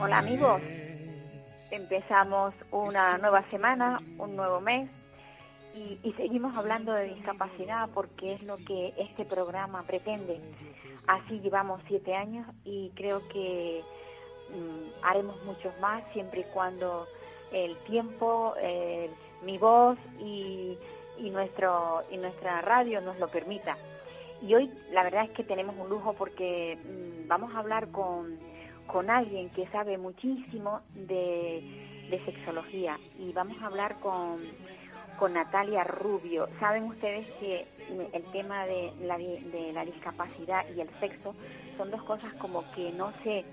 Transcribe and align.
Hola 0.00 0.18
amigos, 0.18 0.62
empezamos 1.72 2.54
una 2.70 3.18
nueva 3.18 3.42
semana, 3.50 3.98
un 4.16 4.36
nuevo 4.36 4.60
mes 4.60 4.88
y, 5.74 5.98
y 6.04 6.12
seguimos 6.12 6.56
hablando 6.56 6.92
de 6.94 7.14
discapacidad 7.14 7.88
porque 7.92 8.34
es 8.34 8.44
lo 8.44 8.58
que 8.58 8.94
este 8.96 9.24
programa 9.24 9.82
pretende. 9.82 10.40
Así 11.08 11.40
llevamos 11.40 11.80
siete 11.88 12.14
años 12.14 12.46
y 12.64 12.92
creo 12.94 13.26
que 13.28 13.82
mm, 14.50 15.04
haremos 15.04 15.42
muchos 15.44 15.72
más 15.80 16.04
siempre 16.12 16.42
y 16.42 16.54
cuando 16.54 17.08
el 17.50 17.76
tiempo, 17.78 18.54
eh, 18.60 19.10
mi 19.42 19.58
voz 19.58 19.98
y, 20.20 20.78
y 21.18 21.30
nuestro 21.30 22.02
y 22.08 22.18
nuestra 22.18 22.60
radio 22.60 23.00
nos 23.00 23.18
lo 23.18 23.26
permita. 23.26 23.76
Y 24.42 24.54
hoy 24.54 24.70
la 24.92 25.02
verdad 25.02 25.24
es 25.24 25.30
que 25.30 25.42
tenemos 25.42 25.74
un 25.76 25.88
lujo 25.88 26.12
porque 26.12 26.78
mm, 26.84 27.26
vamos 27.26 27.52
a 27.52 27.58
hablar 27.58 27.88
con, 27.88 28.38
con 28.88 29.10
alguien 29.10 29.50
que 29.50 29.66
sabe 29.68 29.98
muchísimo 29.98 30.80
de, 30.94 32.08
de 32.10 32.18
sexología 32.24 32.98
y 33.18 33.32
vamos 33.32 33.62
a 33.62 33.66
hablar 33.66 34.00
con, 34.00 34.40
con 35.18 35.34
Natalia 35.34 35.84
Rubio. 35.84 36.48
Saben 36.58 36.84
ustedes 36.84 37.26
que 37.38 37.66
el 38.12 38.24
tema 38.32 38.64
de 38.64 38.92
la, 39.02 39.18
de 39.18 39.72
la 39.72 39.84
discapacidad 39.84 40.64
y 40.74 40.80
el 40.80 40.88
sexo 40.98 41.36
son 41.76 41.90
dos 41.90 42.02
cosas 42.02 42.32
como 42.34 42.64
que 42.72 42.90
no 42.92 43.12
se 43.22 43.44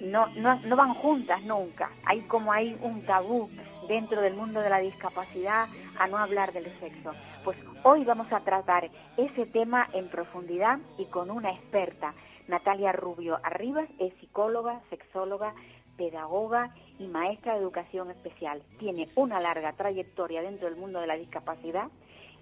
no, 0.00 0.26
no, 0.36 0.60
no 0.60 0.76
van 0.76 0.94
juntas 0.94 1.42
nunca. 1.44 1.90
Hay 2.04 2.22
como 2.22 2.52
hay 2.52 2.76
un 2.82 3.04
tabú 3.04 3.48
dentro 3.88 4.20
del 4.20 4.34
mundo 4.34 4.60
de 4.60 4.70
la 4.70 4.78
discapacidad 4.78 5.68
a 5.98 6.06
no 6.06 6.18
hablar 6.18 6.52
del 6.52 6.64
sexo. 6.80 7.12
Pues 7.44 7.56
hoy 7.82 8.04
vamos 8.04 8.32
a 8.32 8.40
tratar 8.40 8.90
ese 9.16 9.46
tema 9.46 9.88
en 9.92 10.08
profundidad 10.08 10.78
y 10.98 11.06
con 11.06 11.30
una 11.30 11.50
experta. 11.50 12.14
Natalia 12.48 12.92
Rubio 12.92 13.38
Arribas 13.42 13.88
es 13.98 14.12
psicóloga, 14.20 14.80
sexóloga, 14.90 15.54
pedagoga 15.96 16.74
y 16.98 17.06
maestra 17.06 17.54
de 17.54 17.60
educación 17.60 18.10
especial. 18.10 18.62
Tiene 18.78 19.08
una 19.16 19.40
larga 19.40 19.72
trayectoria 19.72 20.42
dentro 20.42 20.68
del 20.68 20.78
mundo 20.78 21.00
de 21.00 21.06
la 21.06 21.16
discapacidad 21.16 21.88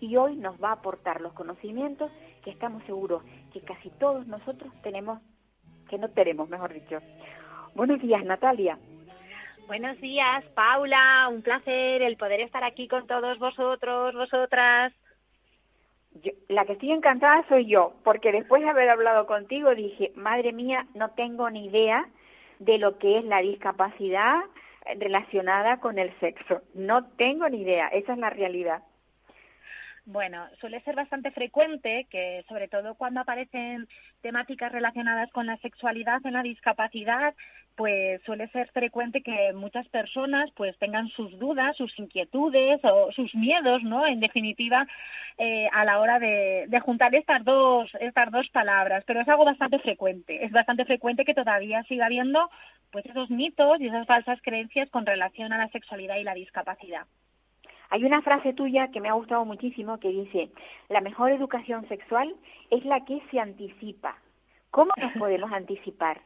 y 0.01 0.17
hoy 0.17 0.37
nos 0.37 0.63
va 0.63 0.71
a 0.71 0.75
aportar 0.75 1.21
los 1.21 1.33
conocimientos 1.33 2.11
que 2.43 2.51
estamos 2.51 2.83
seguros 2.85 3.23
que 3.53 3.61
casi 3.61 3.91
todos 3.91 4.27
nosotros 4.27 4.73
tenemos, 4.83 5.21
que 5.89 5.99
no 5.99 6.11
tenemos, 6.11 6.49
mejor 6.49 6.75
dicho. 6.75 6.99
Buenos 7.75 8.01
días, 8.01 8.25
Natalia. 8.25 8.79
Buenos 9.67 9.99
días, 10.01 10.45
Paula. 10.55 11.29
Un 11.31 11.41
placer 11.43 12.03
el 12.03 12.17
poder 12.17 12.41
estar 12.41 12.63
aquí 12.65 12.87
con 12.87 13.07
todos 13.07 13.39
vosotros, 13.39 14.15
vosotras. 14.15 14.93
Yo- 16.23 16.33
la 16.49 16.65
que 16.67 16.75
estoy 16.75 16.93
encantada 16.93 17.45
soy 17.49 17.67
yo, 17.67 17.95
porque 18.05 18.31
después 18.31 18.63
de 18.63 18.69
haber 18.69 18.91
hablado 18.91 19.27
contigo 19.27 19.75
dije, 19.75 20.13
madre 20.17 20.53
mía, 20.53 20.87
no 20.95 21.11
tengo 21.13 21.49
ni 21.51 21.67
idea 21.67 22.07
de 22.59 22.79
lo 22.79 22.99
que 22.99 23.19
es 23.19 23.25
la 23.25 23.41
discapacidad 23.41 24.43
relacionada 24.99 25.79
con 25.81 25.99
el 25.99 26.13
sexo. 26.21 26.61
No 26.75 27.07
tengo 27.17 27.49
ni 27.49 27.63
idea, 27.63 27.89
esa 27.89 28.13
es 28.13 28.19
la 28.19 28.31
realidad. 28.31 28.83
Bueno, 30.07 30.47
suele 30.61 30.83
ser 30.83 30.95
bastante 30.95 31.31
frecuente 31.31 32.07
que, 32.11 32.45
sobre 32.49 32.69
todo 32.69 32.95
cuando 32.95 33.21
aparecen 33.21 33.89
temáticas 34.21 34.71
relacionadas 34.71 35.31
con 35.33 35.47
la 35.47 35.57
sexualidad 35.57 36.21
en 36.27 36.35
la 36.35 36.43
discapacidad, 36.43 37.35
pues 37.77 38.23
suele 38.23 38.49
ser 38.49 38.69
frecuente 38.69 39.23
que 39.23 39.53
muchas 39.53 39.87
personas 39.89 40.51
pues 40.53 40.77
tengan 40.79 41.09
sus 41.09 41.39
dudas, 41.39 41.77
sus 41.77 41.99
inquietudes 41.99 42.81
o 42.85 43.11
sus 43.13 43.35
miedos, 43.35 43.83
¿no? 43.83 44.07
En 44.07 44.21
definitiva, 44.21 44.87
eh, 45.39 45.69
a 45.73 45.85
la 45.85 46.01
hora 46.01 46.19
de, 46.19 46.67
de 46.69 46.81
juntar 46.81 47.15
estas 47.15 47.45
dos, 47.45 47.91
estas 48.01 48.31
dos 48.31 48.49
palabras. 48.51 49.03
Pero 49.07 49.21
es 49.21 49.29
algo 49.29 49.45
bastante 49.45 49.79
frecuente. 49.81 50.45
Es 50.45 50.53
bastante 50.53 50.85
frecuente 50.85 51.25
que 51.25 51.35
todavía 51.35 51.83
siga 51.85 52.07
habiendo 52.07 52.49
pues 52.91 53.05
esos 53.07 53.29
mitos 53.31 53.81
y 53.81 53.89
esas 53.89 54.07
falsas 54.07 54.41
creencias 54.43 54.89
con 54.91 55.05
relación 55.05 55.53
a 55.53 55.59
la 55.59 55.69
sexualidad 55.69 56.17
y 56.17 56.25
la 56.25 56.35
discapacidad. 56.35 57.07
Hay 57.91 58.05
una 58.05 58.23
frase 58.23 58.53
tuya 58.53 58.89
que 58.89 59.01
me 59.01 59.09
ha 59.09 59.15
gustado 59.15 59.45
muchísimo 59.45 59.99
que 59.99 60.09
dice, 60.09 60.51
la 60.89 61.01
mejor 61.01 61.31
educación 61.33 61.87
sexual 61.89 62.35
es 62.71 62.85
la 62.85 63.05
que 63.05 63.21
se 63.31 63.39
anticipa. 63.39 64.17
¿Cómo 64.71 64.91
nos 64.97 65.13
podemos 65.13 65.53
anticipar? 65.53 66.21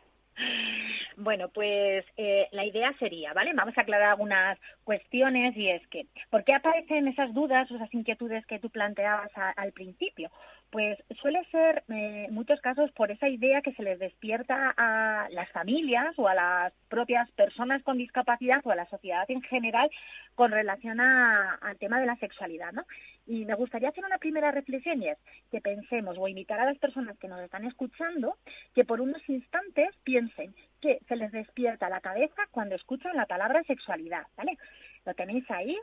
Bueno, 1.16 1.49
pues 1.49 2.04
eh, 2.16 2.47
la 2.53 2.65
idea 2.65 2.94
sería, 3.00 3.32
¿vale? 3.32 3.53
Vamos 3.53 3.76
a 3.76 3.81
aclarar 3.81 4.10
algunas 4.10 4.56
cuestiones 4.84 5.56
y 5.56 5.69
es 5.69 5.84
que, 5.88 6.06
¿por 6.31 6.44
qué 6.44 6.54
aparecen 6.54 7.09
esas 7.09 7.34
dudas 7.34 7.69
esas 7.71 7.93
inquietudes 7.93 8.47
que 8.47 8.60
tú 8.60 8.71
planteabas 8.71 9.31
al 9.56 9.72
principio? 9.72 10.31
Pues 10.71 10.99
suele 11.23 11.43
ser, 11.51 11.83
eh, 11.89 12.27
en 12.29 12.34
muchos 12.34 12.61
casos, 12.61 12.93
por 12.93 13.11
esa 13.11 13.27
idea 13.27 13.62
que 13.62 13.73
se 13.73 13.83
les 13.83 13.99
despierta 13.99 14.75
a 14.77 15.27
las 15.31 15.49
familias 15.51 16.12
o 16.19 16.29
a 16.29 16.34
las 16.34 16.75
propias 16.91 17.31
personas 17.33 17.83
con 17.83 17.97
discapacidad 17.97 18.61
o 18.65 18.71
a 18.71 18.77
la 18.77 18.84
sociedad 18.84 19.25
en 19.31 19.41
general 19.41 19.91
con 20.34 20.51
relación 20.51 21.01
a- 21.01 21.55
al 21.55 21.78
tema 21.78 21.99
de 22.01 22.05
la 22.07 22.17
sexualidad, 22.17 22.73
¿no? 22.73 22.84
Y 23.27 23.47
me 23.47 23.55
gustaría 23.55 23.89
hacer 23.89 24.05
una 24.05 24.19
primera 24.19 24.51
reflexión 24.51 25.03
y 25.03 25.09
es 25.09 25.19
que 25.51 25.62
pensemos 25.62 26.19
o 26.19 26.28
invitar 26.28 26.61
a 26.61 26.67
las 26.67 26.77
personas 26.78 27.19
que 27.19 27.28
nos 27.28 27.41
están 27.41 27.65
escuchando 27.65 28.37
que 28.75 28.84
por 28.84 29.01
unos 29.01 29.27
instantes 29.27 29.89
piensen 30.05 30.55
que 30.83 30.99
se 31.09 31.17
les 31.17 31.33
despierta 31.33 31.89
la 31.89 32.03
cabeza 32.03 32.43
cuando 32.51 32.75
escuchan 32.75 33.17
la 33.17 33.25
palabra 33.25 33.62
sexualidad, 33.62 34.27
¿vale? 34.37 34.59
Lo 35.07 35.15
tenéis 35.15 35.51
ahí. 35.51 35.78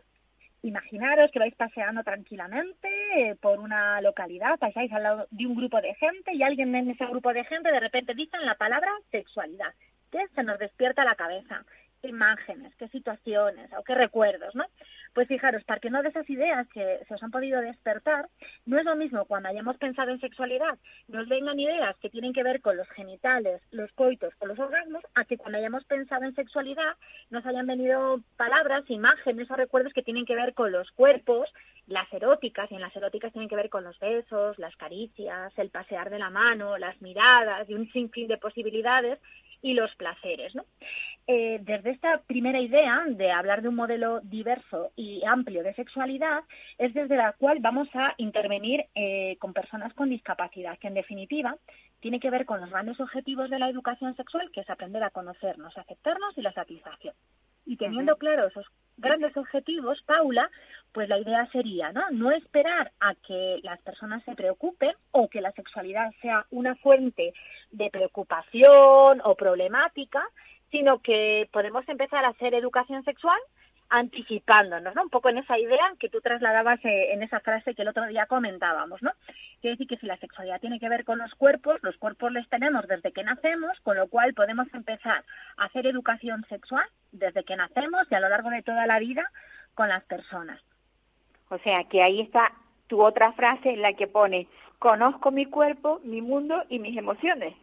Imaginaros 0.65 1.29
que 1.29 1.37
vais 1.37 1.53
paseando 1.53 2.03
tranquilamente 2.03 2.89
eh, 3.17 3.35
por 3.35 3.59
una 3.59 4.01
localidad, 4.01 4.57
pasáis 4.57 4.91
al 4.91 5.03
lado 5.03 5.27
de 5.29 5.45
un 5.45 5.53
grupo 5.53 5.79
de 5.79 5.93
gente 5.93 6.33
y 6.33 6.41
alguien 6.41 6.73
en 6.73 6.89
ese 6.89 7.05
grupo 7.05 7.31
de 7.33 7.43
gente 7.43 7.71
de 7.71 7.79
repente 7.79 8.15
dicen 8.15 8.43
la 8.43 8.55
palabra 8.55 8.89
sexualidad. 9.11 9.71
¿Qué 10.11 10.25
se 10.33 10.41
nos 10.41 10.57
despierta 10.57 11.05
la 11.05 11.13
cabeza? 11.13 11.63
¿Qué 12.05 12.09
imágenes, 12.09 12.71
qué 12.75 12.88
situaciones 12.89 13.67
o 13.75 13.83
qué 13.83 13.95
recuerdos, 13.95 14.53
no? 14.53 14.66
Pues 15.16 15.27
fijaros, 15.27 15.63
no 15.89 16.03
de 16.03 16.09
esas 16.09 16.29
ideas 16.29 16.67
que 16.67 16.99
se 17.07 17.13
os 17.16 17.23
han 17.23 17.31
podido 17.31 17.59
despertar, 17.61 18.29
no 18.67 18.77
es 18.77 18.85
lo 18.85 18.95
mismo 18.95 19.25
cuando 19.25 19.49
hayamos 19.49 19.75
pensado 19.77 20.11
en 20.11 20.19
sexualidad, 20.19 20.77
nos 21.07 21.27
vengan 21.27 21.59
ideas 21.59 21.95
que 21.97 22.11
tienen 22.11 22.31
que 22.31 22.44
ver 22.44 22.61
con 22.61 22.77
los 22.77 22.88
genitales, 22.89 23.59
los 23.71 23.91
coitos 23.94 24.35
o 24.38 24.45
los 24.45 24.59
orgasmos, 24.59 25.01
a 25.15 25.25
que 25.25 25.38
cuando 25.38 25.57
hayamos 25.57 25.83
pensado 25.85 26.25
en 26.25 26.35
sexualidad 26.35 26.95
nos 27.31 27.44
hayan 27.47 27.65
venido 27.65 28.19
palabras, 28.38 28.83
imágenes 28.88 29.49
o 29.49 29.55
recuerdos 29.55 29.91
que 29.91 30.03
tienen 30.03 30.27
que 30.27 30.35
ver 30.35 30.53
con 30.53 30.71
los 30.71 30.91
cuerpos, 30.91 31.51
las 31.88 32.12
eróticas, 32.13 32.71
y 32.71 32.75
en 32.75 32.81
las 32.81 32.95
eróticas 32.95 33.33
tienen 33.33 33.50
que 33.50 33.56
ver 33.56 33.69
con 33.69 33.83
los 33.83 33.97
besos, 33.97 34.59
las 34.59 34.75
caricias, 34.75 35.51
el 35.57 35.71
pasear 35.71 36.12
de 36.12 36.19
la 36.19 36.30
mano, 36.30 36.77
las 36.77 37.01
miradas 37.01 37.68
y 37.68 37.74
un 37.74 37.91
sinfín 37.91 38.27
de 38.27 38.38
posibilidades 38.38 39.18
y 39.65 39.74
los 39.74 39.94
placeres, 39.95 40.53
¿no? 40.53 40.65
Eh, 41.27 41.60
desde 41.63 41.89
esta 41.89 42.22
primera 42.27 42.60
idea 42.60 43.04
de 43.07 43.31
hablar 43.31 43.63
de 43.63 43.69
un 43.69 43.75
modelo 43.75 44.22
diverso 44.22 44.92
y 44.95 45.24
amplio 45.25 45.63
de 45.63 45.74
sexualidad, 45.74 46.44
es 46.77 46.94
desde 46.94 47.18
la 47.18 47.33
cual 47.33 47.57
vamos 47.62 47.88
a 47.95 48.13
intervenir 48.18 48.86
eh, 48.94 49.36
con 49.39 49.51
personas 49.51 49.92
con 49.95 50.10
discapacidad, 50.10 50.77
que 50.77 50.88
en 50.88 50.94
definitiva 50.94 51.57
tiene 52.00 52.19
que 52.19 52.30
ver 52.30 52.45
con 52.45 52.62
los 52.62 52.69
grandes 52.69 53.00
objetivos 53.00 53.50
de 53.50 53.57
la 53.57 53.69
educación 53.69 54.16
sexual, 54.16 54.51
que 54.51 54.62
es 54.62 54.69
aprender 54.69 55.01
a 55.01 55.10
conocernos, 55.10 55.75
aceptarnos 55.75 56.38
y 56.38 56.44
la 56.44 56.54
satisfacción. 56.54 57.16
Y 57.66 57.78
teniendo 57.78 58.16
claro 58.18 58.45
esos 58.45 58.68
grandes 58.98 59.36
objetivos, 59.36 60.00
Paula, 60.06 60.50
pues 60.94 61.10
la 61.10 61.18
idea 61.18 61.50
sería 61.51 61.92
¿no? 61.92 62.04
no 62.12 62.30
esperar 62.31 62.92
a 63.00 63.16
que 63.16 63.60
las 63.63 63.81
personas 63.81 64.24
se 64.24 64.36
preocupen 64.36 64.94
o 65.12 65.28
que 65.28 65.42
la 65.42 65.51
sexualidad 65.54 66.12
sea 66.21 66.45
una 66.51 66.75
fuente 66.75 67.33
de 67.71 67.89
preocupación 67.89 69.19
o 69.24 69.36
problemática, 69.36 70.24
sino 70.71 71.00
que 71.00 71.50
podemos 71.51 71.88
empezar 71.88 72.25
a 72.25 72.29
hacer 72.29 72.53
educación 72.53 73.03
sexual 73.03 73.39
anticipándonos, 73.89 74.95
¿no? 74.95 75.03
Un 75.03 75.09
poco 75.09 75.29
en 75.29 75.38
esa 75.38 75.57
idea 75.59 75.94
que 76.00 76.09
tú 76.09 76.19
trasladabas 76.19 76.83
eh, 76.83 77.13
en 77.13 77.21
esa 77.23 77.39
frase 77.39 77.75
que 77.75 77.83
el 77.83 77.88
otro 77.88 78.06
día 78.07 78.25
comentábamos, 78.25 79.01
¿no? 79.01 79.12
Quiere 79.62 79.75
decir 79.75 79.88
que 79.88 79.97
si 79.97 80.06
la 80.06 80.17
sexualidad 80.17 80.59
tiene 80.59 80.79
que 80.79 80.89
ver 80.89 81.06
con 81.06 81.19
los 81.19 81.33
cuerpos, 81.35 81.81
los 81.83 81.95
cuerpos 81.97 82.31
les 82.31 82.47
tenemos 82.50 82.88
desde 82.88 83.12
que 83.12 83.23
nacemos, 83.23 83.79
con 83.81 83.95
lo 83.95 84.07
cual 84.07 84.33
podemos 84.33 84.67
empezar 84.73 85.23
a 85.57 85.65
hacer 85.65 85.85
educación 85.88 86.45
sexual 86.50 86.85
desde 87.11 87.44
que 87.44 87.56
nacemos 87.56 88.07
y 88.09 88.15
a 88.15 88.19
lo 88.19 88.29
largo 88.29 88.50
de 88.50 88.63
toda 88.63 88.88
la 88.88 89.00
vida 89.00 89.23
con 89.75 89.88
las 89.89 90.03
personas. 90.06 90.61
O 91.50 91.57
sea, 91.59 91.83
que 91.85 92.01
ahí 92.01 92.21
está 92.21 92.51
tu 92.88 93.03
otra 93.03 93.33
frase 93.33 93.69
en 93.69 93.81
la 93.81 93.94
que 93.94 94.07
pone, 94.07 94.47
conozco 94.79 95.31
mi 95.31 95.45
cuerpo, 95.45 96.00
mi 96.03 96.21
mundo 96.21 96.63
y 96.69 96.79
mis 96.79 96.97
emociones. 96.97 97.56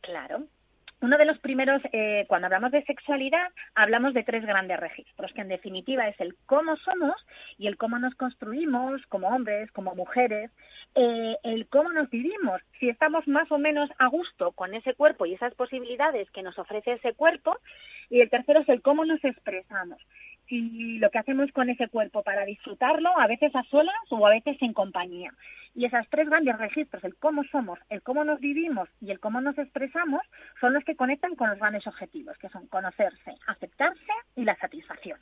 Claro, 0.00 0.44
uno 1.00 1.16
de 1.16 1.24
los 1.24 1.38
primeros, 1.38 1.80
eh, 1.92 2.24
cuando 2.28 2.46
hablamos 2.46 2.72
de 2.72 2.82
sexualidad, 2.84 3.48
hablamos 3.74 4.14
de 4.14 4.24
tres 4.24 4.44
grandes 4.44 4.80
registros, 4.80 5.32
que 5.32 5.42
en 5.42 5.48
definitiva 5.48 6.08
es 6.08 6.20
el 6.20 6.34
cómo 6.46 6.76
somos 6.76 7.14
y 7.56 7.68
el 7.68 7.76
cómo 7.76 7.98
nos 7.98 8.14
construimos 8.14 9.00
como 9.06 9.28
hombres, 9.28 9.70
como 9.72 9.94
mujeres, 9.94 10.50
eh, 10.94 11.36
el 11.44 11.68
cómo 11.68 11.92
nos 11.92 12.10
vivimos, 12.10 12.60
si 12.80 12.88
estamos 12.88 13.28
más 13.28 13.50
o 13.52 13.58
menos 13.58 13.90
a 13.98 14.08
gusto 14.08 14.52
con 14.52 14.74
ese 14.74 14.94
cuerpo 14.94 15.26
y 15.26 15.34
esas 15.34 15.54
posibilidades 15.54 16.30
que 16.30 16.42
nos 16.42 16.58
ofrece 16.58 16.92
ese 16.92 17.14
cuerpo, 17.14 17.56
y 18.10 18.20
el 18.20 18.30
tercero 18.30 18.60
es 18.60 18.68
el 18.68 18.82
cómo 18.82 19.04
nos 19.04 19.22
expresamos 19.24 19.98
y 20.48 20.98
lo 20.98 21.10
que 21.10 21.18
hacemos 21.18 21.50
con 21.52 21.68
ese 21.70 21.88
cuerpo 21.88 22.22
para 22.22 22.44
disfrutarlo, 22.44 23.10
a 23.18 23.26
veces 23.26 23.54
a 23.54 23.62
solas 23.64 23.94
o 24.10 24.26
a 24.26 24.30
veces 24.30 24.56
en 24.60 24.72
compañía. 24.72 25.32
Y 25.74 25.84
esos 25.84 26.08
tres 26.10 26.28
grandes 26.28 26.58
registros, 26.58 27.04
el 27.04 27.16
cómo 27.16 27.44
somos, 27.44 27.78
el 27.88 28.02
cómo 28.02 28.24
nos 28.24 28.40
vivimos 28.40 28.88
y 29.00 29.10
el 29.10 29.20
cómo 29.20 29.40
nos 29.40 29.58
expresamos, 29.58 30.22
son 30.60 30.74
los 30.74 30.84
que 30.84 30.96
conectan 30.96 31.36
con 31.36 31.50
los 31.50 31.58
grandes 31.58 31.86
objetivos, 31.86 32.36
que 32.38 32.48
son 32.48 32.66
conocerse, 32.66 33.34
aceptarse 33.46 34.12
y 34.36 34.44
la 34.44 34.56
satisfacción. 34.56 35.18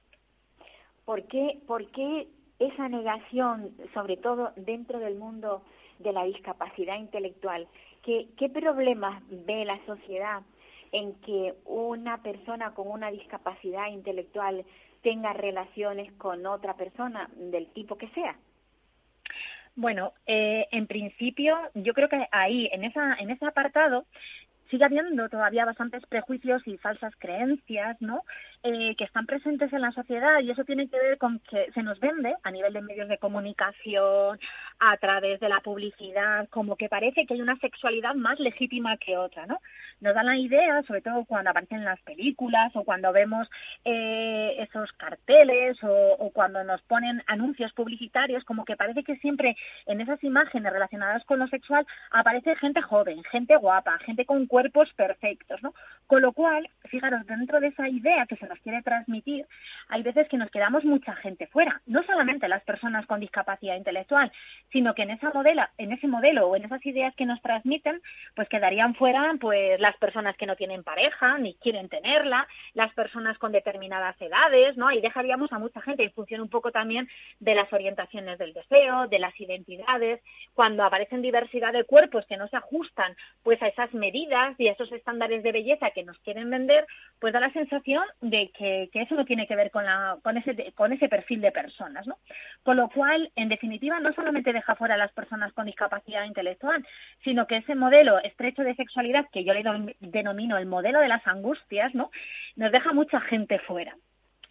¿Por 1.04 1.26
qué, 1.26 1.58
por 1.66 1.90
qué 1.90 2.28
esa 2.58 2.88
negación, 2.88 3.72
sobre 3.94 4.16
todo 4.16 4.52
dentro 4.56 4.98
del 4.98 5.16
mundo 5.16 5.62
de 5.98 6.12
la 6.12 6.24
discapacidad 6.24 6.96
intelectual? 6.96 7.66
¿Qué, 8.02 8.28
qué 8.36 8.48
problemas 8.48 9.22
ve 9.28 9.64
la 9.64 9.78
sociedad 9.86 10.42
en 10.92 11.14
que 11.20 11.54
una 11.64 12.22
persona 12.22 12.72
con 12.74 12.88
una 12.88 13.10
discapacidad 13.10 13.88
intelectual 13.88 14.64
tenga 15.06 15.32
relaciones 15.32 16.12
con 16.14 16.44
otra 16.46 16.74
persona 16.74 17.30
del 17.36 17.68
tipo 17.68 17.96
que 17.96 18.08
sea. 18.08 18.34
Bueno, 19.76 20.14
eh, 20.26 20.66
en 20.72 20.88
principio, 20.88 21.56
yo 21.74 21.94
creo 21.94 22.08
que 22.08 22.26
ahí, 22.32 22.68
en, 22.72 22.82
esa, 22.82 23.14
en 23.14 23.30
ese 23.30 23.46
apartado, 23.46 24.06
sigue 24.68 24.84
habiendo 24.84 25.28
todavía 25.28 25.64
bastantes 25.64 26.04
prejuicios 26.06 26.60
y 26.66 26.76
falsas 26.78 27.14
creencias, 27.20 27.96
¿no? 28.02 28.22
Eh, 28.68 28.96
que 28.96 29.04
están 29.04 29.26
presentes 29.26 29.72
en 29.72 29.80
la 29.80 29.92
sociedad 29.92 30.40
y 30.40 30.50
eso 30.50 30.64
tiene 30.64 30.88
que 30.88 30.98
ver 30.98 31.18
con 31.18 31.38
que 31.38 31.70
se 31.72 31.84
nos 31.84 32.00
vende 32.00 32.34
a 32.42 32.50
nivel 32.50 32.72
de 32.72 32.82
medios 32.82 33.08
de 33.08 33.16
comunicación, 33.16 34.40
a 34.80 34.96
través 34.96 35.38
de 35.38 35.48
la 35.48 35.60
publicidad, 35.60 36.48
como 36.48 36.74
que 36.74 36.88
parece 36.88 37.26
que 37.26 37.34
hay 37.34 37.40
una 37.40 37.56
sexualidad 37.60 38.16
más 38.16 38.40
legítima 38.40 38.96
que 38.96 39.16
otra, 39.16 39.46
¿no? 39.46 39.60
Nos 40.00 40.16
dan 40.16 40.26
la 40.26 40.36
idea, 40.36 40.82
sobre 40.82 41.00
todo 41.00 41.24
cuando 41.26 41.50
aparecen 41.50 41.84
las 41.84 42.00
películas 42.02 42.74
o 42.74 42.82
cuando 42.82 43.12
vemos 43.12 43.48
eh, 43.84 44.56
esos 44.58 44.90
carteles 44.94 45.76
o, 45.84 46.16
o 46.18 46.30
cuando 46.32 46.64
nos 46.64 46.82
ponen 46.82 47.22
anuncios 47.28 47.72
publicitarios, 47.72 48.42
como 48.42 48.64
que 48.64 48.76
parece 48.76 49.04
que 49.04 49.14
siempre 49.18 49.56
en 49.86 50.00
esas 50.00 50.22
imágenes 50.24 50.72
relacionadas 50.72 51.24
con 51.24 51.38
lo 51.38 51.46
sexual 51.46 51.86
aparece 52.10 52.56
gente 52.56 52.82
joven, 52.82 53.22
gente 53.30 53.54
guapa, 53.56 53.96
gente 54.00 54.26
con 54.26 54.46
cuerpos 54.46 54.92
perfectos, 54.94 55.62
¿no? 55.62 55.72
Con 56.08 56.20
lo 56.20 56.32
cual, 56.32 56.68
fijaros, 56.86 57.24
dentro 57.26 57.60
de 57.60 57.68
esa 57.68 57.88
idea 57.88 58.26
que 58.26 58.36
se 58.36 58.46
nos 58.46 58.55
quiere 58.60 58.82
transmitir, 58.82 59.46
hay 59.88 60.02
veces 60.02 60.28
que 60.28 60.36
nos 60.36 60.50
quedamos 60.50 60.84
mucha 60.84 61.14
gente 61.16 61.46
fuera, 61.46 61.80
no 61.86 62.02
solamente 62.04 62.48
las 62.48 62.62
personas 62.64 63.06
con 63.06 63.20
discapacidad 63.20 63.76
intelectual, 63.76 64.32
sino 64.72 64.94
que 64.94 65.02
en 65.02 65.10
esa 65.10 65.30
modela, 65.30 65.70
en 65.78 65.92
ese 65.92 66.08
modelo 66.08 66.48
o 66.48 66.56
en 66.56 66.64
esas 66.64 66.84
ideas 66.86 67.14
que 67.14 67.26
nos 67.26 67.40
transmiten, 67.42 68.00
pues 68.34 68.48
quedarían 68.48 68.94
fuera 68.94 69.34
pues 69.40 69.80
las 69.80 69.96
personas 69.96 70.36
que 70.36 70.46
no 70.46 70.56
tienen 70.56 70.82
pareja 70.82 71.38
ni 71.38 71.54
quieren 71.54 71.88
tenerla, 71.88 72.46
las 72.74 72.92
personas 72.94 73.38
con 73.38 73.52
determinadas 73.52 74.20
edades, 74.20 74.76
¿no? 74.76 74.90
Y 74.90 75.00
dejaríamos 75.00 75.52
a 75.52 75.58
mucha 75.58 75.80
gente 75.80 76.04
en 76.04 76.12
función 76.12 76.40
un 76.40 76.48
poco 76.48 76.70
también 76.70 77.08
de 77.40 77.54
las 77.54 77.72
orientaciones 77.72 78.38
del 78.38 78.52
deseo, 78.52 79.08
de 79.08 79.18
las 79.18 79.38
identidades, 79.40 80.20
cuando 80.54 80.84
aparecen 80.84 81.22
diversidad 81.22 81.72
de 81.72 81.84
cuerpos 81.84 82.26
que 82.26 82.36
no 82.36 82.48
se 82.48 82.56
ajustan 82.56 83.16
pues 83.42 83.60
a 83.62 83.68
esas 83.68 83.92
medidas 83.94 84.54
y 84.58 84.68
esos 84.68 84.90
estándares 84.92 85.42
de 85.42 85.52
belleza 85.52 85.90
que 85.90 86.04
nos 86.04 86.18
quieren 86.20 86.50
vender, 86.50 86.86
pues 87.20 87.32
da 87.32 87.40
la 87.40 87.52
sensación 87.52 88.04
de 88.20 88.45
que, 88.52 88.88
eso 88.92 89.14
no 89.14 89.24
tiene 89.24 89.46
que 89.46 89.56
ver 89.56 89.70
con, 89.70 89.84
la, 89.84 90.18
con, 90.22 90.36
ese, 90.36 90.72
con 90.72 90.92
ese 90.92 91.08
perfil 91.08 91.40
de 91.40 91.52
personas. 91.52 92.06
Con 92.62 92.76
lo 92.76 92.88
cual, 92.88 93.30
en 93.36 93.48
definitiva, 93.48 94.00
no 94.00 94.12
solamente 94.12 94.52
deja 94.52 94.74
fuera 94.74 94.94
a 94.94 94.98
las 94.98 95.12
personas 95.12 95.52
con 95.52 95.66
discapacidad 95.66 96.24
intelectual, 96.24 96.86
sino 97.24 97.46
que 97.46 97.58
ese 97.58 97.74
modelo 97.74 98.18
estrecho 98.18 98.62
de 98.62 98.74
sexualidad, 98.74 99.26
que 99.32 99.44
yo 99.44 99.52
le 99.54 99.64
denomino 100.00 100.58
el 100.58 100.66
modelo 100.66 101.00
de 101.00 101.08
las 101.08 101.26
angustias, 101.26 101.94
¿no? 101.94 102.10
Nos 102.56 102.72
deja 102.72 102.92
mucha 102.92 103.20
gente 103.20 103.58
fuera. 103.60 103.94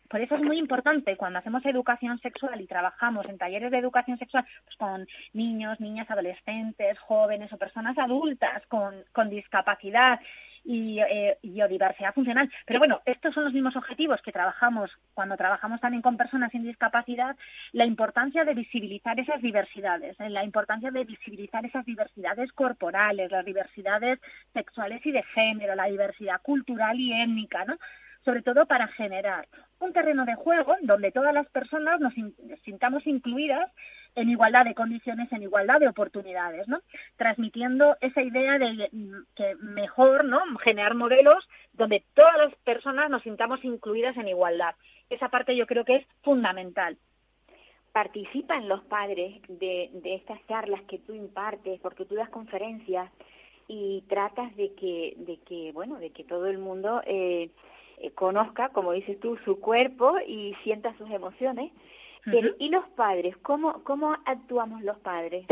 Por 0.09 0.21
eso 0.21 0.35
es 0.35 0.41
muy 0.43 0.59
importante 0.59 1.17
cuando 1.17 1.39
hacemos 1.39 1.65
educación 1.65 2.19
sexual 2.19 2.61
y 2.61 2.67
trabajamos 2.67 3.27
en 3.27 3.39
talleres 3.39 3.71
de 3.71 3.79
educación 3.79 4.17
sexual 4.19 4.45
pues 4.63 4.77
con 4.77 5.07
niños, 5.33 5.79
niñas, 5.79 6.09
adolescentes, 6.09 6.99
jóvenes 6.99 7.51
o 7.51 7.57
personas 7.57 7.97
adultas 7.97 8.63
con 8.67 9.29
discapacidad 9.29 10.19
y, 10.65 10.99
eh, 10.99 11.37
y, 11.41 11.61
funcional. 12.13 12.51
Pero 12.65 12.79
bueno, 12.79 13.01
estos 13.05 13.33
son 13.33 13.45
los 13.45 13.53
mismos 13.53 13.75
objetivos 13.75 14.21
que 14.21 14.31
trabajamos 14.31 14.91
cuando 15.13 15.37
trabajamos 15.37 15.79
también 15.79 16.01
con 16.01 16.17
personas 16.17 16.51
sin 16.51 16.63
discapacidad, 16.63 17.35
la 17.71 17.85
importancia 17.85 18.43
de 18.43 18.53
visibilizar 18.53 19.19
esas 19.19 19.41
diversidades, 19.41 20.19
¿eh? 20.19 20.29
la 20.29 20.43
importancia 20.43 20.91
de 20.91 21.03
visibilizar 21.03 21.65
esas 21.65 21.85
diversidades 21.85 22.51
corporales, 22.53 23.31
las 23.31 23.45
diversidades 23.45 24.19
sexuales 24.53 25.05
y 25.05 25.11
de 25.11 25.23
género, 25.23 25.75
la 25.75 25.85
diversidad 25.85 26.41
cultural 26.41 26.99
y 26.99 27.13
étnica, 27.13 27.65
¿no? 27.65 27.77
Sobre 28.25 28.41
todo 28.41 28.65
para 28.65 28.87
generar 28.89 29.47
un 29.79 29.93
terreno 29.93 30.25
de 30.25 30.35
juego 30.35 30.75
donde 30.81 31.11
todas 31.11 31.33
las 31.33 31.47
personas 31.49 31.99
nos 31.99 32.13
sintamos 32.63 33.05
incluidas 33.05 33.71
en 34.15 34.29
igualdad 34.29 34.65
de 34.65 34.73
condiciones, 34.73 35.31
en 35.31 35.43
igualdad 35.43 35.79
de 35.79 35.87
oportunidades, 35.87 36.67
¿no? 36.67 36.79
Transmitiendo 37.17 37.95
esa 38.01 38.21
idea 38.21 38.57
de 38.57 38.89
que 39.35 39.55
mejor, 39.59 40.25
¿no? 40.25 40.39
Generar 40.63 40.95
modelos 40.95 41.47
donde 41.73 42.03
todas 42.13 42.37
las 42.37 42.55
personas 42.63 43.09
nos 43.09 43.21
sintamos 43.23 43.63
incluidas 43.63 44.17
en 44.17 44.29
igualdad. 44.29 44.73
Esa 45.09 45.29
parte 45.29 45.55
yo 45.55 45.67
creo 45.67 45.85
que 45.85 45.97
es 45.97 46.07
fundamental. 46.23 46.97
Participan 47.91 48.67
los 48.67 48.83
padres 48.85 49.41
de, 49.47 49.89
de 49.93 50.15
estas 50.15 50.39
charlas 50.47 50.81
que 50.83 50.99
tú 50.99 51.13
impartes, 51.13 51.79
porque 51.81 52.05
tú 52.05 52.15
das 52.15 52.29
conferencias 52.29 53.11
y 53.67 54.03
tratas 54.07 54.55
de 54.55 54.73
que, 54.75 55.13
de 55.17 55.37
que 55.37 55.71
bueno, 55.73 55.99
de 55.99 56.11
que 56.11 56.23
todo 56.23 56.47
el 56.47 56.57
mundo 56.57 57.01
eh, 57.05 57.49
eh, 57.97 58.11
conozca, 58.11 58.69
como 58.69 58.91
dices 58.91 59.19
tú, 59.19 59.37
su 59.45 59.59
cuerpo 59.59 60.17
y 60.25 60.55
sienta 60.63 60.95
sus 60.97 61.09
emociones. 61.09 61.71
¿Y 62.57 62.69
los 62.69 62.83
padres? 62.95 63.37
¿Cómo, 63.43 63.83
¿Cómo 63.83 64.17
actuamos 64.25 64.81
los 64.81 64.97
padres? 64.97 65.45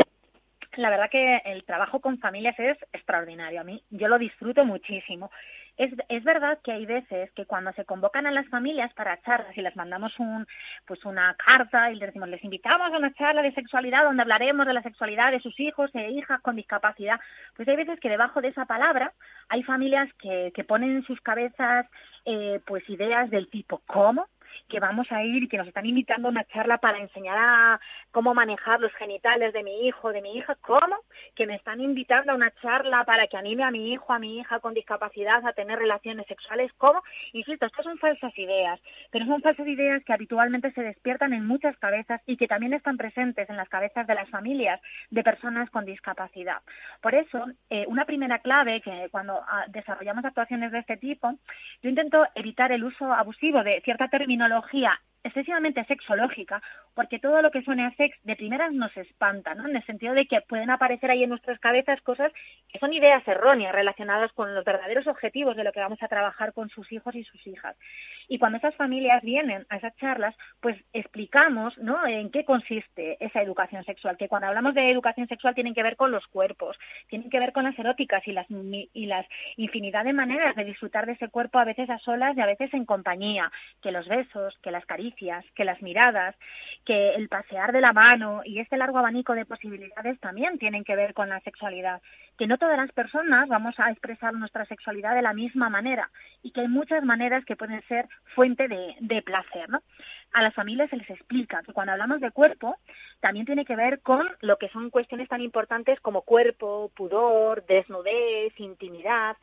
La 0.76 0.90
verdad 0.90 1.08
que 1.08 1.36
el 1.44 1.62
trabajo 1.64 2.00
con 2.00 2.18
familias 2.18 2.58
es 2.58 2.76
extraordinario. 2.92 3.60
A 3.60 3.64
mí 3.64 3.80
yo 3.90 4.08
lo 4.08 4.18
disfruto 4.18 4.64
muchísimo. 4.64 5.30
Es, 5.76 5.92
es 6.08 6.22
verdad 6.22 6.58
que 6.62 6.72
hay 6.72 6.86
veces 6.86 7.32
que 7.32 7.46
cuando 7.46 7.72
se 7.72 7.84
convocan 7.84 8.26
a 8.26 8.30
las 8.30 8.48
familias 8.48 8.92
para 8.94 9.20
charlas 9.22 9.56
y 9.56 9.62
les 9.62 9.74
mandamos 9.74 10.12
un, 10.20 10.46
pues 10.86 11.04
una 11.04 11.34
carta 11.34 11.90
y 11.90 11.96
les 11.96 12.08
decimos, 12.08 12.28
les 12.28 12.44
invitamos 12.44 12.92
a 12.92 12.96
una 12.96 13.12
charla 13.14 13.42
de 13.42 13.52
sexualidad 13.52 14.04
donde 14.04 14.22
hablaremos 14.22 14.66
de 14.66 14.74
la 14.74 14.82
sexualidad 14.82 15.32
de 15.32 15.40
sus 15.40 15.58
hijos 15.58 15.90
e 15.94 16.10
hijas 16.10 16.40
con 16.42 16.56
discapacidad, 16.56 17.18
pues 17.56 17.68
hay 17.68 17.76
veces 17.76 17.98
que 17.98 18.08
debajo 18.08 18.40
de 18.40 18.48
esa 18.48 18.66
palabra 18.66 19.12
hay 19.48 19.62
familias 19.64 20.08
que, 20.14 20.52
que 20.54 20.64
ponen 20.64 20.96
en 20.96 21.04
sus 21.04 21.20
cabezas 21.20 21.86
eh, 22.24 22.60
pues 22.66 22.88
ideas 22.88 23.28
del 23.30 23.48
tipo, 23.48 23.82
¿cómo? 23.86 24.26
Que 24.68 24.80
vamos 24.80 25.10
a 25.10 25.22
ir 25.22 25.42
y 25.42 25.48
que 25.48 25.58
nos 25.58 25.68
están 25.68 25.86
invitando 25.86 26.28
a 26.28 26.30
una 26.30 26.44
charla 26.44 26.78
para 26.78 26.98
enseñar 26.98 27.36
a 27.38 27.80
cómo 28.10 28.34
manejar 28.34 28.80
los 28.80 28.92
genitales 28.94 29.52
de 29.52 29.62
mi 29.62 29.86
hijo, 29.86 30.12
de 30.12 30.22
mi 30.22 30.36
hija, 30.36 30.56
¿cómo? 30.60 30.96
Que 31.34 31.46
me 31.46 31.56
están 31.56 31.80
invitando 31.80 32.32
a 32.32 32.34
una 32.34 32.50
charla 32.62 33.04
para 33.04 33.26
que 33.26 33.36
anime 33.36 33.64
a 33.64 33.70
mi 33.70 33.92
hijo, 33.92 34.12
a 34.12 34.18
mi 34.18 34.38
hija 34.38 34.60
con 34.60 34.74
discapacidad 34.74 35.46
a 35.46 35.52
tener 35.52 35.78
relaciones 35.78 36.26
sexuales, 36.26 36.72
¿cómo? 36.78 37.02
Insisto, 37.32 37.66
estas 37.66 37.84
son 37.84 37.98
falsas 37.98 38.36
ideas, 38.38 38.80
pero 39.10 39.26
son 39.26 39.42
falsas 39.42 39.66
ideas 39.66 40.02
que 40.04 40.12
habitualmente 40.12 40.72
se 40.72 40.82
despiertan 40.82 41.32
en 41.32 41.46
muchas 41.46 41.76
cabezas 41.78 42.20
y 42.26 42.36
que 42.36 42.48
también 42.48 42.74
están 42.74 42.96
presentes 42.96 43.48
en 43.50 43.56
las 43.56 43.68
cabezas 43.68 44.06
de 44.06 44.14
las 44.14 44.28
familias 44.30 44.80
de 45.10 45.22
personas 45.22 45.70
con 45.70 45.84
discapacidad. 45.84 46.62
Por 47.00 47.14
eso, 47.14 47.46
eh, 47.70 47.84
una 47.88 48.04
primera 48.04 48.38
clave 48.38 48.80
que 48.80 49.08
cuando 49.10 49.40
ah, 49.46 49.64
desarrollamos 49.68 50.24
actuaciones 50.24 50.72
de 50.72 50.78
este 50.78 50.96
tipo, 50.96 51.34
yo 51.82 51.90
intento 51.90 52.26
evitar 52.34 52.72
el 52.72 52.84
uso 52.84 53.12
abusivo 53.12 53.62
de 53.62 53.80
cierta 53.82 54.08
terminología 54.08 54.43
excesivamente 55.22 55.84
sexológica, 55.86 56.60
porque 56.94 57.18
todo 57.18 57.42
lo 57.42 57.50
que 57.50 57.58
a 57.58 57.94
sex 57.96 58.16
de 58.22 58.36
primeras 58.36 58.72
nos 58.72 58.96
espanta, 58.96 59.54
¿no? 59.54 59.68
En 59.68 59.76
el 59.76 59.84
sentido 59.84 60.14
de 60.14 60.26
que 60.26 60.40
pueden 60.42 60.70
aparecer 60.70 61.10
ahí 61.10 61.24
en 61.24 61.30
nuestras 61.30 61.58
cabezas 61.58 62.00
cosas 62.02 62.32
que 62.72 62.78
son 62.78 62.92
ideas 62.92 63.26
erróneas 63.26 63.74
relacionadas 63.74 64.32
con 64.32 64.54
los 64.54 64.64
verdaderos 64.64 65.06
objetivos 65.06 65.56
de 65.56 65.64
lo 65.64 65.72
que 65.72 65.80
vamos 65.80 66.02
a 66.02 66.08
trabajar 66.08 66.52
con 66.52 66.68
sus 66.70 66.90
hijos 66.92 67.14
y 67.14 67.24
sus 67.24 67.46
hijas. 67.46 67.76
Y 68.28 68.38
cuando 68.38 68.58
esas 68.58 68.74
familias 68.76 69.22
vienen 69.22 69.66
a 69.68 69.76
esas 69.76 69.96
charlas, 69.96 70.34
pues 70.60 70.76
explicamos, 70.92 71.76
¿no? 71.78 72.06
En 72.06 72.30
qué 72.30 72.44
consiste 72.44 73.16
esa 73.24 73.42
educación 73.42 73.84
sexual, 73.84 74.16
que 74.16 74.28
cuando 74.28 74.48
hablamos 74.48 74.74
de 74.74 74.90
educación 74.90 75.28
sexual 75.28 75.54
tienen 75.54 75.74
que 75.74 75.82
ver 75.82 75.96
con 75.96 76.10
los 76.10 76.26
cuerpos, 76.28 76.78
tienen 77.08 77.30
que 77.30 77.40
ver 77.40 77.52
con 77.52 77.64
las 77.64 77.78
eróticas 77.78 78.26
y 78.26 78.32
las, 78.32 78.46
y 78.50 79.06
las 79.06 79.26
infinidad 79.56 80.04
de 80.04 80.12
maneras 80.12 80.54
de 80.56 80.64
disfrutar 80.64 81.06
de 81.06 81.12
ese 81.12 81.28
cuerpo 81.28 81.58
a 81.58 81.64
veces 81.64 81.90
a 81.90 81.98
solas 81.98 82.36
y 82.36 82.40
a 82.40 82.46
veces 82.46 82.72
en 82.72 82.84
compañía, 82.84 83.50
que 83.82 83.92
los 83.92 84.06
besos, 84.06 84.56
que 84.62 84.70
las 84.70 84.86
caricias, 84.86 85.44
que 85.54 85.64
las 85.64 85.80
miradas, 85.82 86.36
que 86.84 87.14
el 87.14 87.28
pasear 87.28 87.72
de 87.72 87.80
la 87.80 87.92
mano 87.92 88.42
y 88.44 88.58
este 88.58 88.76
largo 88.76 88.98
abanico 88.98 89.34
de 89.34 89.46
posibilidades 89.46 90.18
también 90.20 90.58
tienen 90.58 90.84
que 90.84 90.96
ver 90.96 91.14
con 91.14 91.28
la 91.28 91.40
sexualidad, 91.40 92.02
que 92.38 92.46
no 92.46 92.58
todas 92.58 92.76
las 92.76 92.90
personas 92.92 93.48
vamos 93.48 93.78
a 93.78 93.90
expresar 93.90 94.34
nuestra 94.34 94.64
sexualidad 94.66 95.14
de 95.14 95.22
la 95.22 95.32
misma 95.32 95.68
manera 95.68 96.10
y 96.42 96.50
que 96.50 96.62
hay 96.62 96.68
muchas 96.68 97.04
maneras 97.04 97.44
que 97.44 97.56
pueden 97.56 97.82
ser 97.86 98.08
fuente 98.34 98.68
de, 98.68 99.22
placer, 99.22 99.68
a 100.32 100.42
las 100.42 100.54
familias 100.54 100.90
se 100.90 100.96
les 100.96 101.08
explica 101.08 101.62
que 101.62 101.72
cuando 101.72 101.92
hablamos 101.92 102.20
de 102.20 102.32
cuerpo 102.32 102.76
también 103.20 103.46
tiene 103.46 103.64
que 103.64 103.76
ver 103.76 104.00
con 104.00 104.26
lo 104.40 104.58
que 104.58 104.68
son 104.70 104.90
cuestiones 104.90 105.28
tan 105.28 105.40
importantes 105.40 106.00
como 106.00 106.22
cuerpo, 106.22 106.90
pudor, 106.96 107.64
desnudez, 107.66 108.52
intimidad, 108.58 109.36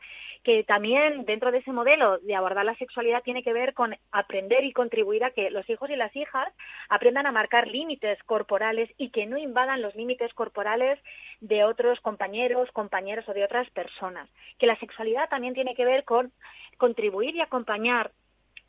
que 0.44 0.64
también 0.64 1.24
dentro 1.24 1.50
de 1.50 1.58
ese 1.58 1.72
modelo 1.72 2.18
de 2.18 2.34
abordar 2.34 2.64
la 2.64 2.74
sexualidad 2.76 3.22
tiene 3.22 3.42
que 3.42 3.52
ver 3.52 3.72
con 3.72 3.96
aprender 4.10 4.64
y 4.64 4.72
contribuir 4.72 5.24
a 5.24 5.30
que 5.30 5.50
los 5.50 5.68
hijos 5.70 5.88
y 5.88 5.96
las 5.96 6.14
hijas 6.14 6.48
aprendan 6.90 7.26
a 7.26 7.32
marcar 7.32 7.68
límites 7.68 8.22
corporales 8.24 8.90
y 8.98 9.10
que 9.10 9.24
no 9.24 9.38
invadan 9.38 9.82
los 9.82 9.94
límites 9.94 10.34
corporales 10.34 10.98
de 11.40 11.64
otros 11.64 12.00
compañeros, 12.00 12.70
compañeros 12.72 12.81
o 13.28 13.34
de 13.34 13.44
otras 13.44 13.68
personas. 13.70 14.28
Que 14.58 14.66
la 14.66 14.78
sexualidad 14.78 15.28
también 15.28 15.54
tiene 15.54 15.74
que 15.74 15.84
ver 15.84 16.04
con 16.04 16.32
contribuir 16.78 17.36
y 17.36 17.40
acompañar 17.40 18.12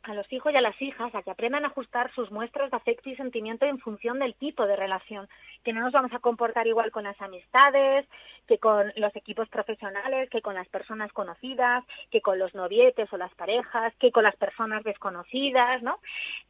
a 0.04 0.14
los 0.14 0.30
hijos 0.32 0.52
y 0.52 0.56
a 0.56 0.60
las 0.60 0.80
hijas 0.80 1.14
a 1.14 1.22
que 1.22 1.30
aprendan 1.30 1.64
a 1.64 1.68
ajustar 1.68 2.12
sus 2.14 2.30
muestras 2.30 2.70
de 2.70 2.76
afecto 2.76 3.08
y 3.10 3.16
sentimiento 3.16 3.64
en 3.66 3.78
función 3.78 4.18
del 4.18 4.34
tipo 4.34 4.66
de 4.66 4.76
relación, 4.76 5.28
que 5.64 5.72
no 5.72 5.80
nos 5.80 5.92
vamos 5.92 6.12
a 6.12 6.18
comportar 6.18 6.66
igual 6.66 6.90
con 6.90 7.04
las 7.04 7.20
amistades, 7.20 8.06
que 8.46 8.58
con 8.58 8.92
los 8.96 9.14
equipos 9.16 9.48
profesionales, 9.48 10.28
que 10.30 10.42
con 10.42 10.54
las 10.54 10.68
personas 10.68 11.12
conocidas, 11.12 11.84
que 12.10 12.20
con 12.20 12.38
los 12.38 12.54
novietes 12.54 13.10
o 13.12 13.16
las 13.16 13.34
parejas, 13.34 13.94
que 13.98 14.12
con 14.12 14.24
las 14.24 14.36
personas 14.36 14.84
desconocidas, 14.84 15.82
¿no? 15.82 15.98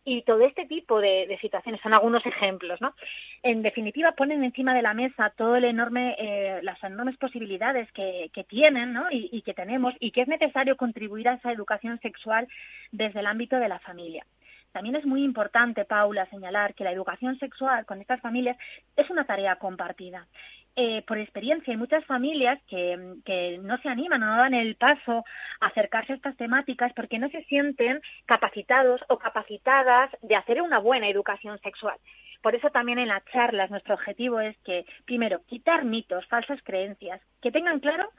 Y 0.05 0.23
todo 0.23 0.41
este 0.41 0.67
tipo 0.67 1.01
de, 1.01 1.39
situaciones 1.41 1.81
son 1.81 1.95
algunos 1.95 2.25
ejemplos, 2.27 2.81
¿no? 2.81 2.95
En 3.43 3.63
definitiva, 3.63 4.13
ponen 4.13 4.43
encima 4.43 4.75
de 4.75 4.83
la 4.83 4.95
mesa 4.95 5.33
todo 5.37 5.57
el 5.57 5.65
enorme, 5.65 6.17
eh, 6.19 6.61
las 6.63 6.83
enormes 6.83 7.17
posibilidades 7.17 7.91
que, 7.93 8.31
tienen, 8.49 8.93
¿no? 8.93 9.11
Y, 9.11 9.31
y 9.33 9.43
que 9.43 9.55
tenemos 9.55 9.95
y 10.01 10.11
que 10.11 10.23
es 10.23 10.29
necesario 10.29 10.77
contribuir 10.77 11.29
a 11.29 11.35
esa 11.35 11.51
educación 11.51 11.99
sexual 12.01 12.47
desde 12.93 13.21
el 13.21 13.27
ámbito 13.27 13.44
de 13.49 13.69
la 13.69 13.79
familia. 13.81 14.25
También 14.73 14.97
es 14.97 15.07
muy 15.07 15.23
importante, 15.23 15.85
Paula, 15.85 16.27
señalar 16.27 16.75
que 16.75 16.83
la 16.83 16.91
educación 16.91 17.39
sexual 17.39 17.87
con 17.87 18.01
estas 18.01 18.21
familias 18.21 18.57
es 18.97 19.09
una 19.09 19.25
tarea 19.25 19.55
compartida. 19.57 20.27
Eh, 20.75 21.05
por 21.07 21.19
experiencia, 21.19 21.73
hay 21.73 21.77
muchas 21.77 22.05
familias 22.07 22.61
que, 22.67 22.99
que, 23.25 23.59
no 23.59 23.79
se 23.79 23.89
animan 23.89 24.21
o 24.25 24.27
no 24.27 24.37
dan 24.37 24.55
el 24.55 24.75
paso 24.75 25.25
a 25.61 25.67
acercarse 25.67 26.13
a 26.13 26.17
estas 26.17 26.37
temáticas 26.37 26.93
porque 26.95 27.21
no 27.21 27.29
se 27.29 27.45
sienten 27.45 28.01
capacitados 28.27 29.01
o 29.09 29.19
capacitadas 29.19 30.11
de 30.23 30.35
hacer 30.35 30.61
una 30.61 30.81
buena 30.81 31.09
educación 31.09 31.61
sexual. 31.61 31.97
Por 32.43 32.57
eso 32.57 32.71
también 32.71 32.99
en 32.99 33.09
las 33.09 33.25
charlas 33.27 33.71
nuestro 33.71 33.95
objetivo 33.95 34.41
es 34.41 34.59
que, 34.65 34.85
primero, 35.05 35.41
quitar 35.47 35.85
mitos, 35.85 36.27
falsas 36.27 36.61
creencias, 36.65 37.21
que 37.41 37.53
tengan 37.53 37.79
claro 37.79 38.11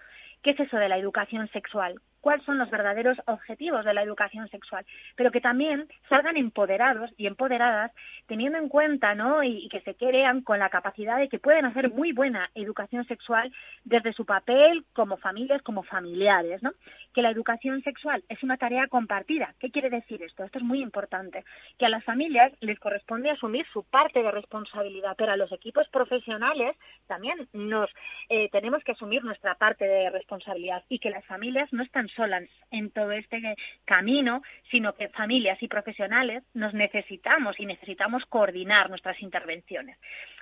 qué 0.41 0.51
es 0.51 0.60
eso 0.62 0.77
de 0.77 0.88
la 0.88 0.98
educación 0.98 1.50
sexual, 1.50 2.00
cuáles 2.25 2.44
son 2.44 2.58
los 2.58 2.72
verdaderos 2.72 3.20
objetivos 3.27 3.86
de 3.86 3.94
la 3.94 4.01
educación 4.01 4.50
sexual, 4.50 4.84
pero 5.15 5.29
que 5.29 5.41
también 5.41 5.88
salgan 6.10 6.38
empoderados 6.38 7.12
y 7.17 7.27
empoderadas 7.27 7.91
teniendo 8.25 8.58
en 8.58 8.67
cuenta, 8.67 9.13
¿no? 9.13 9.44
Y, 9.44 9.70
que 9.70 9.82
se 9.82 9.94
crean 9.94 10.41
con 10.41 10.58
la 10.58 10.70
capacidad 10.70 11.20
de 11.20 11.29
que 11.29 11.38
pueden 11.38 11.65
hacer 11.65 11.91
muy 11.91 12.13
buena 12.13 12.50
educación 12.55 13.05
sexual 13.05 13.53
desde 13.84 14.12
su 14.13 14.25
papel 14.25 14.86
como 14.94 15.17
familias, 15.17 15.62
como 15.62 15.84
familiares, 15.84 16.63
¿no? 16.63 16.72
Que 17.13 17.22
la 17.22 17.29
educación 17.29 17.84
sexual 17.84 18.24
es 18.27 18.41
una 18.41 18.58
tarea 18.58 18.88
compartida. 18.88 19.53
¿Qué 19.60 19.70
quiere 19.70 19.91
decir 19.91 20.24
esto? 20.24 20.44
Esto 20.44 20.58
es 20.58 20.63
muy 20.63 20.82
importante. 20.82 21.44
Que 21.77 21.86
a 21.86 21.89
las 21.89 22.03
familias 22.03 22.51
les 22.60 22.79
corresponde 22.79 23.29
asumir 23.29 23.67
su 23.72 23.84
parte 23.84 24.24
de 24.24 24.32
responsabilidad, 24.32 25.13
pero 25.15 25.32
a 25.32 25.38
los 25.38 25.51
equipos 25.51 25.88
profesionales 25.89 26.75
también 27.05 27.48
nos 27.53 27.91
eh, 28.29 28.50
tenemos 28.50 28.84
que 28.84 28.94
asumir 28.94 29.24
nuestra 29.24 29.53
parte 29.53 29.86
de 29.86 30.10
responsabilidad 30.10 30.84
y 30.89 30.98
que 30.98 31.12
las 31.12 31.24
familias 31.25 31.72
no 31.72 31.84
están 31.84 32.10
solas 32.16 32.44
en 32.72 32.90
todo 32.92 33.12
este 33.12 33.56
camino, 33.86 34.42
sino 34.72 34.96
que 34.96 35.10
familias 35.10 35.62
y 35.62 35.68
profesionales 35.68 36.44
nos 36.54 36.74
necesitamos 36.74 37.60
y 37.60 37.66
necesitamos 37.66 38.26
coordinar 38.26 38.90
nuestras 38.90 39.22
intervenciones. 39.22 39.98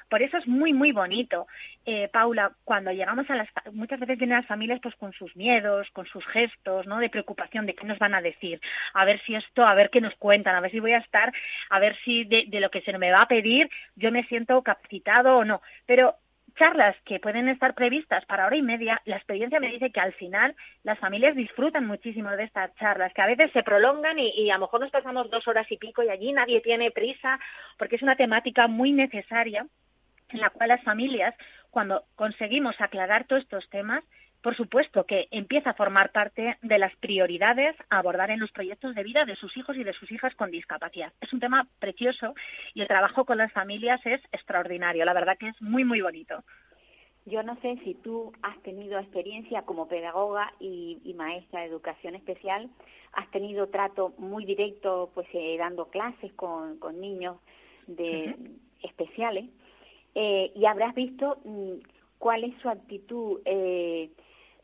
Por 0.09 0.21
eso 0.21 0.37
es 0.37 0.47
muy, 0.47 0.73
muy 0.73 0.91
bonito, 0.91 1.47
eh, 1.85 2.07
Paula, 2.07 2.51
cuando 2.63 2.91
llegamos 2.91 3.27
a 3.29 3.35
las... 3.35 3.49
Muchas 3.71 3.99
veces 3.99 4.17
vienen 4.17 4.37
las 4.37 4.45
familias 4.45 4.79
pues 4.81 4.95
con 4.95 5.11
sus 5.13 5.35
miedos, 5.35 5.89
con 5.91 6.05
sus 6.05 6.25
gestos, 6.27 6.85
¿no? 6.85 6.99
De 6.99 7.09
preocupación 7.09 7.65
de 7.65 7.73
qué 7.73 7.85
nos 7.85 7.99
van 7.99 8.13
a 8.13 8.21
decir. 8.21 8.61
A 8.93 9.05
ver 9.05 9.21
si 9.25 9.33
esto, 9.35 9.65
a 9.65 9.73
ver 9.73 9.89
qué 9.89 10.01
nos 10.01 10.15
cuentan, 10.15 10.55
a 10.55 10.61
ver 10.61 10.71
si 10.71 10.79
voy 10.79 10.91
a 10.91 10.99
estar, 10.99 11.33
a 11.69 11.79
ver 11.79 11.97
si 12.03 12.25
de, 12.25 12.45
de 12.47 12.59
lo 12.59 12.69
que 12.69 12.81
se 12.81 12.95
me 12.97 13.11
va 13.11 13.23
a 13.23 13.27
pedir 13.27 13.69
yo 13.95 14.11
me 14.11 14.23
siento 14.25 14.61
capacitado 14.61 15.37
o 15.37 15.45
no. 15.45 15.61
Pero 15.85 16.15
charlas 16.55 16.95
que 17.05 17.19
pueden 17.19 17.49
estar 17.49 17.73
previstas 17.73 18.25
para 18.25 18.45
hora 18.45 18.55
y 18.55 18.61
media, 18.61 19.01
la 19.05 19.17
experiencia 19.17 19.59
me 19.59 19.71
dice 19.71 19.91
que 19.91 19.99
al 19.99 20.13
final 20.13 20.55
las 20.83 20.99
familias 20.99 21.35
disfrutan 21.35 21.85
muchísimo 21.85 22.29
de 22.31 22.43
estas 22.43 22.73
charlas, 22.75 23.13
que 23.13 23.21
a 23.21 23.27
veces 23.27 23.51
se 23.51 23.63
prolongan 23.63 24.19
y, 24.19 24.49
a 24.49 24.55
lo 24.55 24.61
mejor 24.61 24.81
nos 24.81 24.91
pasamos 24.91 25.29
dos 25.29 25.47
horas 25.47 25.69
y 25.71 25.77
pico 25.77 26.03
y 26.03 26.09
allí 26.09 26.31
nadie 26.31 26.61
tiene 26.61 26.91
prisa, 26.91 27.39
porque 27.77 27.95
es 27.95 28.01
una 28.01 28.15
temática 28.15 28.67
muy 28.67 28.91
necesaria 28.91 29.65
en 30.29 30.39
la 30.39 30.49
cual 30.49 30.69
las 30.69 30.83
familias, 30.83 31.35
cuando 31.69 32.05
conseguimos 32.15 32.75
aclarar 32.79 33.25
todos 33.25 33.43
estos 33.43 33.69
temas, 33.69 34.03
por 34.43 34.57
supuesto 34.57 35.05
que 35.05 35.29
empieza 35.31 35.69
a 35.69 35.73
formar 35.73 36.11
parte 36.11 36.57
de 36.61 36.77
las 36.77 36.93
prioridades 36.97 37.75
a 37.89 37.99
abordar 37.99 38.29
en 38.29 38.41
los 38.41 38.51
proyectos 38.51 38.93
de 38.93 39.01
vida 39.01 39.23
de 39.23 39.37
sus 39.37 39.55
hijos 39.55 39.77
y 39.77 39.85
de 39.85 39.93
sus 39.93 40.11
hijas 40.11 40.35
con 40.35 40.51
discapacidad. 40.51 41.13
Es 41.21 41.31
un 41.31 41.39
tema 41.39 41.65
precioso 41.79 42.35
y 42.73 42.81
el 42.81 42.87
trabajo 42.89 43.23
con 43.23 43.37
las 43.37 43.53
familias 43.53 44.05
es 44.05 44.21
extraordinario. 44.33 45.05
La 45.05 45.13
verdad 45.13 45.37
que 45.39 45.47
es 45.47 45.61
muy, 45.61 45.85
muy 45.85 46.01
bonito. 46.01 46.43
Yo 47.25 47.41
no 47.41 47.55
sé 47.61 47.79
si 47.85 47.93
tú 47.93 48.33
has 48.41 48.61
tenido 48.63 48.99
experiencia 48.99 49.61
como 49.61 49.87
pedagoga 49.87 50.51
y, 50.59 50.99
maestra 51.15 51.61
de 51.61 51.67
educación 51.67 52.15
especial, 52.15 52.69
has 53.13 53.31
tenido 53.31 53.67
trato 53.69 54.13
muy 54.17 54.43
directo, 54.43 55.09
pues 55.13 55.27
eh, 55.33 55.55
dando 55.57 55.85
clases 55.85 56.33
con, 56.33 56.79
niños 56.99 57.37
de 57.87 58.35
especiales, 58.81 59.45
eh, 60.15 60.51
y 60.53 60.65
habrás 60.65 60.93
visto 60.95 61.37
mm, 61.45 61.75
cuál 62.17 62.43
es 62.43 62.53
su 62.61 62.67
actitud 62.67 63.39
eh, 63.45 64.09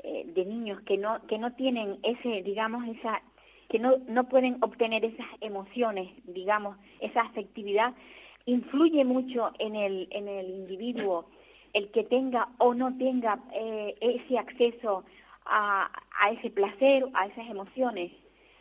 eh, 0.01 0.23
de 0.27 0.45
niños 0.45 0.79
que 0.83 0.97
no 0.97 1.19
que 1.27 1.37
no 1.37 1.51
tienen 1.55 1.97
ese 2.03 2.41
digamos 2.43 2.87
esa 2.87 3.21
que 3.67 3.79
no 3.79 3.97
no 4.07 4.29
pueden 4.29 4.57
obtener 4.61 5.03
esas 5.03 5.27
emociones 5.41 6.09
digamos 6.23 6.77
esa 7.01 7.21
afectividad 7.23 7.93
influye 8.45 9.03
mucho 9.03 9.51
en 9.59 9.75
el 9.75 10.07
en 10.11 10.29
el 10.29 10.49
individuo 10.49 11.25
el 11.73 11.91
que 11.91 12.05
tenga 12.05 12.47
o 12.59 12.73
no 12.73 12.97
tenga 12.97 13.39
eh, 13.53 13.93
ese 13.99 14.37
acceso 14.37 15.03
a, 15.45 15.91
a 16.17 16.31
ese 16.31 16.49
placer 16.49 17.03
a 17.13 17.27
esas 17.27 17.49
emociones. 17.49 18.09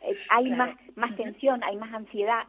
Eh, 0.02 0.18
hay 0.30 0.50
más 0.50 0.76
más 0.96 1.14
tensión 1.14 1.62
hay 1.62 1.76
más 1.76 1.94
ansiedad. 1.94 2.48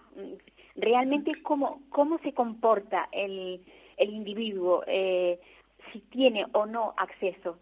Realmente 0.75 1.39
cómo 1.43 1.83
cómo 1.89 2.17
se 2.23 2.33
comporta 2.33 3.07
el 3.11 3.61
el 3.97 4.09
individuo 4.09 4.83
si 4.87 5.99
tiene 6.09 6.47
o 6.53 6.65
no 6.65 6.95
acceso 6.97 7.59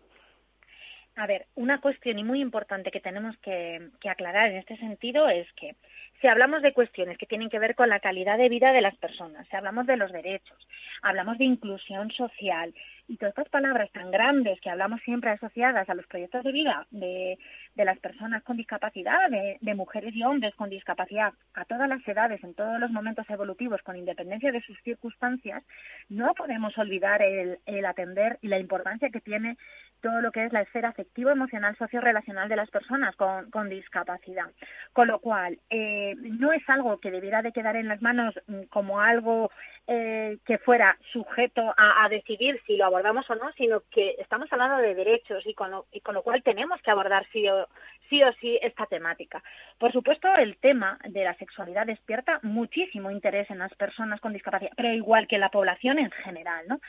a 1.17 1.25
ver, 1.25 1.47
una 1.55 1.81
cuestión 1.81 2.19
y 2.19 2.23
muy 2.23 2.39
importante 2.41 2.91
que 2.91 2.99
tenemos 2.99 3.35
que, 3.39 3.89
aclarar 4.07 4.51
en 4.51 4.57
este 4.57 4.77
sentido 4.77 5.27
es 5.27 5.51
que 5.53 5.75
si 6.21 6.27
hablamos 6.27 6.61
de 6.61 6.73
cuestiones 6.73 7.17
que 7.17 7.25
tienen 7.25 7.49
que 7.49 7.59
ver 7.59 7.75
con 7.75 7.89
la 7.89 7.99
calidad 7.99 8.37
de 8.37 8.49
vida 8.49 8.71
de 8.71 8.81
las 8.81 8.95
personas, 8.97 9.47
si 9.49 9.55
hablamos 9.55 9.87
de 9.87 9.97
los 9.97 10.11
derechos, 10.11 10.57
hablamos 11.01 11.37
de 11.39 11.45
inclusión 11.45 12.11
social 12.11 12.73
y 13.07 13.17
todas 13.17 13.31
estas 13.31 13.49
palabras 13.49 13.91
tan 13.91 14.11
grandes 14.11 14.59
que 14.61 14.69
hablamos 14.69 15.01
siempre 15.01 15.31
asociadas 15.31 15.89
a 15.89 15.95
los 15.95 16.05
proyectos 16.07 16.43
de 16.43 16.51
vida 16.51 16.85
de, 16.91 17.37
las 17.75 17.99
personas 17.99 18.43
con 18.43 18.57
discapacidad, 18.57 19.29
de, 19.29 19.75
mujeres 19.75 20.15
y 20.15 20.23
hombres 20.23 20.53
con 20.55 20.69
discapacidad, 20.69 21.33
a 21.53 21.65
todas 21.65 21.89
las 21.89 22.07
edades, 22.07 22.43
en 22.43 22.53
todos 22.53 22.79
los 22.79 22.91
momentos 22.91 23.29
evolutivos, 23.29 23.81
con 23.81 23.95
independencia 23.95 24.51
de 24.51 24.61
sus 24.61 24.79
circunstancias, 24.83 25.63
no 26.09 26.33
podemos 26.33 26.77
olvidar 26.77 27.21
el, 27.21 27.59
el 27.65 27.85
atender 27.85 28.37
y 28.41 28.47
la 28.49 28.59
importancia 28.59 29.09
que 29.09 29.21
tiene 29.21 29.57
todo 30.01 30.21
lo 30.21 30.31
que 30.31 30.45
es 30.45 30.53
la 30.53 30.61
esfera 30.61 30.89
afectivo, 30.89 31.29
emocional, 31.29 31.75
socio-relacional 31.77 32.49
de 32.49 32.55
las 32.55 32.69
personas 32.69 33.15
con, 33.15 33.69
discapacidad. 33.69 34.51
Con 34.93 35.07
lo 35.07 35.19
cual, 35.19 35.59
eh, 35.69 36.15
no 36.17 36.51
es 36.51 36.67
algo 36.69 36.99
que 36.99 37.11
debiera 37.11 37.41
de 37.41 37.51
quedar 37.51 37.75
en 37.75 37.87
las 37.87 38.01
manos 38.01 38.33
mm, 38.47 38.63
como 38.69 39.01
algo 39.01 39.51
eh, 39.87 40.37
que 40.45 40.57
fuera 40.59 40.97
sujeto 41.11 41.73
a, 41.75 42.05
a, 42.05 42.09
decidir 42.09 42.61
si 42.65 42.77
lo 42.77 42.85
abordamos 42.85 43.29
o 43.29 43.35
no, 43.35 43.51
sino 43.53 43.81
que 43.91 44.15
estamos 44.19 44.51
hablando 44.51 44.77
de 44.77 44.95
derechos 44.95 45.45
y 45.45 45.53
con 45.53 45.71
lo, 45.71 45.87
y 45.91 46.01
con 46.01 46.15
lo 46.15 46.23
cual 46.23 46.43
tenemos 46.43 46.81
que 46.81 46.91
abordar 46.91 47.25
sí 47.31 47.47
o, 47.47 47.67
sí 48.09 48.23
o 48.23 48.31
sí 48.33 48.59
esta 48.61 48.85
temática. 48.85 49.43
Por 49.77 49.91
supuesto, 49.91 50.33
el 50.35 50.57
tema 50.57 50.99
de 51.07 51.23
la 51.23 51.35
sexualidad 51.35 51.85
despierta 51.85 52.39
muchísimo 52.43 53.11
interés 53.11 53.49
en 53.49 53.59
las 53.59 53.73
personas 53.75 54.19
con 54.21 54.33
discapacidad, 54.33 54.71
pero 54.75 54.93
igual 54.93 55.27
que 55.27 55.35
en 55.35 55.41
la 55.41 55.51
población 55.51 55.99
en 55.99 56.11
general, 56.11 56.65
¿no? 56.67 56.79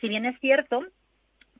Si 0.00 0.08
bien 0.08 0.26
es 0.26 0.38
cierto 0.40 0.84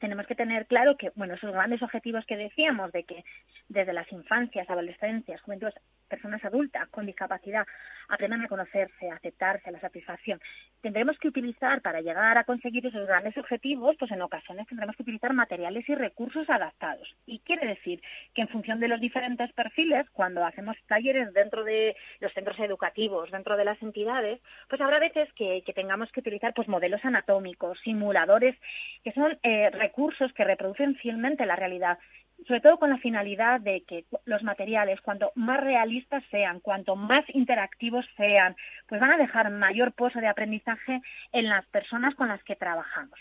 tenemos 0.05 0.27
que 0.27 0.35
tener 0.35 0.67
claro 0.67 0.99
que, 0.99 1.13
bueno, 1.15 1.33
esos 1.33 1.51
grandes 1.51 1.83
objetivos 1.83 2.27
que 2.27 2.37
decíamos 2.37 2.93
de 2.93 3.05
que 3.05 3.25
desde 3.71 3.95
las 3.95 4.11
infancias, 4.13 4.69
adolescencias, 4.69 5.41
juventudes, 5.41 5.73
personas 6.09 6.45
adultas 6.45 6.89
con 6.89 7.07
discapacidad 7.07 7.67
aprendan 8.09 8.43
a 8.43 8.49
conocerse, 8.49 9.11
a 9.11 9.17
aceptarse, 9.17 9.69
a 9.69 9.73
la 9.73 9.81
satisfacción, 9.81 10.41
tendremos 10.81 11.19
que 11.19 11.29
utilizar 11.29 11.81
para 11.81 12.01
llegar 12.01 12.37
a 12.37 12.45
conseguir 12.45 12.87
esos 12.87 13.07
grandes 13.07 13.37
objetivos, 13.39 13.97
pues 13.99 14.11
en 14.11 14.23
ocasiones 14.23 14.67
tendremos 14.67 14.97
que 14.97 15.03
utilizar 15.03 15.33
materiales 15.33 15.89
y 15.89 15.95
recursos 15.95 16.49
adaptados. 16.51 17.09
Y 17.27 17.41
quiere 17.41 17.67
decir 17.67 18.03
que 18.35 18.43
en 18.43 18.49
función 18.49 18.81
de 18.81 18.89
los 18.89 19.01
diferentes 19.01 19.53
perfiles, 19.53 20.09
cuando 20.11 20.45
hacemos 20.45 20.77
talleres 20.87 21.33
dentro 21.33 21.65
de 21.65 21.97
los 22.21 22.33
centros 22.33 22.59
educativos, 22.59 23.31
dentro 23.31 23.57
de 23.57 23.65
las 23.65 23.81
entidades, 23.83 24.41
pues 24.69 24.81
habrá 24.81 24.99
veces 24.99 25.33
que, 25.35 25.63
tengamos 25.75 26.13
que 26.13 26.21
utilizar 26.21 26.55
pues 26.55 26.69
modelos 26.69 27.05
anatómicos, 27.05 27.81
simuladores, 27.81 28.57
que 29.03 29.13
son 29.13 29.39
eh, 29.43 29.71
recursos 29.71 30.33
que 30.35 30.45
reproducen 30.45 30.95
fielmente 30.97 31.47
la 31.47 31.57
realidad 31.57 31.99
sobre 32.47 32.61
todo 32.61 32.79
con 32.79 32.91
la 32.91 32.99
finalidad 32.99 33.61
de 33.61 33.83
que 33.83 34.05
los 34.27 34.43
materiales, 34.43 35.01
cuanto 35.01 35.33
más 35.35 35.61
realistas 35.61 36.23
sean, 36.31 36.61
cuanto 36.61 36.97
más 36.97 37.25
interactivos 37.29 38.05
sean, 38.17 38.55
pues 38.87 39.01
van 39.01 39.13
a 39.13 39.17
dejar 39.17 39.51
mayor 39.51 39.93
pozo 39.93 40.21
de 40.21 40.29
aprendizaje 40.29 41.01
en 41.33 41.49
las 41.49 41.65
personas 41.67 42.15
con 42.15 42.29
las 42.29 42.43
que 42.45 42.57
trabajamos. 42.57 43.19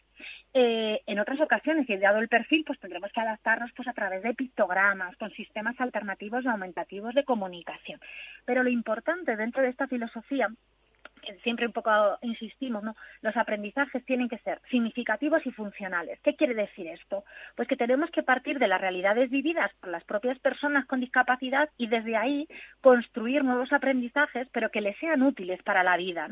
Eh, 0.54 1.02
en 1.08 1.20
otras 1.20 1.40
ocasiones, 1.42 1.90
y 1.90 1.98
dado 1.98 2.20
el 2.20 2.28
perfil, 2.28 2.64
pues 2.66 2.80
tendremos 2.80 3.12
que 3.12 3.22
adaptarnos 3.22 3.72
pues 3.76 3.88
a 3.88 3.94
través 3.94 4.24
de 4.24 4.34
pictogramas, 4.34 5.16
con 5.18 5.32
sistemas 5.32 5.80
alternativos 5.80 6.44
y 6.44 6.48
aumentativos 6.48 7.16
de 7.16 7.24
comunicación. 7.24 8.00
Pero 8.46 8.64
lo 8.64 8.70
importante 8.70 9.36
dentro 9.36 9.64
de 9.64 9.70
esta 9.70 9.88
filosofía 9.88 10.50
siempre 11.44 11.66
un 11.66 11.74
poco 11.74 11.92
insistimos, 12.22 12.84
¿no? 12.84 12.96
Los 13.22 13.36
aprendizajes 13.38 14.06
tienen 14.06 14.30
que 14.30 14.38
ser 14.40 14.62
significativos 14.70 15.46
y 15.46 15.52
funcionales. 15.52 16.20
¿Qué 16.24 16.36
quiere 16.36 16.54
decir 16.54 16.88
esto? 16.88 17.24
Pues 17.56 17.68
que 17.68 17.76
tenemos 17.76 18.10
que 18.12 18.24
partir 18.24 18.60
de 18.60 18.68
las 18.68 18.82
realidades 18.82 19.30
vividas 19.30 19.72
por 19.80 19.90
las 19.90 20.04
propias 20.04 20.40
personas 20.40 20.86
con 20.86 21.00
discapacidad 21.00 21.70
y 21.78 21.88
desde 21.88 22.16
ahí 22.16 22.48
construir 22.82 23.44
nuevos 23.44 23.72
aprendizajes, 23.74 24.48
pero 24.52 24.70
que 24.70 24.82
les 24.82 24.98
sean 24.98 25.22
útiles 25.22 25.62
para 25.64 25.84
la 25.84 25.98
vida. 25.98 26.28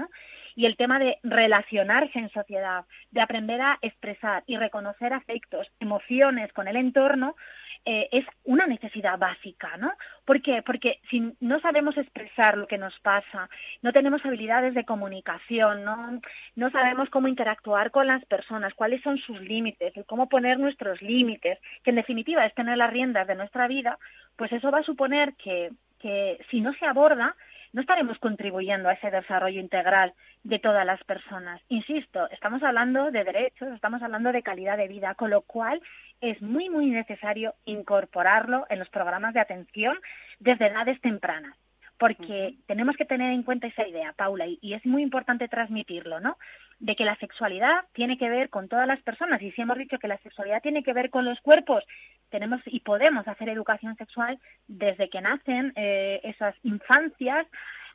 Y 0.56 0.66
el 0.66 0.76
tema 0.76 1.00
de 1.00 1.18
relacionarse 1.24 2.20
en 2.20 2.30
sociedad, 2.30 2.86
de 3.12 3.22
aprender 3.22 3.62
a 3.62 3.80
expresar 3.82 4.44
y 4.48 4.58
reconocer 4.58 5.14
afectos, 5.14 5.68
emociones 5.80 6.52
con 6.54 6.68
el 6.68 6.76
entorno, 6.76 7.36
eh, 7.84 8.10
es 8.12 8.26
una 8.44 8.68
necesidad 8.68 9.18
básica, 9.18 9.76
¿no? 9.78 9.92
¿Por 10.24 10.42
qué? 10.42 10.62
Porque 10.62 11.00
si 11.10 11.34
no 11.40 11.60
sabemos 11.62 11.98
expresar 11.98 12.58
lo 12.58 12.68
que 12.68 12.78
nos 12.78 12.98
pasa, 13.00 13.50
no 13.82 13.92
tenemos 13.92 14.24
habilidades 14.24 14.76
de 14.76 14.86
comunicación, 14.86 15.84
no, 15.84 16.22
no 16.56 16.70
sabemos 16.70 17.10
cómo 17.10 17.28
interactuar 17.28 17.90
con 17.90 18.06
las 18.06 18.24
personas, 18.26 18.76
cuáles 18.76 19.02
son 19.02 19.18
sus 19.18 19.42
límites, 19.42 19.94
cómo 20.06 20.30
poner 20.30 20.60
nuestros 20.60 21.02
límites, 21.02 21.58
que 21.84 21.90
en 21.90 21.96
definitiva 21.96 22.46
es 22.46 22.54
tener 22.54 22.78
las 22.78 22.92
riendas 22.92 23.28
de 23.28 23.36
nuestra 23.36 23.68
vida, 23.68 23.98
pues 24.36 24.52
eso 24.52 24.70
va 24.70 24.80
a 24.80 24.84
suponer 24.84 25.34
que, 25.34 25.72
que 26.00 26.40
si 26.52 26.62
no 26.62 26.74
se 26.74 26.86
aborda, 26.86 27.36
no 27.74 27.82
estaremos 27.82 28.18
contribuyendo 28.20 28.90
a 28.90 28.94
ese 28.94 29.12
desarrollo 29.12 29.60
integral 29.60 30.14
de 30.44 30.60
todas 30.60 30.86
las 30.86 31.04
personas. 31.04 31.62
Insisto, 31.70 32.30
estamos 32.32 32.62
hablando 32.64 33.12
de 33.12 33.24
derechos, 33.24 33.70
estamos 33.74 34.02
hablando 34.02 34.32
de 34.32 34.44
calidad 34.44 34.78
de 34.78 34.88
vida, 34.88 35.16
con 35.16 35.30
lo 35.30 35.42
cual 35.42 35.82
es 36.20 36.42
muy, 36.42 36.70
muy 36.70 36.88
necesario 36.88 37.56
incorporarlo 37.66 38.66
en 38.70 38.80
los 38.80 38.90
programas 38.90 39.34
de 39.34 39.40
atención 39.40 39.98
desde 40.40 40.68
edades 40.68 41.00
tempranas 41.02 41.56
porque 42.02 42.56
tenemos 42.66 42.96
que 42.96 43.06
tener 43.06 43.32
en 43.32 43.44
cuenta 43.44 43.68
esa 43.68 43.88
idea, 43.88 44.12
Paula, 44.14 44.48
y, 44.48 44.58
y, 44.60 44.74
es 44.74 44.84
muy 44.88 45.04
importante 45.04 45.48
transmitirlo, 45.48 46.20
¿no? 46.20 46.36
De 46.80 46.96
que 46.96 47.06
la 47.06 47.16
sexualidad 47.18 47.86
tiene 47.94 48.18
que 48.18 48.28
ver 48.28 48.50
con 48.50 48.68
todas 48.68 48.88
las 48.88 49.00
personas, 49.04 49.40
y 49.40 49.52
si 49.52 49.62
hemos 49.62 49.78
dicho 49.78 50.00
que 50.00 50.08
la 50.08 50.18
sexualidad 50.18 50.64
tiene 50.64 50.82
que 50.82 50.94
ver 50.94 51.12
con 51.12 51.26
los 51.26 51.40
cuerpos, 51.42 51.84
tenemos 52.32 52.60
y 52.66 52.80
podemos 52.80 53.28
hacer 53.28 53.50
educación 53.50 53.96
sexual 53.98 54.40
desde 54.68 55.12
que 55.12 55.22
nacen 55.22 55.74
eh, 55.76 56.22
esas 56.24 56.56
infancias 56.64 57.46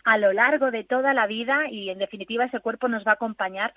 a 0.05 0.19
lo 0.19 0.33
largo 0.33 0.71
de 0.71 0.85
toda 0.85 1.13
la 1.13 1.27
vida 1.27 1.69
y 1.69 1.91
en 1.91 1.99
definitiva 1.99 2.45
ese 2.45 2.61
cuerpo 2.61 2.87
nos 2.87 3.05
va 3.05 3.11
a 3.11 3.15
acompañar 3.15 3.75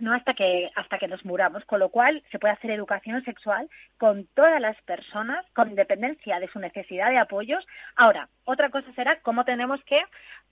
no 0.00 0.14
hasta 0.14 0.34
que 0.34 0.70
hasta 0.74 0.98
que 0.98 1.08
nos 1.08 1.24
muramos, 1.24 1.64
con 1.64 1.80
lo 1.80 1.88
cual 1.88 2.22
se 2.30 2.38
puede 2.38 2.54
hacer 2.54 2.70
educación 2.70 3.22
sexual 3.24 3.68
con 3.98 4.26
todas 4.34 4.60
las 4.60 4.80
personas 4.82 5.44
con 5.54 5.70
independencia 5.70 6.40
de 6.40 6.48
su 6.48 6.58
necesidad 6.58 7.10
de 7.10 7.18
apoyos. 7.18 7.64
Ahora, 7.96 8.28
otra 8.44 8.70
cosa 8.70 8.92
será 8.94 9.20
cómo 9.20 9.44
tenemos 9.44 9.82
que 9.84 10.00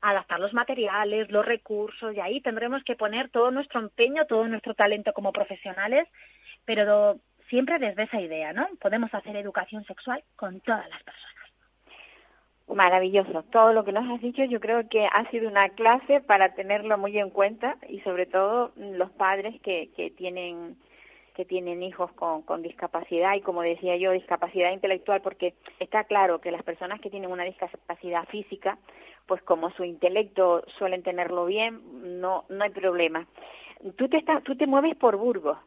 adaptar 0.00 0.40
los 0.40 0.52
materiales, 0.52 1.30
los 1.30 1.44
recursos 1.44 2.14
y 2.14 2.20
ahí 2.20 2.40
tendremos 2.40 2.82
que 2.84 2.96
poner 2.96 3.30
todo 3.30 3.50
nuestro 3.50 3.80
empeño, 3.80 4.26
todo 4.26 4.46
nuestro 4.48 4.74
talento 4.74 5.12
como 5.12 5.32
profesionales, 5.32 6.08
pero 6.64 7.18
siempre 7.48 7.78
desde 7.78 8.04
esa 8.04 8.20
idea, 8.20 8.52
¿no? 8.52 8.68
Podemos 8.80 9.12
hacer 9.12 9.36
educación 9.36 9.84
sexual 9.84 10.22
con 10.36 10.60
todas 10.60 10.88
las 10.88 11.02
personas. 11.02 11.37
Maravilloso. 12.68 13.44
Todo 13.44 13.72
lo 13.72 13.84
que 13.84 13.92
nos 13.92 14.08
has 14.10 14.20
dicho 14.20 14.44
yo 14.44 14.60
creo 14.60 14.88
que 14.88 15.06
ha 15.06 15.30
sido 15.30 15.48
una 15.48 15.70
clase 15.70 16.20
para 16.20 16.54
tenerlo 16.54 16.98
muy 16.98 17.18
en 17.18 17.30
cuenta 17.30 17.76
y 17.88 18.00
sobre 18.00 18.26
todo 18.26 18.72
los 18.76 19.10
padres 19.12 19.60
que, 19.62 19.90
que 19.96 20.10
tienen 20.10 20.76
que 21.34 21.44
tienen 21.44 21.84
hijos 21.84 22.10
con, 22.14 22.42
con 22.42 22.62
discapacidad 22.62 23.36
y 23.36 23.42
como 23.42 23.62
decía 23.62 23.96
yo, 23.96 24.10
discapacidad 24.10 24.72
intelectual, 24.72 25.22
porque 25.22 25.54
está 25.78 26.02
claro 26.02 26.40
que 26.40 26.50
las 26.50 26.64
personas 26.64 27.00
que 27.00 27.10
tienen 27.10 27.30
una 27.30 27.44
discapacidad 27.44 28.26
física, 28.26 28.76
pues 29.24 29.40
como 29.42 29.70
su 29.70 29.84
intelecto 29.84 30.64
suelen 30.78 31.04
tenerlo 31.04 31.46
bien, 31.46 32.20
no, 32.20 32.44
no 32.48 32.64
hay 32.64 32.70
problema. 32.70 33.24
Tú 33.96 34.08
te, 34.08 34.16
estás, 34.16 34.42
tú 34.42 34.56
te 34.56 34.66
mueves 34.66 34.96
por 34.96 35.16
Burgos, 35.16 35.58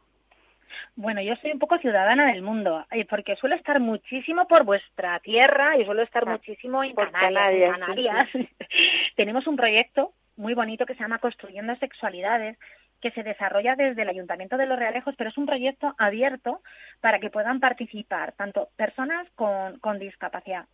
bueno, 0.96 1.22
yo 1.22 1.34
soy 1.36 1.52
un 1.52 1.58
poco 1.58 1.78
ciudadana 1.78 2.32
del 2.32 2.42
mundo, 2.42 2.86
eh, 2.90 3.04
porque 3.04 3.36
suelo 3.36 3.56
estar 3.56 3.80
muchísimo 3.80 4.46
por 4.46 4.64
vuestra 4.64 5.18
tierra 5.20 5.76
y 5.76 5.84
suelo 5.84 6.02
estar 6.02 6.24
ah, 6.26 6.32
muchísimo 6.32 6.82
en 6.84 6.94
Canarias. 6.94 7.78
Canarias. 7.78 8.28
Tenemos 9.16 9.46
un 9.46 9.56
proyecto 9.56 10.12
muy 10.36 10.54
bonito 10.54 10.86
que 10.86 10.94
se 10.94 11.00
llama 11.00 11.18
Construyendo 11.18 11.76
Sexualidades, 11.76 12.58
que 13.00 13.10
se 13.10 13.22
desarrolla 13.22 13.74
desde 13.74 14.02
el 14.02 14.08
Ayuntamiento 14.08 14.56
de 14.56 14.66
Los 14.66 14.78
Realejos, 14.78 15.14
pero 15.16 15.30
es 15.30 15.36
un 15.36 15.46
proyecto 15.46 15.94
abierto 15.98 16.62
para 17.00 17.18
que 17.18 17.30
puedan 17.30 17.58
participar 17.60 18.32
tanto 18.32 18.68
personas 18.76 19.28
con, 19.34 19.78
con 19.80 19.98
discapacidad, 19.98 20.66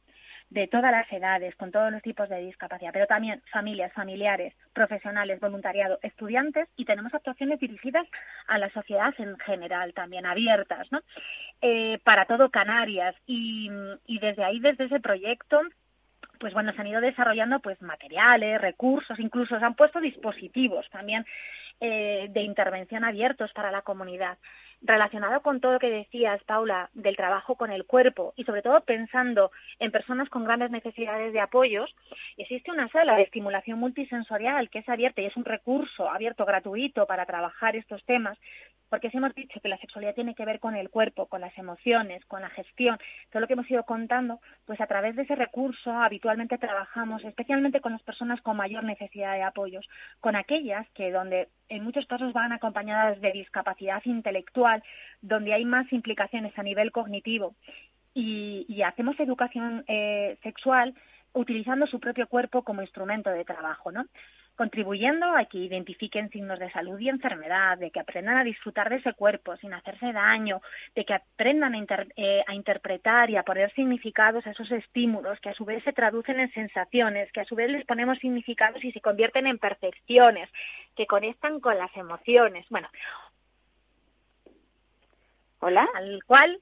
de 0.50 0.66
todas 0.66 0.90
las 0.90 1.11
edades, 1.12 1.54
con 1.56 1.70
todos 1.70 1.92
los 1.92 2.02
tipos 2.02 2.28
de 2.28 2.40
discapacidad, 2.40 2.92
pero 2.92 3.06
también 3.06 3.42
familias, 3.52 3.92
familiares, 3.92 4.54
profesionales, 4.72 5.40
voluntariado, 5.40 5.98
estudiantes 6.02 6.68
y 6.76 6.84
tenemos 6.84 7.12
actuaciones 7.12 7.61
dirigidas 7.61 8.06
a 8.46 8.58
la 8.58 8.70
sociedad 8.70 9.14
en 9.18 9.37
general, 9.38 9.92
también 9.92 10.24
abiertas, 10.24 10.90
¿no? 10.90 11.00
Eh, 11.61 11.98
para 12.04 12.24
todo 12.24 12.50
Canarias 12.50 13.14
y, 13.26 13.70
y 14.06 14.18
desde 14.20 14.44
ahí, 14.44 14.58
desde 14.61 14.84
ese 14.84 15.00
proyecto, 15.00 15.61
pues 16.38 16.54
bueno, 16.54 16.72
se 16.72 16.80
han 16.80 16.87
ido 16.87 17.00
desarrollando 17.00 17.61
pues 17.61 17.80
materiales, 17.82 18.61
recursos, 18.61 19.18
incluso 19.18 19.58
se 19.58 19.64
han 19.64 19.74
puesto 19.74 20.00
dispositivos 20.00 20.88
también 20.90 21.26
eh, 21.81 22.27
de 22.31 22.43
intervención 22.43 23.05
abiertos 23.05 23.53
para 23.53 23.71
la 23.71 23.83
comunidad. 23.83 24.38
Relacionado 24.81 25.43
con 25.43 25.61
todo 25.61 25.73
lo 25.73 25.79
que 25.79 25.91
decías, 25.91 26.43
Paula, 26.45 26.88
del 26.95 27.17
trabajo 27.17 27.57
con 27.57 27.73
el 27.73 27.85
cuerpo 27.85 28.33
y 28.37 28.45
sobre 28.45 28.62
todo 28.62 28.81
pensando 28.83 29.51
en 29.81 29.91
personas 29.91 30.29
con 30.29 30.45
grandes 30.45 30.71
necesidades 30.71 31.33
de 31.33 31.41
apoyos, 31.41 31.93
existe 32.37 32.71
una 32.71 32.88
sala 32.88 33.17
de 33.17 33.23
estimulación 33.23 33.81
multisensorial 33.81 34.71
que 34.71 34.81
es 34.81 34.88
abierta 34.88 35.21
y 35.21 35.27
es 35.27 35.37
un 35.37 35.45
recurso 35.45 36.09
abierto 36.09 36.45
gratuito 36.45 37.07
para 37.07 37.27
trabajar 37.27 37.75
estos 37.75 38.05
temas, 38.05 38.38
porque 38.88 39.11
si 39.11 39.16
hemos 39.16 39.35
dicho 39.35 39.61
que 39.61 39.68
la 39.68 39.79
sexualidad 39.79 40.14
tiene 40.14 40.35
que 40.35 40.44
ver 40.44 40.61
con 40.61 40.77
el 40.77 40.90
cuerpo, 40.90 41.27
con 41.27 41.40
las 41.40 41.57
emociones, 41.59 42.24
con 42.27 42.42
la 42.42 42.51
gestión, 42.51 42.98
todo 43.31 43.40
lo 43.40 43.46
que 43.46 43.53
hemos 43.55 43.70
ido 43.70 43.85
contando, 43.85 44.40
pues 44.66 44.81
a 44.81 44.87
través 44.87 45.16
de 45.16 45.22
ese 45.22 45.35
recurso 45.35 45.92
habitualmente 45.92 46.59
trabajamos 46.59 47.24
especialmente 47.24 47.81
con 47.81 47.92
las 47.92 48.03
personas 48.03 48.40
con 48.42 48.57
mayor 48.57 48.85
necesidad 48.85 49.35
de 49.35 49.42
apoyos, 49.42 49.88
con 50.20 50.37
aquellas 50.37 50.88
que 50.90 51.11
donde 51.11 51.48
en 51.68 51.85
muchos 51.85 52.07
casos 52.07 52.33
van 52.33 52.53
acompañadas 52.53 53.20
de 53.20 53.33
discapacidad 53.33 54.03
intelectual, 54.05 54.83
donde 55.20 55.53
hay 55.53 55.64
más 55.64 55.92
implicaciones 55.92 56.57
a 56.59 56.62
nivel 56.62 56.92
cognitivo. 56.92 57.55
Y, 58.14 58.83
hacemos 58.83 59.20
educación 59.20 59.85
eh, 59.87 60.38
sexual 60.42 60.94
utilizando 61.35 61.87
su 61.87 62.01
propio 62.01 62.27
cuerpo 62.27 62.62
como 62.62 62.83
instrumento 62.83 63.31
de 63.31 63.44
trabajo, 63.44 63.92
¿no? 63.92 64.07
Contribuyendo 64.59 65.25
a 65.37 65.44
que 65.44 65.57
identifiquen 65.59 66.31
signos 66.31 66.59
de 66.59 66.68
salud 66.73 66.99
y 66.99 67.09
enfermedad, 67.09 67.79
de 67.79 67.92
que 67.92 68.01
aprendan 68.01 68.38
a 68.38 68.42
disfrutar 68.42 68.90
de 68.90 68.97
ese 68.97 69.14
cuerpo 69.14 69.57
sin 69.59 69.73
hacerse 69.73 70.12
daño, 70.12 70.61
de 70.97 71.05
que 71.05 71.14
aprendan 71.14 71.77
a, 71.77 71.87
eh, 72.16 72.42
a 72.44 72.55
interpretar 72.55 73.31
y 73.31 73.37
a 73.37 73.44
poner 73.44 73.73
significados 73.75 74.44
a 74.47 74.51
esos 74.51 74.68
estímulos 74.73 75.38
que 75.38 75.51
a 75.51 75.55
su 75.55 75.64
vez 75.64 75.85
se 75.85 75.92
traducen 75.92 76.40
en 76.40 76.53
sensaciones, 76.53 77.31
que 77.31 77.42
a 77.42 77.44
su 77.44 77.55
vez 77.55 77.71
les 77.71 77.87
ponemos 77.87 78.18
significados 78.18 78.83
y 78.83 78.90
se 78.90 79.01
convierten 79.01 79.47
en 79.47 79.59
percepciones, 79.59 80.51
que 80.97 81.07
conectan 81.07 81.61
con 81.61 81.79
las 81.79 81.97
emociones. 81.97 82.66
Bueno, 82.68 82.88
Hola. 85.61 85.88
Al 85.94 86.23
cual. 86.25 86.61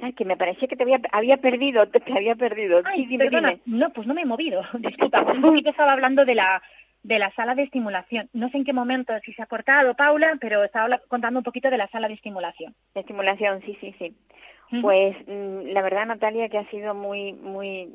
Ay, 0.00 0.12
que 0.12 0.24
me 0.24 0.36
parecía 0.36 0.68
que 0.68 0.76
te 0.76 0.82
había, 0.82 1.00
había 1.12 1.38
perdido, 1.38 1.86
te, 1.88 2.00
había 2.12 2.34
perdido. 2.34 2.82
Ay, 2.84 3.02
sí, 3.02 3.06
dime, 3.06 3.24
perdona. 3.24 3.50
dime. 3.50 3.62
No, 3.66 3.90
pues 3.90 4.06
no 4.06 4.14
me 4.14 4.22
he 4.22 4.26
movido. 4.26 4.62
Disculpa, 4.78 5.22
un 5.22 5.42
poquito 5.42 5.70
estaba 5.70 5.92
hablando 5.92 6.24
de 6.24 6.34
la 6.34 6.62
de 7.02 7.20
la 7.20 7.30
sala 7.34 7.54
de 7.54 7.62
estimulación. 7.62 8.28
No 8.32 8.50
sé 8.50 8.56
en 8.56 8.64
qué 8.64 8.72
momento, 8.72 9.12
si 9.24 9.32
se 9.32 9.40
ha 9.40 9.46
cortado, 9.46 9.94
Paula, 9.94 10.36
pero 10.40 10.64
estaba 10.64 10.98
contando 11.06 11.38
un 11.38 11.44
poquito 11.44 11.70
de 11.70 11.78
la 11.78 11.86
sala 11.86 12.08
de 12.08 12.14
estimulación. 12.14 12.74
De 12.94 13.00
estimulación, 13.00 13.62
sí, 13.62 13.78
sí, 13.80 13.94
sí. 13.96 14.12
Pues 14.82 15.16
mm, 15.28 15.68
la 15.68 15.82
verdad, 15.82 16.06
Natalia, 16.06 16.48
que 16.48 16.58
ha 16.58 16.68
sido 16.68 16.94
muy, 16.94 17.32
muy, 17.32 17.88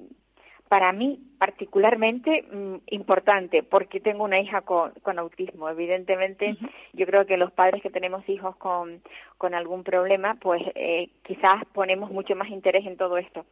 para 0.72 0.94
mí 0.94 1.20
particularmente 1.38 2.46
mm, 2.50 2.76
importante, 2.92 3.62
porque 3.62 4.00
tengo 4.00 4.24
una 4.24 4.40
hija 4.40 4.62
con, 4.62 4.92
con 5.04 5.20
autismo. 5.20 5.68
Evidentemente, 5.68 6.56
yo 6.94 7.06
creo 7.06 7.26
que 7.26 7.36
los 7.36 7.52
padres 7.52 7.82
que 7.82 7.90
tenemos 7.90 8.24
hijos 8.30 8.56
con, 8.56 9.02
con 9.38 9.54
algún 9.54 9.84
problema, 9.84 10.36
pues 10.40 10.62
eh, 10.76 11.10
quizás 11.24 11.66
ponemos 11.74 12.10
mucho 12.10 12.38
más 12.38 12.48
interés 12.48 12.86
en 12.86 12.96
todo 12.96 13.18
esto. 13.18 13.46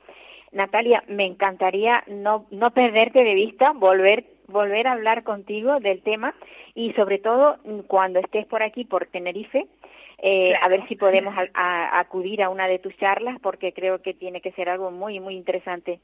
Natalia, 0.54 1.04
me 1.10 1.26
encantaría 1.26 2.06
no, 2.08 2.46
no 2.52 2.72
perderte 2.72 3.26
de 3.26 3.34
vista, 3.34 3.74
volver 3.74 4.24
volver 4.48 4.88
a 4.88 4.94
hablar 4.94 5.24
contigo 5.24 5.80
del 5.82 6.02
tema 6.02 6.34
y 6.74 6.94
sobre 6.94 7.20
todo 7.20 7.58
cuando 7.88 8.20
estés 8.20 8.46
por 8.48 8.64
aquí 8.64 8.84
por 8.86 9.06
Tenerife 9.08 9.68
eh, 10.20 10.50
Claro. 10.52 10.66
a 10.66 10.70
ver 10.70 10.88
si 10.88 10.96
podemos 10.96 11.36
a- 11.38 11.50
a- 11.54 12.00
acudir 12.00 12.42
a 12.42 12.50
una 12.50 12.68
de 12.68 12.80
tus 12.80 12.96
charlas 12.98 13.38
porque 13.42 13.74
creo 13.74 14.02
que 14.02 14.14
tiene 14.16 14.42
que 14.42 14.52
ser 14.54 14.70
algo 14.70 14.90
muy 14.90 15.20
muy 15.20 15.36
interesante. 15.36 16.00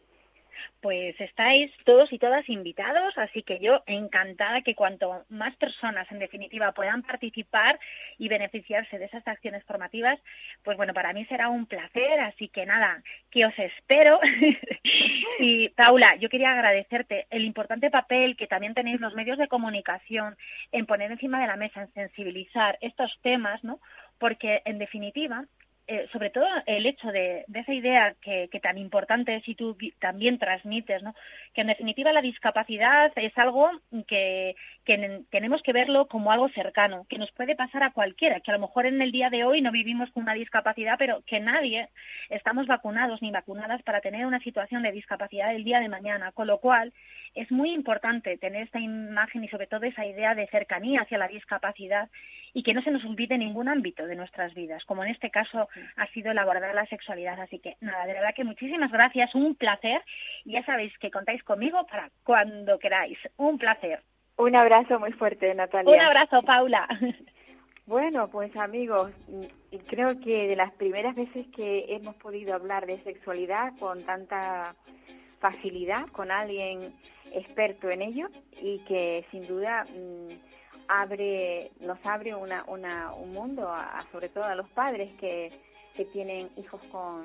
Pues 0.81 1.19
estáis 1.19 1.71
todos 1.83 2.11
y 2.13 2.19
todas 2.19 2.47
invitados, 2.49 3.17
así 3.17 3.43
que 3.43 3.59
yo 3.59 3.83
encantada 3.85 4.61
que 4.61 4.75
cuanto 4.75 5.25
más 5.29 5.55
personas, 5.55 6.11
en 6.11 6.19
definitiva, 6.19 6.71
puedan 6.73 7.03
participar 7.03 7.79
y 8.17 8.27
beneficiarse 8.27 8.97
de 8.97 9.05
esas 9.05 9.27
acciones 9.27 9.63
formativas, 9.63 10.19
pues 10.63 10.77
bueno, 10.77 10.93
para 10.93 11.13
mí 11.13 11.25
será 11.25 11.49
un 11.49 11.65
placer, 11.65 12.19
así 12.19 12.47
que 12.49 12.65
nada, 12.65 13.01
que 13.31 13.45
os 13.45 13.57
espero. 13.57 14.19
y 15.39 15.69
Paula, 15.69 16.15
yo 16.17 16.29
quería 16.29 16.51
agradecerte 16.51 17.27
el 17.29 17.45
importante 17.45 17.89
papel 17.89 18.35
que 18.37 18.47
también 18.47 18.73
tenéis 18.73 18.99
los 18.99 19.15
medios 19.15 19.37
de 19.37 19.47
comunicación 19.47 20.37
en 20.71 20.85
poner 20.85 21.11
encima 21.11 21.39
de 21.39 21.47
la 21.47 21.55
mesa, 21.55 21.81
en 21.81 21.93
sensibilizar 21.93 22.77
estos 22.81 23.17
temas, 23.21 23.63
¿no? 23.63 23.79
Porque 24.17 24.61
en 24.65 24.77
definitiva 24.77 25.45
eh, 25.87 26.07
sobre 26.11 26.31
todo 26.31 26.45
el 26.65 26.85
hecho 26.85 27.11
de, 27.11 27.45
esa 27.53 27.73
idea 27.73 28.15
que, 28.21 28.49
tan 28.61 28.77
importante 28.77 29.35
es 29.35 29.47
y 29.47 29.55
tú 29.55 29.77
también 29.99 30.39
transmites, 30.39 31.03
¿no? 31.03 31.13
que 31.53 31.61
en 31.61 31.67
definitiva 31.67 32.11
la 32.11 32.21
discapacidad 32.21 33.11
es 33.15 33.37
algo 33.37 33.69
que, 34.07 34.55
que 34.83 34.97
ne- 34.97 35.21
tenemos 35.29 35.61
que 35.61 35.73
verlo 35.73 36.07
como 36.07 36.31
algo 36.31 36.49
cercano, 36.49 37.05
que 37.07 37.19
nos 37.19 37.31
puede 37.33 37.55
pasar 37.55 37.83
a 37.83 37.91
cualquiera, 37.91 38.39
que 38.39 38.51
a 38.51 38.55
lo 38.55 38.61
mejor 38.61 38.87
en 38.87 39.01
el 39.01 39.11
día 39.11 39.29
de 39.29 39.43
hoy 39.43 39.61
no 39.61 39.71
vivimos 39.71 40.09
con 40.11 40.23
una 40.23 40.33
discapacidad, 40.33 40.95
pero 40.97 41.21
que 41.27 41.39
nadie 41.39 41.89
estamos 42.29 42.65
vacunados 42.65 43.21
ni 43.21 43.31
vacunadas 43.31 43.83
para 43.83 44.01
tener 44.01 44.25
una 44.25 44.39
situación 44.39 44.83
de 44.83 44.91
discapacidad 44.91 45.53
el 45.53 45.63
día 45.63 45.79
de 45.79 45.89
mañana, 45.89 46.31
con 46.31 46.47
lo 46.47 46.59
cual 46.59 46.93
es 47.35 47.51
muy 47.51 47.71
importante 47.71 48.37
tener 48.37 48.63
esta 48.63 48.79
imagen 48.79 49.43
y 49.43 49.49
sobre 49.49 49.67
todo 49.67 49.85
esa 49.85 50.05
idea 50.05 50.33
de 50.35 50.47
cercanía 50.47 51.01
hacia 51.01 51.17
la 51.17 51.27
discapacidad 51.27 52.09
y 52.55 52.63
que 52.63 52.73
no 52.73 52.81
se 52.81 52.89
nos 52.89 53.03
olvide 53.03 53.37
ningún 53.37 53.67
ámbito 53.67 54.07
de 54.07 54.15
nuestras 54.15 54.53
vidas, 54.53 54.81
como 54.85 55.03
en 55.03 55.11
este 55.11 55.29
caso 55.29 55.67
ha 55.97 56.07
sido 56.13 56.31
el 56.31 56.37
abordar 56.37 56.73
la 56.73 56.85
sexualidad. 56.85 57.37
Así 57.41 57.59
que 57.59 57.75
nada, 57.81 58.05
de 58.05 58.13
verdad 58.13 58.33
que 58.33 58.45
muchísimas 58.45 58.93
gracias, 58.93 59.35
un 59.35 59.55
placer. 59.55 60.01
Y 60.45 60.53
ya 60.53 60.63
sabéis 60.63 60.97
que 60.99 61.11
contáis 61.11 61.43
conmigo 61.43 61.85
para 61.85 62.09
cuando 62.23 62.79
queráis. 62.79 63.19
Un 63.35 63.57
placer. 63.57 63.99
Un 64.37 64.55
abrazo 64.55 64.99
muy 65.01 65.11
fuerte, 65.11 65.53
Natalia. 65.53 65.93
Un 65.93 65.99
abrazo, 65.99 66.41
Paula. 66.41 66.87
Bueno, 67.87 68.29
pues 68.29 68.55
amigos, 68.57 69.11
creo 69.85 70.19
que 70.19 70.47
de 70.47 70.55
las 70.55 70.71
primeras 70.71 71.13
veces 71.13 71.45
que 71.55 71.85
hemos 71.89 72.15
podido 72.15 72.55
hablar 72.55 72.87
de 72.87 72.97
sexualidad 73.03 73.73
con 73.77 74.03
tanta 74.03 74.73
facilidad, 75.39 76.07
con 76.07 76.31
alguien 76.31 76.95
experto 77.31 77.91
en 77.91 78.01
ello 78.01 78.27
y 78.59 78.79
que 78.85 79.23
sin 79.29 79.45
duda 79.45 79.83
mm, 79.83 80.29
abre, 80.87 81.71
nos 81.79 82.03
abre 82.05 82.35
una, 82.35 82.63
una, 82.67 83.13
un 83.13 83.31
mundo, 83.31 83.69
a, 83.69 84.05
sobre 84.11 84.29
todo 84.29 84.43
a 84.43 84.55
los 84.55 84.69
padres 84.69 85.11
que, 85.13 85.51
que 85.95 86.05
tienen 86.05 86.49
hijos 86.57 86.81
con, 86.87 87.23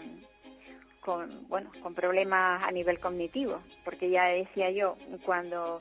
con, 1.01 1.49
bueno, 1.49 1.71
con 1.83 1.95
problemas 1.95 2.63
a 2.63 2.71
nivel 2.71 2.99
cognitivo, 3.01 3.61
porque 3.85 4.11
ya 4.11 4.25
decía 4.27 4.71
yo, 4.71 4.97
cuando 5.25 5.81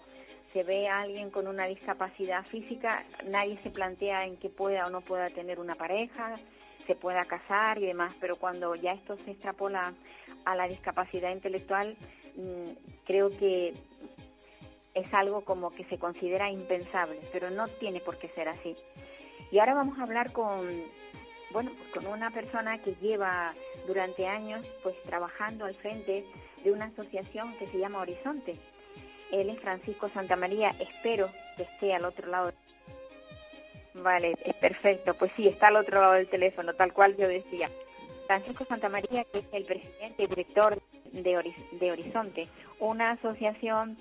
se 0.53 0.63
ve 0.63 0.87
a 0.87 1.01
alguien 1.01 1.29
con 1.29 1.47
una 1.47 1.65
discapacidad 1.65 2.45
física, 2.45 3.03
nadie 3.27 3.59
se 3.61 3.69
plantea 3.69 4.25
en 4.25 4.37
que 4.37 4.49
pueda 4.49 4.87
o 4.87 4.89
no 4.89 5.01
pueda 5.01 5.29
tener 5.29 5.59
una 5.59 5.75
pareja, 5.75 6.35
se 6.87 6.95
pueda 6.95 7.23
casar 7.25 7.77
y 7.77 7.85
demás, 7.85 8.15
pero 8.19 8.35
cuando 8.35 8.73
ya 8.73 8.93
esto 8.93 9.15
se 9.17 9.31
extrapola 9.31 9.93
a 10.45 10.55
la 10.55 10.67
discapacidad 10.67 11.31
intelectual, 11.31 11.95
mm, 12.35 13.03
creo 13.05 13.29
que 13.29 13.73
es 14.99 15.13
algo 15.13 15.41
como 15.41 15.71
que 15.71 15.83
se 15.85 15.97
considera 15.97 16.49
impensable, 16.49 17.19
pero 17.31 17.49
no 17.49 17.67
tiene 17.67 17.99
por 17.99 18.17
qué 18.17 18.29
ser 18.29 18.47
así. 18.49 18.75
Y 19.51 19.59
ahora 19.59 19.73
vamos 19.73 19.97
a 19.99 20.03
hablar 20.03 20.31
con, 20.31 20.67
bueno, 21.51 21.71
pues 21.77 21.89
con 21.91 22.07
una 22.07 22.31
persona 22.31 22.77
que 22.79 22.95
lleva 23.01 23.53
durante 23.87 24.27
años 24.27 24.65
pues 24.83 24.95
trabajando 25.03 25.65
al 25.65 25.75
frente 25.75 26.25
de 26.63 26.71
una 26.71 26.85
asociación 26.85 27.55
que 27.57 27.67
se 27.67 27.77
llama 27.79 27.99
Horizonte. 27.99 28.55
Él 29.31 29.49
es 29.49 29.59
Francisco 29.59 30.09
Santamaría, 30.09 30.71
espero 30.79 31.29
que 31.55 31.63
esté 31.63 31.93
al 31.93 32.05
otro 32.05 32.27
lado. 32.29 32.51
Vale, 33.95 34.35
es 34.43 34.55
perfecto. 34.55 35.13
Pues 35.15 35.31
sí, 35.35 35.47
está 35.47 35.67
al 35.67 35.77
otro 35.77 35.99
lado 35.99 36.13
del 36.13 36.27
teléfono, 36.27 36.73
tal 36.73 36.93
cual 36.93 37.15
yo 37.17 37.27
decía. 37.27 37.69
Francisco 38.27 38.65
Santamaría, 38.65 39.23
que 39.25 39.39
es 39.39 39.45
el 39.51 39.65
presidente 39.65 40.23
y 40.23 40.27
director 40.27 40.79
de, 41.11 41.31
Horiz- 41.37 41.69
de 41.71 41.91
Horizonte, 41.91 42.47
una 42.79 43.11
asociación 43.11 43.97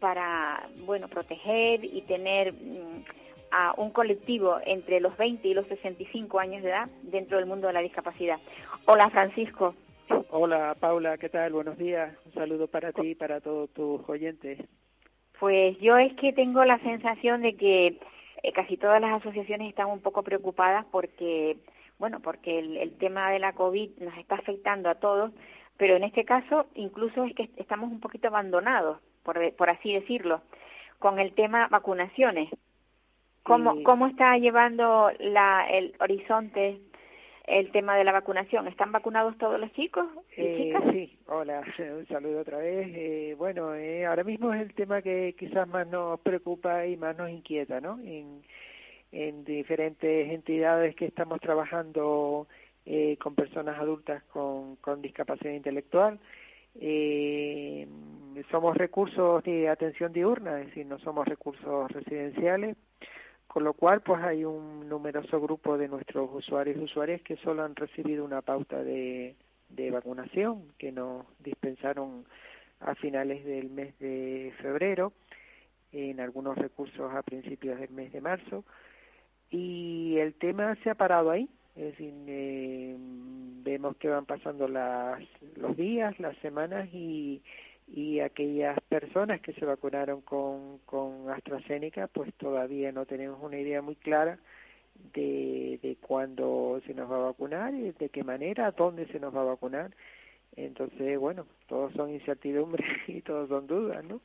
para, 0.00 0.68
bueno, 0.84 1.08
proteger 1.08 1.84
y 1.84 2.02
tener 2.02 2.52
mm, 2.52 3.04
a 3.50 3.74
un 3.76 3.90
colectivo 3.90 4.58
entre 4.64 5.00
los 5.00 5.16
20 5.16 5.46
y 5.46 5.54
los 5.54 5.66
65 5.66 6.38
años 6.38 6.62
de 6.62 6.70
edad 6.70 6.88
dentro 7.02 7.38
del 7.38 7.46
mundo 7.46 7.66
de 7.66 7.72
la 7.72 7.80
discapacidad. 7.80 8.38
Hola, 8.86 9.10
Francisco. 9.10 9.74
Hola 10.30 10.76
Paula, 10.78 11.18
¿qué 11.18 11.28
tal? 11.28 11.52
Buenos 11.52 11.78
días. 11.78 12.14
Un 12.26 12.32
saludo 12.32 12.68
para 12.68 12.92
ti 12.92 13.08
y 13.08 13.14
para 13.14 13.40
todos 13.40 13.70
tus 13.70 14.08
oyentes. 14.08 14.58
Pues 15.40 15.78
yo 15.78 15.96
es 15.96 16.14
que 16.14 16.32
tengo 16.32 16.64
la 16.64 16.78
sensación 16.78 17.42
de 17.42 17.56
que 17.56 17.98
eh, 18.42 18.52
casi 18.52 18.76
todas 18.76 19.00
las 19.00 19.20
asociaciones 19.20 19.68
están 19.68 19.88
un 19.88 20.00
poco 20.00 20.22
preocupadas 20.22 20.86
porque, 20.90 21.56
bueno, 21.98 22.20
porque 22.20 22.58
el, 22.58 22.76
el 22.76 22.96
tema 22.98 23.30
de 23.30 23.38
la 23.38 23.52
COVID 23.52 23.98
nos 23.98 24.16
está 24.16 24.36
afectando 24.36 24.88
a 24.88 24.96
todos, 24.96 25.32
pero 25.76 25.96
en 25.96 26.04
este 26.04 26.24
caso 26.24 26.66
incluso 26.74 27.24
es 27.24 27.34
que 27.34 27.50
estamos 27.56 27.90
un 27.90 28.00
poquito 28.00 28.28
abandonados, 28.28 28.98
por, 29.26 29.38
de- 29.38 29.52
por 29.52 29.68
así 29.68 29.92
decirlo, 29.92 30.40
con 30.98 31.18
el 31.18 31.32
tema 31.34 31.68
vacunaciones. 31.68 32.48
¿Cómo, 33.42 33.74
Sí. 33.74 33.82
cómo 33.82 34.06
está 34.06 34.38
llevando 34.38 35.10
la, 35.18 35.66
el 35.70 35.94
horizonte 36.00 36.80
el 37.46 37.70
tema 37.70 37.96
de 37.96 38.02
la 38.04 38.10
vacunación? 38.12 38.66
¿Están 38.66 38.90
vacunados 38.90 39.36
todos 39.38 39.60
los 39.60 39.72
chicos 39.74 40.06
y 40.36 40.42
Eh, 40.42 40.56
chicas? 40.56 40.82
sí, 40.92 41.18
hola, 41.28 41.62
un 41.98 42.06
saludo 42.08 42.40
otra 42.40 42.58
vez. 42.58 42.88
Eh, 42.92 43.34
bueno, 43.38 43.74
eh, 43.74 44.04
ahora 44.06 44.24
mismo 44.24 44.52
es 44.54 44.62
el 44.62 44.74
tema 44.74 45.02
que 45.02 45.34
quizás 45.38 45.68
más 45.68 45.86
nos 45.86 46.18
preocupa 46.20 46.86
y 46.86 46.96
más 46.96 47.16
nos 47.16 47.30
inquieta, 47.30 47.80
¿no? 47.80 47.98
En, 48.00 48.42
en 49.12 49.44
diferentes 49.44 50.28
entidades 50.30 50.96
que 50.96 51.04
estamos 51.06 51.40
trabajando 51.40 52.48
eh, 52.84 53.16
con 53.18 53.34
personas 53.36 53.78
adultas 53.78 54.22
con, 54.24 54.76
con 54.76 55.00
discapacidad 55.02 55.52
intelectual. 55.52 56.18
Eh, 56.80 57.86
somos 58.44 58.76
recursos 58.76 59.42
de 59.44 59.68
atención 59.68 60.12
diurna, 60.12 60.60
es 60.60 60.66
decir, 60.66 60.86
no 60.86 60.98
somos 60.98 61.26
recursos 61.26 61.90
residenciales, 61.90 62.76
con 63.46 63.64
lo 63.64 63.72
cual 63.72 64.00
pues 64.02 64.22
hay 64.22 64.44
un 64.44 64.88
numeroso 64.88 65.40
grupo 65.40 65.78
de 65.78 65.88
nuestros 65.88 66.28
usuarios 66.32 66.76
y 66.76 66.84
usuarias 66.84 67.22
que 67.22 67.36
solo 67.36 67.64
han 67.64 67.74
recibido 67.74 68.24
una 68.24 68.42
pauta 68.42 68.82
de, 68.82 69.34
de 69.70 69.90
vacunación 69.90 70.64
que 70.78 70.92
nos 70.92 71.24
dispensaron 71.38 72.24
a 72.80 72.94
finales 72.94 73.44
del 73.44 73.70
mes 73.70 73.98
de 73.98 74.52
febrero, 74.60 75.12
en 75.92 76.20
algunos 76.20 76.58
recursos 76.58 77.14
a 77.14 77.22
principios 77.22 77.78
del 77.80 77.90
mes 77.90 78.12
de 78.12 78.20
marzo, 78.20 78.64
y 79.50 80.16
el 80.18 80.34
tema 80.34 80.74
se 80.82 80.90
ha 80.90 80.94
parado 80.94 81.30
ahí. 81.30 81.48
Es 81.74 81.92
decir, 81.92 82.12
eh, 82.26 82.96
vemos 82.98 83.96
que 83.98 84.08
van 84.08 84.24
pasando 84.24 84.66
las, 84.66 85.22
los 85.56 85.76
días, 85.76 86.18
las 86.18 86.36
semanas 86.38 86.88
y, 86.92 87.42
y 87.86 88.20
aquellas 88.20 88.78
personas 88.88 89.40
que 89.40 89.52
se 89.52 89.64
vacunaron 89.64 90.20
con, 90.22 90.78
con 90.84 91.30
AstraZeneca, 91.30 92.08
pues 92.08 92.34
todavía 92.34 92.92
no 92.92 93.06
tenemos 93.06 93.40
una 93.42 93.58
idea 93.58 93.80
muy 93.80 93.96
clara 93.96 94.38
de, 95.14 95.78
de 95.82 95.96
cuándo 95.96 96.80
se 96.86 96.94
nos 96.94 97.10
va 97.10 97.16
a 97.16 97.30
vacunar 97.30 97.74
y 97.74 97.92
de 97.92 98.08
qué 98.08 98.24
manera, 98.24 98.72
dónde 98.72 99.06
se 99.06 99.20
nos 99.20 99.34
va 99.34 99.42
a 99.42 99.44
vacunar. 99.44 99.92
Entonces, 100.56 101.18
bueno, 101.18 101.46
todos 101.68 101.92
son 101.92 102.10
incertidumbres 102.10 102.86
y 103.06 103.20
todos 103.22 103.48
son 103.48 103.66
dudas, 103.66 104.04
¿no? 104.04 104.20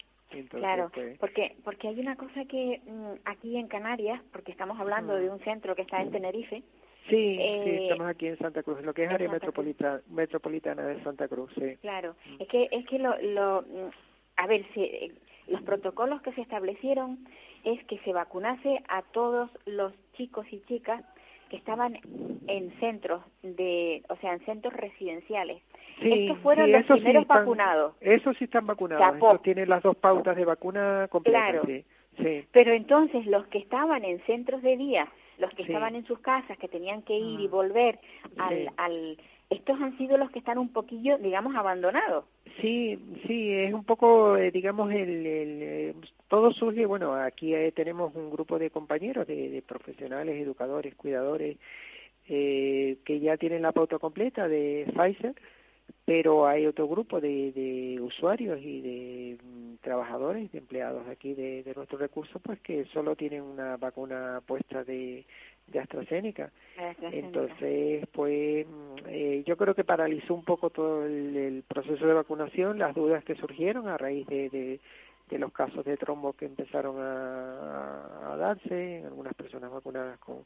claro, 0.50 0.89
pues, 0.93 1.19
porque 1.19 1.58
porque 1.63 1.89
hay 1.89 2.00
una 2.00 2.15
cosa 2.15 2.45
que 2.45 2.82
mm, 2.86 3.13
aquí 3.26 3.58
en 3.58 3.67
Canarias, 3.67 4.21
porque 4.32 4.52
estamos 4.52 4.80
hablando 4.80 5.13
de 5.15 5.30
un 5.30 5.39
centro 5.39 5.76
que 5.76 5.82
está 5.82 6.02
en 6.02 6.12
Tenerife. 6.12 6.63
Sí, 7.09 7.35
sí, 7.35 7.37
eh, 7.39 7.79
estamos 7.83 8.07
aquí 8.07 8.27
en 8.27 8.37
Santa 8.37 8.63
Cruz, 8.63 8.81
lo 8.83 8.93
que 8.93 9.03
es 9.03 9.11
área 9.11 9.29
metropolitana, 9.29 10.01
metropolitana 10.09 10.83
de 10.83 11.03
Santa 11.03 11.27
Cruz, 11.27 11.51
sí. 11.55 11.75
Claro, 11.81 12.15
es 12.39 12.47
que 12.47 12.69
es 12.71 12.85
que 12.87 12.99
lo, 12.99 13.17
lo 13.21 13.63
mm, 13.63 13.89
a 14.37 14.47
ver, 14.47 14.65
si, 14.73 14.83
eh, 14.83 15.11
los 15.47 15.61
protocolos 15.63 16.21
que 16.21 16.31
se 16.33 16.41
establecieron 16.41 17.27
es 17.63 17.83
que 17.85 17.99
se 17.99 18.13
vacunase 18.13 18.81
a 18.87 19.01
todos 19.01 19.49
los 19.65 19.93
chicos 20.13 20.45
y 20.51 20.61
chicas 20.61 21.03
que 21.49 21.57
estaban 21.57 21.99
en 22.47 22.71
centros 22.79 23.21
de, 23.43 24.03
o 24.07 24.15
sea, 24.17 24.33
en 24.33 24.45
centros 24.45 24.73
residenciales. 24.73 25.61
Estos 26.01 26.37
fueron 26.39 26.71
los 26.71 26.85
primeros 26.85 27.27
vacunados. 27.27 27.93
Esos 27.99 28.37
sí 28.37 28.45
están 28.45 28.65
vacunados. 28.65 29.15
Estos 29.15 29.41
tienen 29.41 29.67
las 29.67 29.83
dos 29.83 29.97
pautas 29.97 30.35
de 30.37 30.45
vacuna 30.45 31.07
completas. 31.11 31.41
Claro. 31.41 31.63
Sí, 32.17 32.45
Pero 32.51 32.71
entonces 32.71 33.25
los 33.25 33.45
que 33.47 33.57
estaban 33.57 34.05
en 34.05 34.19
centros 34.25 34.61
de 34.61 34.77
día, 34.77 35.07
los 35.41 35.51
que 35.56 35.63
estaban 35.63 35.95
en 35.95 36.06
sus 36.06 36.19
casas, 36.19 36.58
que 36.58 36.67
tenían 36.67 37.01
que 37.01 37.17
ir 37.17 37.39
y 37.39 37.47
ah. 37.47 37.49
volver 37.49 37.99
al, 38.38 38.69
al 38.77 39.17
estos 39.51 39.82
han 39.82 39.97
sido 39.97 40.17
los 40.17 40.32
que 40.32 40.39
están 40.39 40.58
un 40.58 40.69
poquillo, 40.69 41.17
digamos, 41.17 41.54
abandonados. 41.56 42.23
Sí, 42.62 42.97
sí, 43.27 43.51
es 43.51 43.73
un 43.73 43.84
poco, 43.84 44.38
eh, 44.38 44.49
digamos, 44.49 44.89
el, 44.91 45.25
el, 45.25 45.60
eh, 45.62 45.95
todo 46.30 46.54
surge, 46.54 46.86
bueno, 46.86 47.13
aquí 47.13 47.54
eh, 47.54 47.73
tenemos 47.73 48.15
un 48.15 48.32
grupo 48.32 48.58
de 48.58 48.69
compañeros, 48.69 49.27
de, 49.27 49.62
profesionales, 49.67 50.41
educadores, 50.41 50.95
cuidadores, 50.95 51.58
que 52.25 53.19
ya 53.21 53.36
tienen 53.36 53.63
la 53.63 53.73
pauta 53.73 53.99
completa 53.99 54.47
de 54.47 54.86
Pfizer, 54.95 55.36
pero 56.06 56.47
hay 56.47 56.65
otro 56.65 56.88
grupo 56.88 57.19
de, 57.19 57.51
de 57.51 57.99
usuarios 58.01 58.60
y 58.62 58.82
de 58.82 59.38
mm, 59.43 59.75
trabajadores, 59.82 60.51
de 60.51 60.60
empleados 60.60 61.08
aquí 61.08 61.34
de, 61.34 61.63
de 61.63 61.73
nuestros 61.75 62.01
recursos, 62.01 62.41
pues 62.41 62.60
que 62.62 62.86
solo 62.86 63.15
tienen 63.15 63.41
una 63.43 63.77
vacuna 63.77 64.41
puesta 64.45 64.84
de 64.84 65.25
de 65.71 65.80
AstraZeneca. 65.80 66.51
Entonces, 67.01 68.06
pues 68.12 68.65
eh, 69.08 69.43
yo 69.45 69.58
creo 69.58 69.75
que 69.75 69.84
paralizó 69.84 70.34
un 70.34 70.43
poco 70.43 70.69
todo 70.69 71.06
el, 71.06 71.63
proceso 71.67 72.06
de 72.06 72.13
vacunación, 72.13 72.80
las 72.80 72.95
dudas 72.95 73.23
que 73.23 73.36
surgieron 73.36 73.88
a 73.88 73.97
raíz 73.97 74.27
de, 74.27 74.49
de, 74.49 75.39
los 75.39 75.54
casos 75.54 75.86
de 75.86 75.95
trombo 75.95 76.34
que 76.34 76.45
empezaron 76.45 76.97
a, 76.99 78.36
darse 78.38 78.97
en 78.97 79.06
algunas 79.06 79.34
personas 79.34 79.71
vacunadas 79.71 80.19
con 80.19 80.43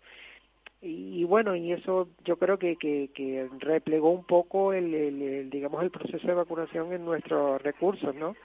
y, 0.81 1.23
bueno 1.23 1.55
y 1.55 1.71
eso 1.71 2.09
yo 2.23 2.37
creo 2.37 2.59
que, 2.59 2.75
que, 2.75 3.09
que 3.13 3.49
replegó 3.59 4.11
un 4.11 4.25
poco 4.25 4.73
el, 4.73 4.93
el, 4.93 5.49
digamos 5.49 5.83
el 5.83 5.91
proceso 5.91 6.27
de 6.27 6.33
vacunación 6.33 6.93
en 6.93 7.05
nuestros 7.05 7.61
recursos 7.61 8.13
no 8.15 8.35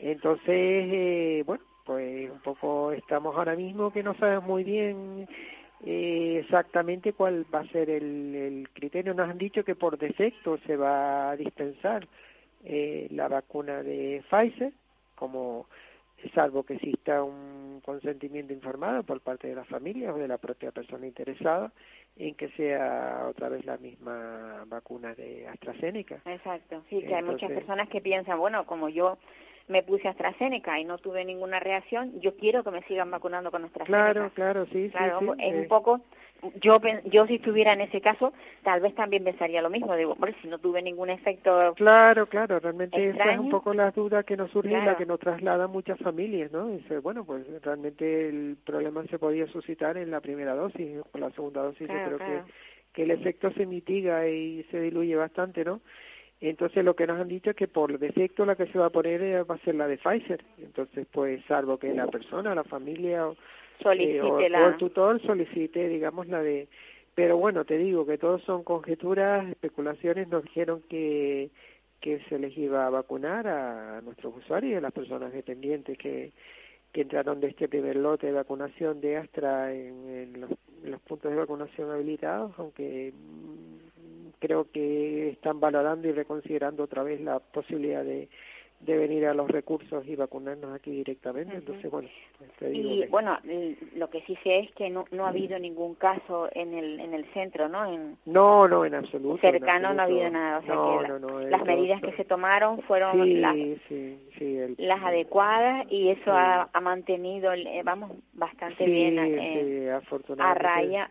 entonces 0.00 0.46
eh, 0.48 1.42
bueno 1.46 1.64
pues 1.84 2.30
un 2.30 2.40
poco 2.40 2.92
estamos 2.92 3.34
ahora 3.36 3.56
mismo 3.56 3.92
que 3.92 4.02
no 4.02 4.14
sabemos 4.14 4.44
muy 4.44 4.64
bien 4.64 5.26
eh, 5.84 6.40
exactamente 6.42 7.12
cuál 7.12 7.46
va 7.54 7.60
a 7.60 7.68
ser 7.68 7.88
el, 7.88 8.34
el, 8.34 8.68
criterio. 8.72 9.14
Nos 9.14 9.30
han 9.30 9.38
dicho 9.38 9.64
que 9.64 9.76
por 9.76 9.96
defecto 9.96 10.58
se 10.66 10.76
va 10.76 11.30
a 11.30 11.36
dispensar 11.36 12.06
eh, 12.64 13.06
la 13.10 13.28
vacuna 13.28 13.82
de 13.82 14.22
Pfizer, 14.28 14.72
como 15.14 15.66
salvo 16.34 16.64
que 16.64 16.74
exista 16.74 17.22
un 17.22 17.80
consentimiento 17.84 18.52
informado 18.52 19.02
por 19.02 19.20
parte 19.20 19.48
de 19.48 19.54
la 19.54 19.64
familia 19.64 20.12
o 20.12 20.18
de 20.18 20.28
la 20.28 20.38
propia 20.38 20.72
persona 20.72 21.06
interesada 21.06 21.72
en 22.16 22.34
que 22.34 22.48
sea 22.50 23.26
otra 23.28 23.48
vez 23.48 23.64
la 23.64 23.76
misma 23.76 24.64
vacuna 24.66 25.14
de 25.14 25.46
AstraZeneca. 25.46 26.20
Exacto, 26.26 26.82
sí, 26.90 27.00
que 27.00 27.14
hay 27.14 27.22
muchas 27.22 27.50
personas 27.50 27.88
que 27.88 28.00
piensan, 28.00 28.38
bueno, 28.38 28.66
como 28.66 28.88
yo 28.88 29.18
me 29.68 29.82
puse 29.82 30.08
AstraZeneca 30.08 30.80
y 30.80 30.84
no 30.84 30.98
tuve 30.98 31.24
ninguna 31.24 31.60
reacción, 31.60 32.20
yo 32.20 32.36
quiero 32.36 32.64
que 32.64 32.70
me 32.70 32.82
sigan 32.84 33.10
vacunando 33.10 33.50
con 33.50 33.64
AstraZeneca. 33.64 34.12
Claro, 34.12 34.30
claro, 34.34 34.66
sí, 34.66 34.90
claro, 34.90 35.20
sí, 35.20 35.26
es 35.38 35.54
un 35.54 35.68
poco 35.68 36.00
yo 36.60 36.78
yo 37.04 37.26
si 37.26 37.36
estuviera 37.36 37.72
en 37.72 37.80
ese 37.82 38.00
caso 38.00 38.32
tal 38.62 38.80
vez 38.80 38.94
también 38.94 39.24
pensaría 39.24 39.62
lo 39.62 39.70
mismo. 39.70 39.94
Digo 39.96 40.12
hombre 40.12 40.34
si 40.40 40.48
no 40.48 40.58
tuve 40.58 40.82
ningún 40.82 41.10
efecto 41.10 41.74
claro 41.74 42.26
claro 42.26 42.60
realmente 42.60 43.10
esa 43.10 43.32
es 43.32 43.38
un 43.38 43.50
poco 43.50 43.74
la 43.74 43.90
duda 43.90 44.22
que 44.22 44.36
nos 44.36 44.50
surge 44.50 44.70
y 44.70 44.84
la 44.84 44.96
que 44.96 45.06
nos 45.06 45.20
traslada 45.20 45.66
muchas 45.66 45.98
familias 45.98 46.52
no 46.52 46.68
dice 46.68 46.98
bueno 46.98 47.24
pues 47.24 47.44
realmente 47.62 48.28
el 48.28 48.56
problema 48.64 49.04
se 49.06 49.18
podía 49.18 49.46
suscitar 49.48 49.96
en 49.96 50.10
la 50.10 50.20
primera 50.20 50.54
dosis 50.54 51.00
o 51.12 51.18
la 51.18 51.30
segunda 51.30 51.62
dosis 51.62 51.88
yo 51.88 51.94
creo 51.94 52.18
que 52.18 52.42
que 52.92 53.02
el 53.02 53.10
efecto 53.10 53.50
se 53.52 53.66
mitiga 53.66 54.26
y 54.28 54.64
se 54.70 54.80
diluye 54.80 55.14
bastante 55.16 55.64
no 55.64 55.80
entonces 56.40 56.84
lo 56.84 56.94
que 56.94 57.06
nos 57.06 57.20
han 57.20 57.28
dicho 57.28 57.50
es 57.50 57.56
que 57.56 57.66
por 57.66 57.98
defecto 57.98 58.46
la 58.46 58.54
que 58.54 58.66
se 58.66 58.78
va 58.78 58.86
a 58.86 58.90
poner 58.90 59.22
eh, 59.22 59.42
va 59.42 59.56
a 59.56 59.64
ser 59.64 59.74
la 59.74 59.88
de 59.88 59.98
Pfizer. 59.98 60.44
Entonces, 60.58 61.06
pues 61.10 61.44
salvo 61.46 61.78
que 61.78 61.92
la 61.92 62.06
persona, 62.06 62.54
la 62.54 62.64
familia 62.64 63.26
o, 63.26 63.36
eh, 63.84 64.20
o, 64.20 64.40
el 64.40 64.76
tutor 64.76 65.20
solicite, 65.22 65.88
digamos, 65.88 66.28
la 66.28 66.42
de... 66.42 66.68
Pero 67.14 67.36
bueno, 67.36 67.64
te 67.64 67.78
digo 67.78 68.06
que 68.06 68.18
todos 68.18 68.42
son 68.42 68.62
conjeturas, 68.62 69.48
especulaciones. 69.48 70.28
Nos 70.28 70.44
dijeron 70.44 70.82
que, 70.88 71.50
que 72.00 72.20
se 72.28 72.38
les 72.38 72.56
iba 72.56 72.86
a 72.86 72.90
vacunar 72.90 73.48
a 73.48 74.00
nuestros 74.02 74.36
usuarios 74.36 74.72
y 74.72 74.76
a 74.76 74.80
las 74.80 74.92
personas 74.92 75.32
dependientes 75.32 75.98
que, 75.98 76.30
que 76.92 77.00
entraron 77.00 77.40
de 77.40 77.48
este 77.48 77.68
primer 77.68 77.96
lote 77.96 78.28
de 78.28 78.32
vacunación 78.32 79.00
de 79.00 79.16
Astra 79.16 79.74
en, 79.74 80.40
los, 80.40 80.50
en 80.84 80.92
los 80.92 81.00
puntos 81.02 81.30
de 81.30 81.38
vacunación 81.38 81.90
habilitados, 81.90 82.52
aunque 82.56 83.12
creo 84.38 84.70
que 84.70 85.30
están 85.30 85.58
valorando 85.60 86.08
y 86.08 86.12
reconsiderando 86.12 86.84
otra 86.84 87.02
vez 87.02 87.20
la 87.20 87.40
posibilidad 87.40 88.04
de, 88.04 88.28
de 88.80 88.96
venir 88.96 89.26
a 89.26 89.34
los 89.34 89.50
recursos 89.50 90.06
y 90.06 90.14
vacunarnos 90.14 90.72
aquí 90.74 90.90
directamente. 90.90 91.56
Entonces, 91.56 91.90
bueno, 91.90 92.08
te 92.58 92.70
digo 92.70 92.90
y 92.90 93.06
bueno, 93.08 93.38
lo 93.96 94.08
que 94.08 94.22
sí 94.22 94.36
sé 94.42 94.60
es 94.60 94.72
que 94.72 94.88
no, 94.88 95.04
no 95.10 95.26
ha 95.26 95.30
habido 95.30 95.58
ningún 95.58 95.94
caso 95.94 96.48
en 96.52 96.74
el 96.74 97.00
en 97.00 97.14
el 97.14 97.24
centro, 97.32 97.68
¿no? 97.68 97.92
En, 97.92 98.16
no, 98.26 98.68
no, 98.68 98.84
en 98.84 98.94
absoluto. 98.94 99.40
Cercano 99.40 99.92
no 99.94 100.02
ha 100.02 100.04
habido 100.04 100.30
nada. 100.30 100.58
O 100.58 100.62
sea, 100.62 101.18
que 101.18 101.50
las 101.50 101.64
medidas 101.64 102.00
que 102.00 102.12
se 102.12 102.24
tomaron 102.24 102.80
fueron 102.82 103.40
las, 103.40 103.56
las 104.78 105.02
adecuadas 105.02 105.86
y 105.90 106.10
eso 106.10 106.32
ha, 106.32 106.68
ha, 106.72 106.80
mantenido, 106.80 107.52
eh, 107.52 107.82
vamos, 107.84 108.12
bastante 108.32 108.84
bien 108.86 109.18
eh, 109.18 109.90
a 110.38 110.54
raya. 110.54 111.08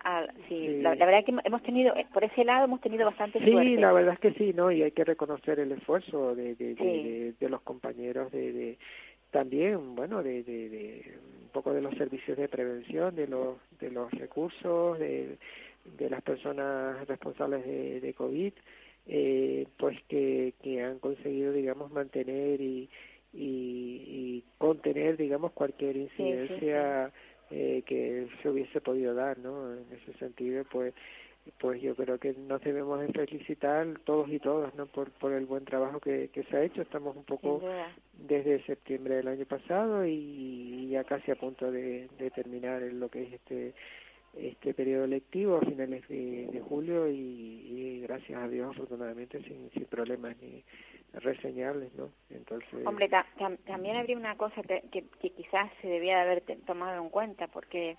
sí, 0.48 0.80
La, 0.82 0.92
verdad 0.92 1.20
es 1.20 1.26
que 1.26 1.36
hemos 1.44 1.64
tenido, 1.64 1.96
eh, 1.96 2.06
por 2.14 2.24
ese 2.24 2.46
lado 2.46 2.66
hemos 2.66 2.82
tenido 2.82 3.06
bastante 3.06 3.40
suerte. 3.40 3.62
Sí, 3.62 3.76
la 3.76 3.92
verdad 3.92 4.14
es 4.14 4.20
que 4.20 4.34
sí, 4.34 4.54
¿no? 4.54 4.72
Y 4.72 4.84
hay 4.84 4.92
que 4.92 5.04
reconocer 5.04 5.60
el 5.60 5.72
esfuerzo 5.72 6.36
de, 6.36 6.56
de, 6.56 6.76
de, 6.76 7.34
de 7.40 7.50
los 7.50 7.57
compañeros 7.62 8.32
de, 8.32 8.52
de 8.52 8.78
también, 9.32 9.96
bueno, 9.96 10.24
de, 10.24 10.44
de, 10.44 10.70
de, 10.70 11.14
un 11.44 11.50
poco 11.52 11.74
de 11.74 11.82
los 11.82 11.94
servicios 11.96 12.38
de 12.38 12.48
prevención, 12.48 13.16
de 13.16 13.28
los, 13.28 13.58
de 13.80 13.92
los 13.92 14.12
recursos, 14.12 14.98
de, 15.00 15.38
de 15.98 16.10
las 16.10 16.22
personas 16.22 17.08
responsables 17.08 17.66
de, 17.66 18.00
de 18.02 18.14
COVID, 18.14 18.54
eh, 19.08 19.68
pues 19.78 19.98
que, 20.08 20.54
que 20.62 20.82
han 20.82 21.00
conseguido, 21.00 21.52
digamos, 21.54 21.92
mantener 21.92 22.62
y, 22.62 22.90
y, 23.34 24.44
contener, 24.58 25.18
digamos, 25.18 25.52
cualquier 25.54 25.98
incidencia 25.98 27.12
Eh, 27.50 27.82
que 27.86 28.28
se 28.42 28.50
hubiese 28.50 28.82
podido 28.82 29.14
dar, 29.14 29.38
¿no? 29.38 29.72
En 29.72 29.86
ese 29.94 30.12
sentido, 30.20 30.66
pues 30.70 30.94
pues 31.60 31.82
yo 31.82 31.96
creo 31.96 32.18
que 32.18 32.34
nos 32.34 32.62
debemos 32.62 33.00
de 33.00 33.08
felicitar 33.08 33.88
todos 34.06 34.30
y 34.30 34.40
todas 34.40 34.74
no 34.76 34.86
por, 34.86 35.12
por 35.12 35.34
el 35.34 35.46
buen 35.46 35.66
trabajo 35.66 36.00
que, 36.00 36.30
que 36.30 36.44
se 36.44 36.58
ha 36.58 36.64
hecho. 36.64 36.82
Estamos 36.82 37.16
un 37.16 37.24
poco 37.24 37.62
desde 38.14 38.64
septiembre 38.64 39.16
del 39.16 39.28
año 39.28 39.46
pasado 39.46 40.06
y 40.06 40.90
ya 40.90 41.04
casi 41.04 41.32
a 41.32 41.36
punto 41.36 41.72
de, 41.72 42.10
de 42.18 42.32
terminar 42.32 42.82
lo 42.82 43.10
que 43.10 43.24
es 43.24 43.34
este 43.34 43.74
este 44.36 44.74
periodo 44.74 45.08
lectivo 45.08 45.58
a 45.58 45.62
finales 45.62 46.08
de, 46.08 46.62
julio 46.70 47.08
y, 47.08 48.02
gracias 48.02 48.40
a 48.40 48.48
Dios 48.48 48.70
afortunadamente 48.70 49.42
sin, 49.42 49.70
sin 49.72 49.86
problemas 49.86 50.36
ni 50.42 50.64
reseñables 51.14 51.92
no 51.96 52.10
entonces 52.30 52.86
hombre 52.86 53.10
también 53.66 53.96
habría 53.96 54.16
una 54.16 54.38
cosa 54.38 54.62
que, 54.62 54.84
que 54.92 55.30
quizás 55.32 55.72
se 55.82 55.88
debía 55.88 56.18
de 56.18 56.22
haber 56.22 56.44
tomado 56.66 57.02
en 57.02 57.10
cuenta 57.10 57.48
porque 57.48 57.98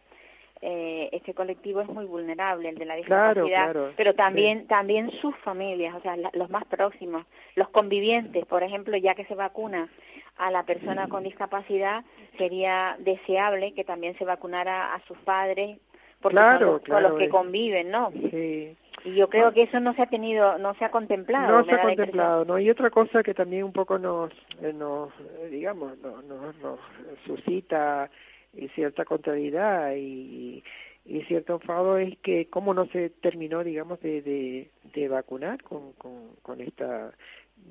eh, 0.61 1.09
este 1.13 1.35
colectivo 1.35 1.81
es 1.81 1.89
muy 1.89 2.05
vulnerable, 2.05 2.69
el 2.69 2.79
de 2.79 2.85
la 2.85 2.97
discapacidad, 2.97 3.75
pero 3.97 4.15
también 4.15 4.67
también 4.67 5.11
sus 5.21 5.37
familias, 5.39 5.95
o 5.95 6.01
sea, 6.01 6.17
los 6.33 6.51
más 6.51 6.65
próximos, 6.65 7.27
los 7.55 7.69
convivientes, 7.69 8.45
por 8.47 8.63
ejemplo, 8.63 8.97
ya 8.97 9.15
que 9.15 9.25
se 9.27 9.35
vacuna 9.35 9.89
a 10.37 10.51
la 10.51 10.65
persona 10.65 11.09
con 11.09 11.23
discapacidad, 11.23 12.05
sería 12.39 12.97
deseable 12.99 13.73
que 13.73 13.85
también 13.85 14.17
se 14.19 14.25
vacunara 14.25 14.95
a 14.95 15.01
sus 15.07 15.19
padres, 15.19 15.79
porque 16.21 16.37
claro, 16.37 16.81
con, 16.85 17.03
los, 17.03 17.19
que 17.19 17.29
conviven, 17.29 17.91
¿no? 17.91 18.11
Sí. 18.31 18.77
Y 19.05 19.15
yo 19.15 19.29
creo 19.29 19.53
que 19.53 19.63
eso 19.63 19.79
no 19.79 19.95
se 19.95 20.03
ha 20.03 20.07
tenido, 20.07 20.59
no 20.59 20.75
se 20.75 20.85
ha 20.85 20.91
contemplado. 20.91 21.59
No 21.59 21.65
se 21.65 21.73
ha 21.73 21.77
la 21.77 21.83
contemplado, 21.83 22.45
¿no? 22.45 22.59
Y 22.59 22.69
otra 22.69 22.91
cosa 22.91 23.23
que 23.23 23.33
también 23.33 23.63
un 23.63 23.73
poco 23.73 23.97
nos, 23.97 24.33
eh, 24.61 24.73
nos 24.73 25.11
eh, 25.21 25.49
digamos, 25.51 25.97
nos, 25.99 26.25
nos, 26.25 26.57
nos 26.59 26.81
suscita 27.25 28.11
eh, 28.57 28.69
cierta 28.75 29.05
contrariedad 29.05 29.95
y, 29.97 30.63
y 31.05 31.23
cierto 31.23 31.55
enfado 31.55 31.99
es 31.99 32.17
que 32.19 32.47
cómo 32.47 32.75
no 32.75 32.87
se 32.87 33.11
terminó, 33.11 33.65
digamos, 33.65 34.01
de, 34.01 34.23
de, 34.23 34.71
de 34.95 35.09
vacunar 35.09 35.63
con, 35.63 35.93
con, 35.95 36.35
con 36.43 36.61
esta 36.61 37.13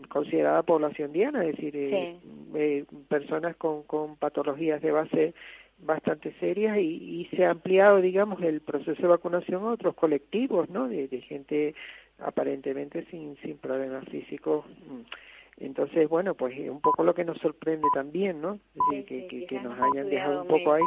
considerada 0.09 0.63
población 0.63 1.13
diana, 1.13 1.45
es 1.45 1.55
decir, 1.55 1.75
eh, 1.75 2.17
eh, 2.55 2.85
personas 3.07 3.55
con, 3.55 3.83
con 3.83 4.15
patologías 4.17 4.81
de 4.81 4.91
base 4.91 5.33
bastante 5.79 6.33
serias 6.39 6.77
y, 6.77 7.21
y 7.21 7.25
se 7.35 7.45
ha 7.45 7.51
ampliado, 7.51 8.01
digamos, 8.01 8.41
el 8.41 8.61
proceso 8.61 9.01
de 9.01 9.07
vacunación 9.07 9.63
a 9.63 9.71
otros 9.71 9.95
colectivos, 9.95 10.69
¿no? 10.69 10.87
De, 10.87 11.07
de 11.07 11.21
gente 11.21 11.75
aparentemente 12.19 13.05
sin, 13.11 13.37
sin 13.37 13.57
problemas 13.57 14.05
físicos. 14.05 14.65
Entonces, 15.59 16.07
bueno, 16.07 16.35
pues 16.35 16.55
es 16.57 16.69
un 16.69 16.81
poco 16.81 17.03
lo 17.03 17.15
que 17.15 17.25
nos 17.25 17.37
sorprende 17.39 17.87
también, 17.93 18.41
¿no? 18.41 18.55
Es 18.75 19.05
decir, 19.05 19.27
que, 19.27 19.45
que, 19.47 19.59
nos 19.61 19.73
hayan 19.79 20.09
dejado 20.09 20.43
un 20.43 20.47
poco 20.47 20.73
ahí 20.73 20.83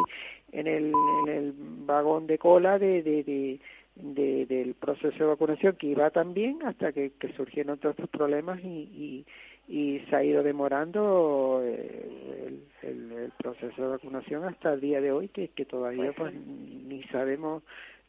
en 0.52 0.66
el, 0.68 0.92
en 1.26 1.28
el 1.32 1.54
vagón 1.86 2.26
de 2.28 2.38
cola 2.38 2.78
de, 2.78 3.02
de, 3.02 3.24
de, 3.24 3.58
de- 3.96 4.46
del 4.46 4.74
proceso 4.74 5.18
de 5.18 5.24
vacunación 5.30 5.74
que 5.76 5.88
iba 5.88 6.08
tan 6.10 6.34
bien 6.34 6.58
hasta 6.64 6.92
que, 6.92 7.10
que 7.18 7.32
surgieron 7.32 7.78
todos 7.78 7.96
estos 7.96 8.10
problemas 8.10 8.60
y, 8.62 8.66
y, 8.68 9.26
y 9.68 9.98
se 10.08 10.14
ha 10.16 10.22
ido 10.22 10.42
demorando 10.44 11.60
eh, 11.64 12.56
el, 12.82 12.88
el, 12.88 13.12
el 13.12 13.32
proceso 13.32 13.82
de 13.82 13.88
vacunación 13.88 14.44
hasta 14.44 14.72
el 14.72 14.80
día 14.80 15.00
de 15.00 15.10
hoy 15.10 15.28
que, 15.28 15.48
que 15.48 15.64
todavía 15.64 16.12
pues 16.16 16.32
ni 16.34 17.02
sabemos 17.10 17.64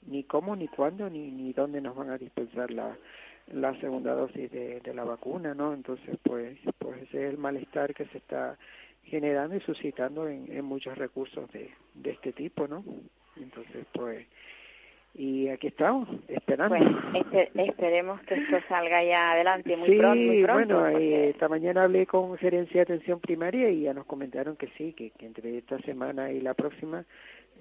ni 0.07 0.23
cómo 0.23 0.55
ni 0.55 0.67
cuándo 0.67 1.09
ni 1.09 1.31
ni 1.31 1.53
dónde 1.53 1.81
nos 1.81 1.95
van 1.95 2.09
a 2.11 2.17
dispensar 2.17 2.71
la 2.71 2.95
la 3.53 3.73
segunda 3.79 4.13
dosis 4.13 4.51
de, 4.51 4.79
de 4.81 4.93
la 4.93 5.03
vacuna 5.03 5.53
no 5.53 5.73
entonces 5.73 6.17
pues 6.23 6.57
pues 6.79 7.01
ese 7.03 7.25
es 7.27 7.33
el 7.33 7.37
malestar 7.37 7.93
que 7.93 8.05
se 8.05 8.17
está 8.17 8.57
generando 9.03 9.55
y 9.55 9.59
suscitando 9.61 10.27
en, 10.27 10.51
en 10.51 10.63
muchos 10.65 10.97
recursos 10.97 11.51
de, 11.51 11.69
de 11.95 12.11
este 12.11 12.31
tipo 12.33 12.67
no 12.67 12.83
entonces 13.37 13.85
pues 13.93 14.25
y 15.13 15.49
aquí 15.49 15.67
estamos 15.67 16.07
esperando 16.29 16.75
espe- 16.77 17.49
esperemos 17.55 18.21
que 18.21 18.35
esto 18.35 18.57
salga 18.69 19.03
ya 19.03 19.31
adelante 19.33 19.75
muy 19.75 19.89
sí, 19.89 19.97
pronto. 19.97 20.15
Muy 20.15 20.43
pronto 20.43 20.75
bueno, 20.75 20.91
porque- 20.91 21.25
eh, 21.25 21.29
esta 21.31 21.49
mañana 21.49 21.83
hablé 21.83 22.05
con 22.07 22.37
gerencia 22.37 22.75
de 22.85 22.93
atención 22.93 23.19
primaria 23.19 23.69
y 23.69 23.81
ya 23.81 23.93
nos 23.93 24.05
comentaron 24.05 24.55
que 24.55 24.67
sí, 24.77 24.93
que, 24.93 25.09
que 25.11 25.25
entre 25.25 25.57
esta 25.57 25.77
semana 25.79 26.31
y 26.31 26.39
la 26.39 26.53
próxima 26.53 27.03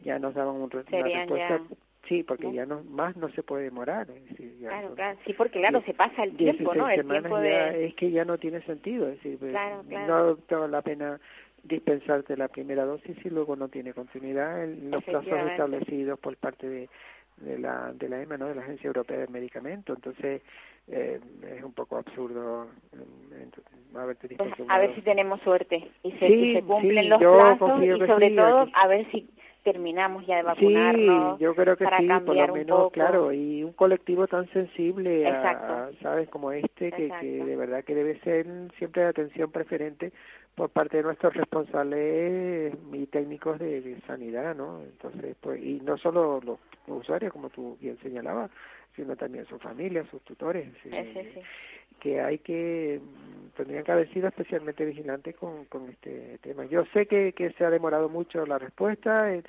ya 0.05 0.21
nos 0.21 0.35
daban 0.35 0.55
un, 0.55 0.63
una 0.63 0.83
respuesta. 1.19 1.59
ya- 1.59 1.77
Sí, 2.09 2.23
porque 2.23 2.47
¿no? 2.47 2.53
ya 2.53 2.67
no 2.67 2.83
más 2.85 3.17
no 3.17 3.29
se 3.31 3.43
puede 3.43 3.65
demorar. 3.65 4.11
Es 4.11 4.25
decir, 4.31 4.59
ya 4.59 4.69
Claro, 4.71 4.95
claro, 4.95 5.19
sí, 5.27 5.33
porque 5.35 5.61
claro, 5.61 5.83
se 5.83 5.95
pasa 5.95 6.25
el 6.25 6.37
tiempo, 6.37 6.73
16 6.73 6.77
¿no? 6.77 6.89
El 6.89 7.07
tiempo 7.07 7.37
ya 7.37 7.43
de... 7.73 7.87
es 7.87 7.95
que 7.95 8.11
ya 8.11 8.25
no 8.25 8.39
tiene 8.39 8.63
sentido, 8.63 9.07
es 9.09 9.17
decir, 9.17 9.39
pues, 9.39 9.53
Claro, 9.53 9.83
claro. 9.89 10.39
no 10.51 10.59
vale 10.61 10.73
la 10.73 10.83
pena 10.83 11.21
dispensarte 11.63 12.37
la 12.37 12.49
primera 12.49 12.85
dosis 12.85 13.17
y 13.25 13.29
luego 13.31 13.55
no 13.55 13.69
tiene 13.69 13.93
continuidad 13.93 14.65
en 14.65 14.91
los 14.91 15.05
plazos 15.05 15.39
establecidos 15.51 16.19
por 16.19 16.37
parte 16.39 16.67
de, 16.69 16.89
de 17.37 17.59
la 17.59 17.93
de 17.93 18.09
la 18.09 18.23
EMA, 18.23 18.39
¿no? 18.39 18.49
de 18.49 18.55
la 18.55 18.63
Agencia 18.63 18.89
Europea 18.89 19.19
del 19.19 19.29
Medicamento. 19.29 19.93
Entonces, 19.93 20.41
eh, 20.89 21.21
es 21.55 21.63
un 21.63 21.75
poco 21.75 21.99
absurdo 21.99 22.69
eh, 22.95 23.45
ent- 23.47 23.97
haberte 23.97 24.27
Pues, 24.37 24.53
a 24.69 24.79
ver 24.79 24.89
dosis. 24.89 24.97
si 24.97 25.03
tenemos 25.03 25.41
suerte 25.43 25.91
y 26.03 26.13
se, 26.13 26.27
Sí, 26.29 26.33
y 26.35 26.55
se 26.55 26.63
cumplen 26.63 27.03
sí, 27.05 27.09
los 27.11 27.19
plazos 27.19 27.83
y 27.83 27.89
que 27.99 28.07
sobre 28.07 28.31
sí, 28.31 28.37
todo 28.37 28.67
a 28.73 28.87
ver 28.89 29.11
si 29.11 29.29
terminamos 29.63 30.27
ya 30.27 30.37
de 30.37 30.43
Sí, 30.43 30.47
vacunarnos 30.47 31.39
yo 31.39 31.55
creo 31.55 31.77
que 31.77 31.85
para 31.85 31.99
sí, 31.99 32.09
por 32.25 32.37
lo 32.37 32.47
un 32.47 32.53
menos, 32.53 32.79
poco. 32.79 32.91
claro, 32.91 33.33
y 33.33 33.63
un 33.63 33.73
colectivo 33.73 34.27
tan 34.27 34.49
sensible, 34.53 35.27
a- 35.27 35.91
sabes, 36.03 36.29
como 36.29 36.53
este, 36.53 36.91
que, 36.91 37.45
de 37.45 37.57
verdad 37.57 37.85
que 37.85 37.95
debe 37.95 38.19
ser 38.21 38.47
siempre 38.79 39.03
de 39.03 39.09
atención 39.09 39.51
preferente 39.51 40.13
por 40.55 40.71
parte 40.71 40.99
de 40.99 41.03
nuestros 41.05 41.35
responsables 41.35 42.75
y 42.93 43.07
técnicos 43.07 43.59
de, 43.59 43.81
de 43.81 44.01
sanidad, 44.03 44.55
¿no? 44.55 44.83
Entonces, 44.83 45.37
pues, 45.41 45.63
y 45.63 45.81
no 45.81 45.97
solo 45.99 46.41
los 46.45 46.59
usuarios, 46.87 47.33
como 47.33 47.51
tú 47.51 47.77
bien 47.81 47.97
señalabas, 48.03 48.51
sino 48.97 49.17
también 49.17 49.47
sus 49.47 49.63
familias, 49.63 50.07
sus 50.11 50.23
tutores, 50.23 50.69
sí, 50.83 50.91
sí. 50.91 51.41
Que 52.01 52.21
hay 52.21 52.39
que 52.39 53.01
mm, 53.03 53.57
tendrían 53.57 53.85
que 53.85 53.93
haber 53.93 54.13
sido 54.13 54.29
especialmente 54.29 54.85
vigilantes 54.85 55.37
con, 55.37 55.67
con 55.67 55.89
este 55.91 56.39
tema. 56.39 56.65
Yo 56.65 56.85
sé 56.93 57.07
que, 57.07 57.33
que 57.33 57.51
se 57.53 57.65
ha 57.65 57.71
demorado 57.71 58.09
mucho 58.09 58.45
la 58.47 58.59
respuesta, 58.59 59.33
eh, 59.33 59.43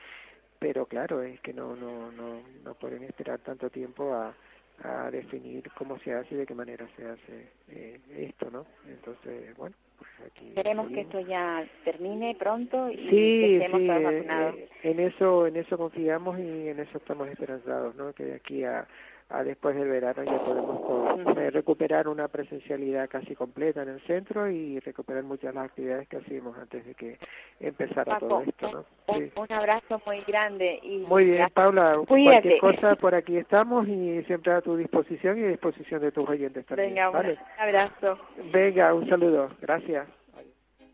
pero 0.59 0.85
claro, 0.85 1.23
es 1.23 1.39
que 1.41 1.53
no 1.53 1.75
no 1.75 2.11
no 2.11 2.41
no 2.63 2.73
pueden 2.75 3.03
esperar 3.03 3.39
tanto 3.39 3.69
tiempo 3.69 4.13
a, 4.13 4.35
a 4.83 5.09
definir 5.11 5.69
cómo 5.77 5.97
se 5.99 6.13
hace 6.13 6.35
y 6.35 6.37
de 6.39 6.45
qué 6.45 6.53
manera 6.55 6.87
se 6.97 7.05
hace 7.07 7.47
eh, 7.69 7.99
esto, 8.17 8.49
¿no? 8.51 8.65
Entonces, 8.87 9.55
bueno, 9.57 9.75
pues 9.97 10.09
aquí 10.25 10.49
Esperemos 10.49 10.89
que 10.91 11.01
esto 11.01 11.19
ya 11.21 11.63
termine 11.83 12.35
pronto 12.39 12.89
y 12.89 12.95
que 12.97 13.09
Sí, 13.09 13.55
estemos 13.55 13.81
sí, 13.81 13.87
todos 13.87 13.99
eh, 14.01 14.03
vacunados. 14.03 14.55
eh, 14.55 14.69
en 14.83 14.99
eso, 14.99 15.47
en 15.47 15.55
eso 15.57 15.77
confiamos 15.77 16.39
y 16.39 16.67
en 16.69 16.79
eso 16.79 16.97
estamos 16.97 17.27
esperanzados, 17.29 17.95
¿no? 17.95 18.11
Que 18.13 18.23
de 18.25 18.35
aquí 18.35 18.63
a, 18.63 18.87
a 19.33 19.43
después 19.43 19.75
del 19.75 19.87
verano 19.89 20.23
ya 20.23 20.37
podemos 20.39 21.37
eh, 21.37 21.49
recuperar 21.51 22.07
una 22.07 22.27
presencialidad 22.27 23.09
casi 23.09 23.35
completa 23.35 23.83
en 23.83 23.89
el 23.89 24.01
centro 24.01 24.49
y 24.49 24.79
recuperar 24.79 25.23
muchas 25.23 25.53
de 25.53 25.59
las 25.59 25.65
actividades 25.65 26.07
que 26.07 26.17
hacíamos 26.17 26.57
antes 26.57 26.85
de 26.85 26.93
que 26.95 27.17
empezara 27.59 28.05
Paco, 28.13 28.27
todo 28.27 28.41
esto, 28.41 28.71
¿no? 28.71 28.85
un, 29.07 29.17
Sí. 29.17 29.31
un 29.37 29.53
abrazo 29.57 30.01
muy 30.05 30.19
grande 30.21 30.79
y 30.83 30.99
Muy 30.99 31.25
bien. 31.25 31.47
Paula. 31.53 31.95
Cuídate. 32.07 32.59
Cualquier 32.59 32.59
cosa 32.59 32.95
por 32.95 33.15
aquí 33.15 33.37
estamos 33.37 33.87
y 33.87 34.23
siempre 34.23 34.53
a 34.53 34.61
tu 34.61 34.75
disposición 34.77 35.39
y 35.39 35.43
a 35.43 35.47
disposición 35.49 36.01
de 36.01 36.11
tus 36.11 36.27
oyentes 36.27 36.65
también. 36.65 36.89
Venga, 36.89 37.09
un 37.09 37.13
¿vale? 37.13 37.37
abrazo. 37.57 38.17
Venga, 38.53 38.93
un 38.93 39.07
saludo. 39.09 39.49
Gracias. 39.61 40.07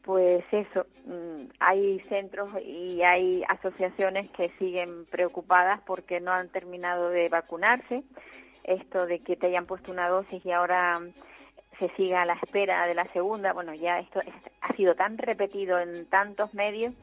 Pues 0.07 0.45
eso, 0.53 0.85
mm, 1.05 1.49
hay 1.59 1.99
centros 2.07 2.49
y 2.65 3.01
hay 3.01 3.43
asociaciones 3.49 4.31
que 4.31 4.47
siguen 4.57 5.05
preocupadas 5.07 5.81
porque 5.85 6.21
no 6.21 6.31
han 6.31 6.47
terminado 6.47 7.09
de 7.09 7.27
vacunarse. 7.27 8.03
Esto 8.63 9.05
de 9.05 9.19
que 9.19 9.35
te 9.35 9.47
hayan 9.47 9.65
puesto 9.65 9.91
una 9.91 10.07
dosis 10.07 10.45
y 10.45 10.51
ahora 10.53 11.01
se 11.77 11.89
siga 11.97 12.21
a 12.21 12.25
la 12.25 12.35
espera 12.35 12.87
de 12.87 12.93
la 12.95 13.03
segunda, 13.11 13.51
bueno, 13.51 13.73
ya 13.73 13.99
esto 13.99 14.21
es- 14.21 14.33
ha 14.61 14.73
sido 14.77 14.95
tan 14.95 15.17
repetido 15.17 15.77
en 15.77 16.05
tantos 16.05 16.53
medios 16.53 16.93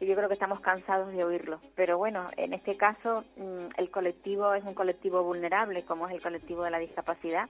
que 0.00 0.06
yo 0.06 0.16
creo 0.16 0.26
que 0.26 0.34
estamos 0.34 0.58
cansados 0.58 1.12
de 1.12 1.22
oírlo. 1.22 1.60
Pero 1.76 1.98
bueno, 1.98 2.30
en 2.36 2.52
este 2.52 2.76
caso 2.76 3.22
mm, 3.36 3.66
el 3.76 3.90
colectivo 3.92 4.54
es 4.54 4.64
un 4.64 4.74
colectivo 4.74 5.22
vulnerable, 5.22 5.84
como 5.84 6.08
es 6.08 6.14
el 6.14 6.20
colectivo 6.20 6.64
de 6.64 6.72
la 6.72 6.80
discapacidad 6.80 7.48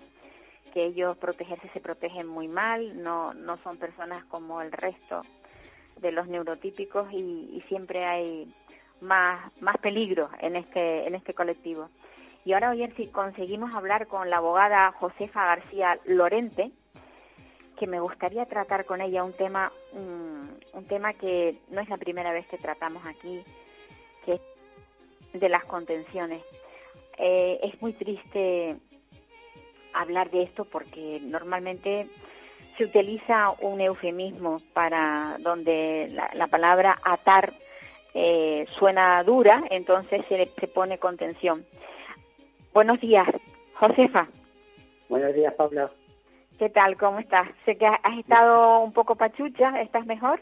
que 0.72 0.84
ellos 0.84 1.16
protegerse 1.16 1.68
se 1.70 1.80
protegen 1.80 2.26
muy 2.26 2.48
mal, 2.48 3.02
no, 3.02 3.34
no 3.34 3.56
son 3.58 3.76
personas 3.76 4.24
como 4.26 4.62
el 4.62 4.72
resto 4.72 5.22
de 6.00 6.12
los 6.12 6.26
neurotípicos 6.28 7.12
y, 7.12 7.62
siempre 7.68 8.04
hay 8.04 8.52
más, 9.00 9.52
más 9.60 9.76
peligro 9.78 10.30
en 10.40 10.56
este, 10.56 11.06
en 11.06 11.14
este 11.14 11.34
colectivo. 11.34 11.88
Y 12.44 12.52
ahora, 12.52 12.70
oye, 12.70 12.90
si 12.96 13.06
conseguimos 13.06 13.74
hablar 13.74 14.06
con 14.06 14.30
la 14.30 14.38
abogada 14.38 14.92
Josefa 14.92 15.44
García 15.44 15.98
Lorente, 16.06 16.72
que 17.78 17.86
me 17.86 18.00
gustaría 18.00 18.46
tratar 18.46 18.84
con 18.86 19.00
ella 19.00 19.24
un 19.24 19.32
tema, 19.32 19.72
mm, 19.92 20.76
un 20.76 20.84
tema 20.86 21.14
que 21.14 21.58
no 21.70 21.80
es 21.80 21.88
la 21.88 21.96
primera 21.96 22.32
vez 22.32 22.46
que 22.46 22.58
tratamos 22.58 23.04
aquí, 23.06 23.42
que 24.24 24.32
es 24.32 25.40
de 25.40 25.48
las 25.48 25.64
contenciones. 25.64 26.42
Eh, 27.18 27.60
es 27.62 27.80
muy 27.82 27.92
triste 27.92 28.76
hablar 29.94 30.30
de 30.30 30.42
esto 30.42 30.64
porque 30.64 31.20
normalmente 31.22 32.08
se 32.76 32.84
utiliza 32.84 33.50
un 33.60 33.80
eufemismo 33.80 34.60
para 34.72 35.36
donde 35.40 36.08
la, 36.12 36.30
la 36.34 36.46
palabra 36.46 36.98
atar 37.04 37.52
eh, 38.14 38.66
suena 38.78 39.22
dura, 39.22 39.62
entonces 39.70 40.24
se, 40.28 40.38
le, 40.38 40.46
se 40.58 40.66
pone 40.66 40.98
contención. 40.98 41.64
Buenos 42.72 43.00
días, 43.00 43.28
Josefa. 43.74 44.28
Buenos 45.08 45.34
días, 45.34 45.52
Paula. 45.54 45.90
¿Qué 46.58 46.68
tal? 46.68 46.96
¿Cómo 46.96 47.18
estás? 47.18 47.48
Sé 47.64 47.76
que 47.76 47.86
has 47.86 48.18
estado 48.18 48.80
un 48.80 48.92
poco 48.92 49.14
pachucha. 49.16 49.80
¿Estás 49.80 50.06
mejor? 50.06 50.40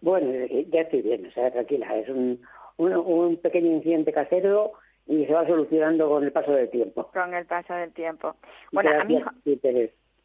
Bueno, 0.00 0.30
eh, 0.30 0.66
ya 0.70 0.80
estoy 0.80 1.02
bien, 1.02 1.26
o 1.26 1.30
sea, 1.32 1.50
tranquila. 1.50 1.94
Es 1.96 2.08
un, 2.08 2.40
un, 2.78 2.92
un 2.94 3.36
pequeño 3.36 3.70
incidente 3.72 4.12
casero 4.12 4.72
y 5.06 5.24
se 5.26 5.32
va 5.32 5.46
solucionando 5.46 6.08
con 6.08 6.24
el 6.24 6.32
paso 6.32 6.52
del 6.52 6.70
tiempo. 6.70 7.10
Con 7.12 7.34
el 7.34 7.46
paso 7.46 7.74
del 7.74 7.92
tiempo. 7.92 8.36
Bueno, 8.72 8.90
a 9.00 9.04
mí, 9.04 9.22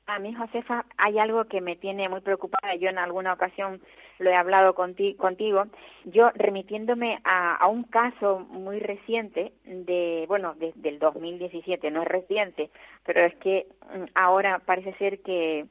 a 0.08 0.20
mí, 0.20 0.34
Josefa, 0.34 0.86
hay 0.98 1.20
algo 1.20 1.46
que 1.46 1.62
me 1.62 1.76
tiene 1.76 2.10
muy 2.10 2.22
preocupada. 2.22 2.76
Yo 2.76 2.90
en 2.90 2.98
alguna 2.98 3.34
ocasión 3.34 3.80
lo 4.20 4.30
he 4.30 4.36
hablado 4.36 4.74
conti- 4.76 5.16
contigo. 5.16 5.66
Yo 6.06 6.32
remitiéndome 6.36 7.20
a, 7.24 7.56
a 7.56 7.68
un 7.68 7.84
caso 7.84 8.40
muy 8.40 8.80
reciente 8.80 9.54
de, 9.64 10.26
bueno, 10.28 10.56
de- 10.56 10.74
del 10.76 11.00
2017, 11.00 11.92
no 11.92 12.02
es 12.02 12.08
reciente, 12.08 12.72
pero 13.06 13.22
es 13.22 13.36
que 13.36 13.68
mm, 13.96 14.04
ahora 14.16 14.60
parece 14.66 14.94
ser 14.96 15.20
que 15.22 15.66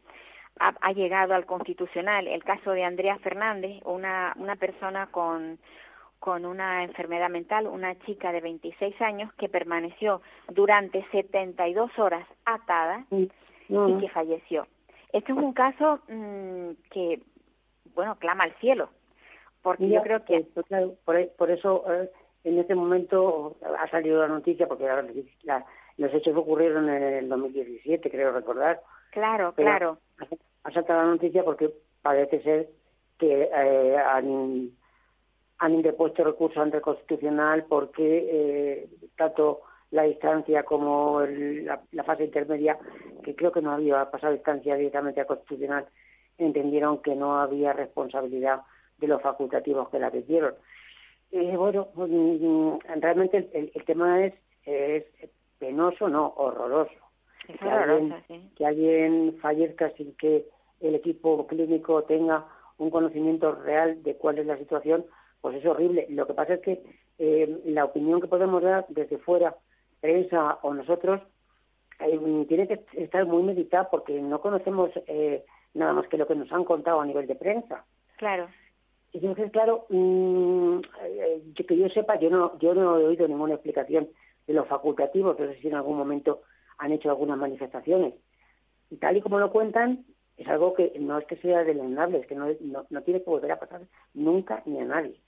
ha, 0.58 0.74
ha 0.80 0.92
llegado 0.92 1.34
al 1.34 1.44
constitucional 1.46 2.26
el 2.28 2.42
caso 2.44 2.70
de 2.72 2.84
Andrea 2.84 3.18
Fernández, 3.18 3.82
una, 3.84 4.32
una 4.36 4.56
persona 4.56 5.08
con 5.10 5.58
con 6.20 6.44
una 6.44 6.84
enfermedad 6.84 7.30
mental, 7.30 7.66
una 7.66 7.98
chica 8.00 8.30
de 8.30 8.42
26 8.42 9.00
años 9.00 9.32
que 9.34 9.48
permaneció 9.48 10.20
durante 10.48 11.04
72 11.10 11.98
horas 11.98 12.26
atada 12.44 13.06
y 13.10 13.28
que 13.68 14.08
falleció. 14.10 14.66
Este 15.12 15.32
es 15.32 15.38
un 15.38 15.54
caso 15.54 16.00
mm, 16.08 16.72
que, 16.90 17.20
bueno, 17.94 18.16
clama 18.16 18.44
al 18.44 18.52
cielo, 18.56 18.90
porque 19.62 19.88
yo 19.88 20.02
creo 20.02 20.24
que... 20.24 20.46
por, 21.36 21.50
eso 21.50 21.84
eh, 21.90 22.10
en 22.44 22.58
este 22.58 22.74
momento 22.74 23.56
ha 23.78 23.88
salido 23.90 24.20
la 24.20 24.28
noticia, 24.28 24.68
porque 24.68 24.86
los 25.96 26.14
hechos 26.14 26.36
ocurrieron 26.36 26.88
en 26.90 27.02
el 27.02 27.28
2017, 27.30 28.10
creo 28.10 28.32
recordar. 28.32 28.80
Claro, 29.10 29.54
claro. 29.54 29.98
Ha 30.64 30.70
saltado 30.70 31.00
la 31.00 31.06
noticia 31.06 31.42
porque 31.42 31.70
parece 32.02 32.42
ser 32.42 32.68
que 33.18 33.50
eh, 33.52 33.96
han 33.96 34.70
han 35.60 35.74
interpuesto 35.74 36.24
recurso 36.24 36.60
ante 36.60 36.78
el 36.78 36.82
Constitucional 36.82 37.64
porque 37.68 38.28
eh, 38.30 38.88
tanto 39.16 39.60
la 39.90 40.04
distancia 40.04 40.62
como 40.62 41.20
la, 41.20 42.04
fase 42.04 42.24
intermedia, 42.24 42.78
que 43.22 43.34
creo 43.34 43.52
que 43.52 43.60
no 43.60 43.72
había 43.72 44.10
pasado 44.10 44.32
distancia 44.32 44.74
directamente 44.76 45.20
al 45.20 45.26
Constitucional, 45.26 45.86
entendieron 46.38 47.02
que 47.02 47.14
no 47.14 47.40
había 47.40 47.74
responsabilidad 47.74 48.62
de 48.98 49.08
los 49.08 49.20
facultativos 49.20 49.90
que 49.90 49.98
la 49.98 50.10
pidieron. 50.10 50.54
Eh, 51.32 51.56
bueno, 51.56 51.88
pues, 51.94 52.10
mm, 52.10 52.78
realmente 53.00 53.50
el, 53.52 53.84
tema 53.84 54.24
es, 54.24 54.34
es 54.64 55.04
penoso, 55.58 56.08
no, 56.08 56.32
horroroso. 56.36 56.92
que, 57.46 57.68
alguien, 57.68 58.50
que 58.56 58.64
alguien 58.66 59.36
fallezca 59.42 59.90
sin 59.90 60.14
que 60.14 60.46
el 60.80 60.94
equipo 60.94 61.46
clínico 61.46 62.04
tenga 62.04 62.46
un 62.78 62.90
conocimiento 62.90 63.54
real 63.56 64.02
de 64.02 64.16
cuál 64.16 64.38
es 64.38 64.46
la 64.46 64.56
situación, 64.56 65.04
pues 65.40 65.56
es 65.56 65.66
horrible. 65.66 66.06
Lo 66.10 66.26
que 66.26 66.34
pasa 66.34 66.54
es 66.54 66.60
que 66.60 66.82
eh, 67.18 67.60
la 67.66 67.84
opinión 67.84 68.20
que 68.20 68.28
podemos 68.28 68.62
dar 68.62 68.86
desde 68.88 69.18
fuera, 69.18 69.56
prensa 70.00 70.58
o 70.62 70.74
nosotros, 70.74 71.20
eh, 72.00 72.44
tiene 72.48 72.66
que 72.66 72.80
estar 72.94 73.26
muy 73.26 73.42
meditada 73.42 73.90
porque 73.90 74.20
no 74.20 74.40
conocemos 74.40 74.90
eh, 75.06 75.44
nada 75.74 75.92
más 75.92 76.08
que 76.08 76.16
lo 76.16 76.26
que 76.26 76.34
nos 76.34 76.50
han 76.52 76.64
contado 76.64 77.00
a 77.00 77.06
nivel 77.06 77.26
de 77.26 77.34
prensa. 77.34 77.84
Claro. 78.16 78.48
Y 79.12 79.18
entonces, 79.18 79.50
claro, 79.50 79.86
mmm, 79.88 80.78
que 81.54 81.76
yo 81.76 81.88
sepa, 81.88 82.18
yo 82.18 82.30
no, 82.30 82.58
yo 82.58 82.74
no 82.74 82.98
he 82.98 83.06
oído 83.06 83.26
ninguna 83.26 83.54
explicación 83.54 84.08
de 84.46 84.54
los 84.54 84.66
facultativos, 84.68 85.38
no 85.38 85.46
sé 85.46 85.60
si 85.60 85.68
en 85.68 85.74
algún 85.74 85.98
momento 85.98 86.42
han 86.78 86.92
hecho 86.92 87.10
algunas 87.10 87.36
manifestaciones. 87.36 88.14
Y 88.88 88.96
tal 88.96 89.16
y 89.16 89.20
como 89.20 89.38
lo 89.38 89.50
cuentan, 89.50 90.04
es 90.36 90.48
algo 90.48 90.74
que 90.74 90.92
no 90.98 91.18
es 91.18 91.26
que 91.26 91.36
sea 91.36 91.64
deleznable, 91.64 92.18
es 92.18 92.26
que 92.26 92.34
no, 92.34 92.46
no 92.88 93.02
tiene 93.02 93.22
que 93.22 93.30
volver 93.30 93.52
a 93.52 93.58
pasar 93.58 93.82
nunca 94.14 94.62
ni 94.64 94.80
a 94.80 94.84
nadie. 94.84 95.20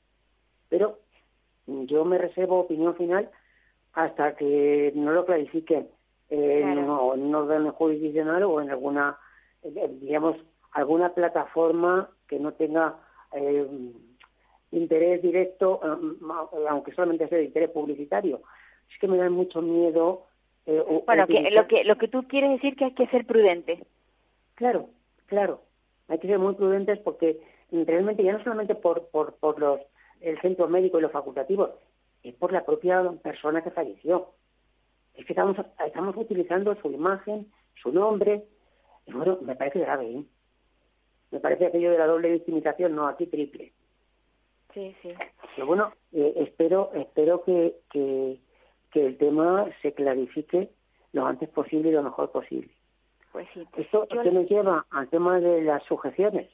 Pero 0.73 1.01
yo 1.67 2.03
me 2.07 2.17
reservo 2.17 2.61
opinión 2.61 2.97
final 2.97 3.29
hasta 3.93 4.35
que 4.37 4.91
no 4.95 5.13
lo 5.13 5.27
clarifiquen 5.27 5.87
en, 6.31 6.79
un 6.79 7.35
orden 7.35 7.71
jurisdiccional 7.73 8.43
o 8.45 8.59
en 8.59 8.71
alguna, 8.71 9.19
eh, 9.63 9.91
digamos, 10.01 10.39
alguna 10.71 11.11
plataforma 11.11 12.09
que 12.27 12.39
no 12.39 12.55
tenga 12.55 12.97
eh, 13.35 13.67
interés 14.71 15.21
directo, 15.21 15.79
eh, 15.85 16.67
aunque 16.71 16.95
solamente 16.95 17.29
sea 17.29 17.37
de 17.37 17.45
interés 17.45 17.69
publicitario. 17.69 18.41
Es 18.91 18.99
que 18.99 19.09
me 19.09 19.19
da 19.19 19.29
mucho 19.29 19.61
miedo. 19.61 20.25
bueno, 21.07 21.27
que 21.27 21.51
lo 21.51 21.67
que 21.67 21.85
lo 21.85 21.99
que 21.99 22.09
tú 22.09 22.27
quieres 22.29 22.53
decir 22.53 22.77
que 22.77 22.87
hay 22.87 22.95
que 22.95 23.09
ser 23.09 23.27
prudente. 23.27 23.85
Claro, 24.55 24.89
claro. 25.27 25.61
Hay 26.09 26.19
que 26.19 26.29
ser 26.29 26.39
muy 26.39 26.55
prudentes 26.55 26.99
porque 27.01 27.39
realmente 27.71 28.23
ya 28.23 28.33
no 28.33 28.43
solamente 28.43 28.75
por, 28.75 29.09
por, 29.09 29.35
por 29.35 29.61
los 29.61 29.79
el 30.23 30.41
centro 30.41 30.69
médico 30.69 30.99
y 30.99 31.03
los 31.03 31.13
facultativos, 31.13 31.71
es 32.23 32.35
por 32.35 32.53
la 32.53 32.65
propia 32.65 33.03
persona 33.23 33.63
que 33.63 33.71
falleció. 33.71 34.29
Es 35.15 35.27
que 35.27 35.33
estamos, 35.33 35.57
estamos 35.85 36.17
utilizando 36.17 36.75
su 36.77 36.91
imagen, 36.91 37.51
su 37.83 37.93
nombre, 37.93 38.45
y 39.07 39.13
bueno, 39.13 39.39
me 39.43 39.57
parece 39.57 39.81
grave, 39.81 40.11
¿eh? 40.11 40.25
Me 41.31 41.41
parece 41.41 41.67
aquello 41.67 41.91
de 41.91 41.99
la 41.99 42.07
doble 42.07 42.31
victimización, 42.31 42.95
no, 42.95 43.09
aquí 43.09 43.27
triple. 43.27 43.73
Sí, 44.75 44.95
sí. 45.03 45.15
Pero 45.55 45.67
bueno, 45.67 45.93
eh, 46.13 46.35
espero, 46.37 46.91
espero 46.95 47.43
que, 47.43 47.77
que, 47.91 48.39
que 48.91 49.07
el 49.07 49.19
tema 49.19 49.67
se 49.81 49.93
clarifique 49.93 50.71
lo 51.13 51.27
antes 51.27 51.49
posible 51.49 51.89
y 51.89 51.93
lo 51.93 52.03
mejor 52.03 52.31
posible. 52.31 52.71
Pues 53.33 53.49
sí. 53.55 53.67
Esto 53.77 54.07
¿qué 54.09 54.31
nos 54.31 54.49
lleva 54.49 54.87
al 54.91 55.09
tema 55.09 55.41
de 55.41 55.63
las 55.63 55.83
sujeciones. 55.85 56.51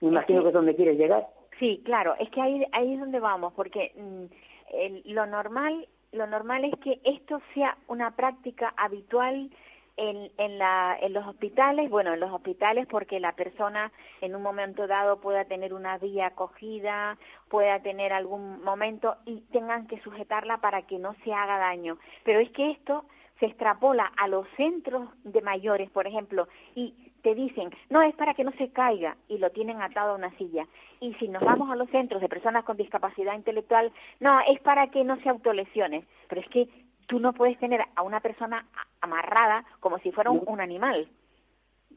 Me 0.00 0.08
imagino 0.08 0.42
que 0.42 0.48
es 0.48 0.54
donde 0.54 0.74
quieres 0.74 0.98
llegar. 0.98 1.26
Sí, 1.58 1.80
claro, 1.84 2.14
es 2.18 2.28
que 2.30 2.40
ahí, 2.40 2.64
ahí 2.72 2.94
es 2.94 3.00
donde 3.00 3.20
vamos, 3.20 3.52
porque 3.54 3.92
mm, 3.96 5.10
lo 5.12 5.26
normal 5.26 5.86
lo 6.12 6.26
normal 6.26 6.64
es 6.64 6.78
que 6.80 7.00
esto 7.04 7.40
sea 7.52 7.76
una 7.88 8.12
práctica 8.12 8.72
habitual 8.76 9.50
en, 9.96 10.30
en, 10.36 10.58
la, 10.58 10.96
en 11.00 11.12
los 11.12 11.26
hospitales, 11.26 11.88
bueno, 11.90 12.14
en 12.14 12.20
los 12.20 12.30
hospitales 12.30 12.86
porque 12.86 13.18
la 13.18 13.32
persona 13.32 13.90
en 14.20 14.34
un 14.34 14.42
momento 14.42 14.86
dado 14.86 15.20
pueda 15.20 15.44
tener 15.44 15.72
una 15.72 15.98
vía 15.98 16.28
acogida, 16.28 17.16
pueda 17.48 17.80
tener 17.80 18.12
algún 18.12 18.62
momento 18.62 19.16
y 19.24 19.40
tengan 19.52 19.86
que 19.86 20.00
sujetarla 20.00 20.58
para 20.58 20.82
que 20.82 20.98
no 20.98 21.14
se 21.24 21.32
haga 21.32 21.58
daño. 21.58 21.98
Pero 22.24 22.40
es 22.40 22.50
que 22.50 22.70
esto 22.72 23.04
se 23.40 23.46
extrapola 23.46 24.12
a 24.16 24.28
los 24.28 24.46
centros 24.56 25.08
de 25.24 25.42
mayores, 25.42 25.90
por 25.90 26.06
ejemplo, 26.06 26.48
y 26.74 26.94
te 27.26 27.34
dicen, 27.34 27.70
no, 27.90 28.02
es 28.02 28.14
para 28.14 28.34
que 28.34 28.44
no 28.44 28.52
se 28.52 28.68
caiga 28.68 29.16
y 29.28 29.38
lo 29.38 29.50
tienen 29.50 29.82
atado 29.82 30.12
a 30.12 30.14
una 30.14 30.30
silla. 30.38 30.64
Y 31.00 31.12
si 31.14 31.26
nos 31.26 31.42
vamos 31.42 31.68
a 31.72 31.74
los 31.74 31.90
centros 31.90 32.22
de 32.22 32.28
personas 32.28 32.64
con 32.64 32.76
discapacidad 32.76 33.34
intelectual, 33.34 33.90
no, 34.20 34.38
es 34.46 34.60
para 34.60 34.92
que 34.92 35.02
no 35.02 35.20
se 35.20 35.28
autolesiones. 35.28 36.04
Pero 36.28 36.40
es 36.40 36.48
que 36.50 36.68
tú 37.08 37.18
no 37.18 37.32
puedes 37.32 37.58
tener 37.58 37.80
a 37.96 38.02
una 38.02 38.20
persona 38.20 38.64
amarrada 39.00 39.64
como 39.80 39.98
si 39.98 40.12
fuera 40.12 40.30
un, 40.30 40.60
animal. 40.60 41.08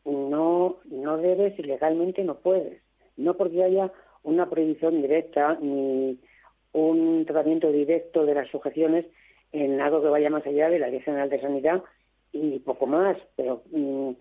No, 0.04 0.78
no 0.86 1.18
debes 1.18 1.60
y 1.60 1.62
legalmente 1.62 2.24
no 2.24 2.34
puedes. 2.34 2.82
No 3.16 3.36
porque 3.36 3.64
haya 3.64 3.92
una 4.24 4.50
prohibición 4.50 5.00
directa 5.00 5.60
ni 5.62 6.18
un 6.74 7.24
tratamiento 7.28 7.72
directo 7.72 8.26
de 8.26 8.34
las 8.34 8.50
sujeciones 8.50 9.06
en 9.52 9.80
algo 9.80 10.02
que 10.02 10.10
vaya 10.10 10.32
más 10.32 10.48
allá 10.48 10.72
de 10.72 10.80
la 10.80 10.88
Ley 10.88 11.02
General 11.02 11.30
de 11.30 11.40
Sanidad 11.40 11.84
y 12.32 12.58
poco 12.58 12.88
más, 12.88 13.16
pero 13.36 13.62
mm, 13.70 14.14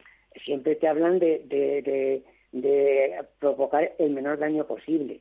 siempre 0.44 0.76
te 0.76 0.88
hablan 0.88 1.18
de, 1.18 1.40
de, 1.46 2.22
de, 2.52 3.24
provocar 3.38 3.92
el 3.98 4.10
menor 4.10 4.38
daño 4.38 4.66
posible. 4.66 5.20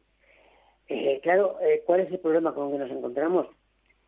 Eh, 0.88 1.20
claro, 1.22 1.58
eh, 1.62 1.84
¿cuál 1.86 2.02
es 2.02 2.12
el 2.12 2.20
problema 2.20 2.54
con 2.54 2.68
el 2.68 2.74
que 2.74 2.80
nos 2.80 2.92
encontramos? 2.92 3.48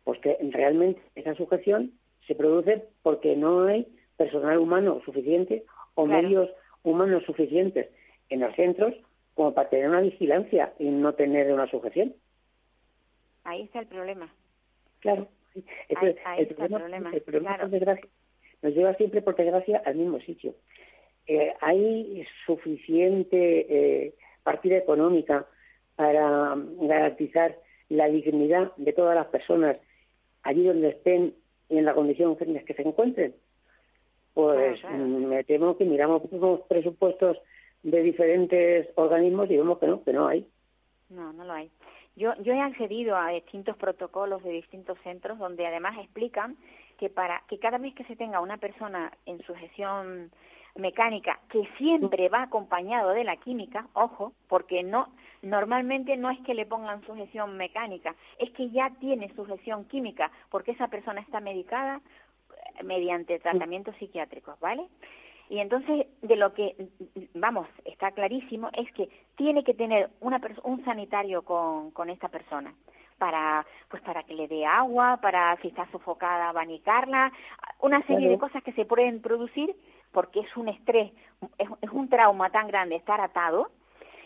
Pues 0.04 0.18
que 0.20 0.36
realmente 0.50 1.00
esa 1.14 1.34
sujeción 1.34 1.92
se 2.26 2.34
produce 2.34 2.84
porque 3.02 3.36
no 3.36 3.64
hay 3.64 3.86
personal 4.16 4.58
humano 4.58 5.00
suficiente 5.04 5.64
o 5.94 6.06
medios 6.06 6.50
humanos 6.82 7.22
suficientes 7.24 7.88
en 8.30 8.40
los 8.40 8.54
centros 8.54 8.94
como 9.34 9.52
para 9.54 9.68
tener 9.68 9.88
una 9.88 10.00
vigilancia 10.00 10.72
y 10.78 10.88
no 10.88 11.14
tener 11.14 11.52
una 11.52 11.68
sujeción. 11.70 12.14
Ahí 13.44 13.62
está 13.62 13.80
el 13.80 13.86
problema. 13.86 14.32
Claro. 15.00 15.28
ahí, 15.96 16.42
está 16.42 16.66
el 16.66 16.68
problema. 16.68 17.10
El 17.12 17.22
problema 17.22 17.56
nos 18.62 18.74
lleva 18.74 18.94
siempre, 18.94 19.22
por 19.22 19.36
desgracia, 19.36 19.82
al 19.84 19.96
mismo 19.96 20.20
sitio. 20.20 20.54
Eh, 21.32 21.54
hay 21.60 22.26
suficiente 22.44 23.36
eh, 23.68 24.14
partida 24.42 24.78
económica 24.78 25.46
para 25.94 26.56
garantizar 26.56 27.56
la 27.88 28.08
dignidad 28.08 28.74
de 28.76 28.92
todas 28.92 29.14
las 29.14 29.28
personas 29.28 29.76
allí 30.42 30.64
donde 30.64 30.88
estén 30.88 31.32
y 31.68 31.78
en 31.78 31.84
la 31.84 31.94
condición 31.94 32.36
en 32.40 32.54
la 32.54 32.64
que 32.64 32.74
se 32.74 32.82
encuentren. 32.82 33.32
Pues 34.34 34.82
me 34.82 35.44
temo 35.44 35.76
que 35.76 35.84
miramos 35.84 36.22
los 36.32 36.62
presupuestos 36.62 37.36
de 37.84 38.02
diferentes 38.02 38.88
organismos 38.96 39.48
y 39.52 39.56
vemos 39.56 39.78
que 39.78 39.86
no, 39.86 40.02
que 40.02 40.12
no 40.12 40.26
hay. 40.26 40.44
No, 41.10 41.32
no 41.32 41.44
lo 41.44 41.52
hay. 41.52 41.70
Yo, 42.16 42.34
yo 42.42 42.54
he 42.54 42.60
accedido 42.60 43.16
a 43.16 43.28
distintos 43.28 43.76
protocolos 43.76 44.42
de 44.42 44.50
distintos 44.50 44.98
centros 45.04 45.38
donde 45.38 45.64
además 45.64 45.96
explican 46.00 46.56
que 46.98 47.08
para 47.08 47.44
que 47.48 47.60
cada 47.60 47.78
vez 47.78 47.94
que 47.94 48.02
se 48.06 48.16
tenga 48.16 48.40
una 48.40 48.56
persona 48.56 49.12
en 49.26 49.40
sujeción 49.42 50.32
mecánica 50.76 51.38
que 51.48 51.68
siempre 51.78 52.28
va 52.28 52.42
acompañado 52.42 53.10
de 53.10 53.24
la 53.24 53.36
química, 53.36 53.86
ojo, 53.94 54.32
porque 54.48 54.82
no 54.82 55.08
normalmente 55.42 56.16
no 56.16 56.30
es 56.30 56.38
que 56.40 56.54
le 56.54 56.66
pongan 56.66 57.04
sujeción 57.06 57.56
mecánica, 57.56 58.14
es 58.38 58.50
que 58.50 58.70
ya 58.70 58.90
tiene 59.00 59.32
sujeción 59.34 59.86
química 59.86 60.30
porque 60.50 60.72
esa 60.72 60.88
persona 60.88 61.20
está 61.22 61.40
medicada 61.40 62.00
eh, 62.78 62.82
mediante 62.84 63.38
tratamientos 63.38 63.96
psiquiátricos, 63.96 64.60
¿vale? 64.60 64.86
Y 65.48 65.58
entonces 65.58 66.06
de 66.22 66.36
lo 66.36 66.52
que 66.52 66.76
vamos, 67.34 67.66
está 67.84 68.12
clarísimo 68.12 68.68
es 68.74 68.90
que 68.92 69.08
tiene 69.36 69.64
que 69.64 69.74
tener 69.74 70.10
una 70.20 70.40
un 70.62 70.84
sanitario 70.84 71.42
con, 71.42 71.90
con 71.90 72.10
esta 72.10 72.28
persona 72.28 72.74
para 73.18 73.66
pues 73.88 74.02
para 74.02 74.22
que 74.22 74.34
le 74.34 74.48
dé 74.48 74.64
agua, 74.64 75.18
para 75.20 75.56
si 75.60 75.68
está 75.68 75.86
sofocada 75.90 76.48
abanicarla, 76.48 77.32
una 77.80 78.02
serie 78.06 78.28
de 78.28 78.38
cosas 78.38 78.62
que 78.62 78.72
se 78.72 78.84
pueden 78.84 79.20
producir 79.20 79.74
porque 80.12 80.40
es 80.40 80.56
un 80.56 80.68
estrés, 80.68 81.12
es, 81.58 81.90
un 81.92 82.08
trauma 82.08 82.50
tan 82.50 82.68
grande 82.68 82.96
estar 82.96 83.20
atado, 83.20 83.68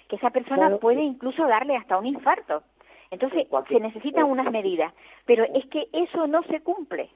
que 0.09 0.17
esa 0.17 0.31
persona 0.31 0.77
puede 0.79 1.03
incluso 1.03 1.47
darle 1.47 1.77
hasta 1.77 1.99
un 1.99 2.07
infarto. 2.07 2.63
Entonces, 3.11 3.47
se 3.69 3.81
necesitan 3.81 4.25
unas 4.25 4.51
medidas, 4.51 4.93
pero 5.25 5.45
es 5.45 5.67
que 5.67 5.89
eso 5.93 6.27
no 6.27 6.43
se 6.45 6.61
cumple. 6.61 7.11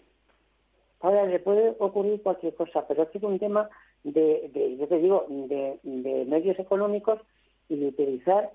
Ahora, 1.01 1.25
le 1.25 1.39
puede 1.39 1.75
ocurrir 1.79 2.23
cualquier 2.23 2.55
cosa, 2.55 2.87
pero 2.87 3.05
es 3.05 3.11
que 3.11 3.19
es 3.19 3.25
un 3.25 3.39
tema 3.39 3.69
de, 4.05 4.51
de 4.53 4.77
yo 4.77 4.87
te 4.89 4.99
digo, 4.99 5.27
de, 5.29 5.79
de 5.83 6.25
medios 6.25 6.59
económicos 6.59 7.21
y 7.69 7.77
de 7.77 7.89
utilizar 7.89 8.51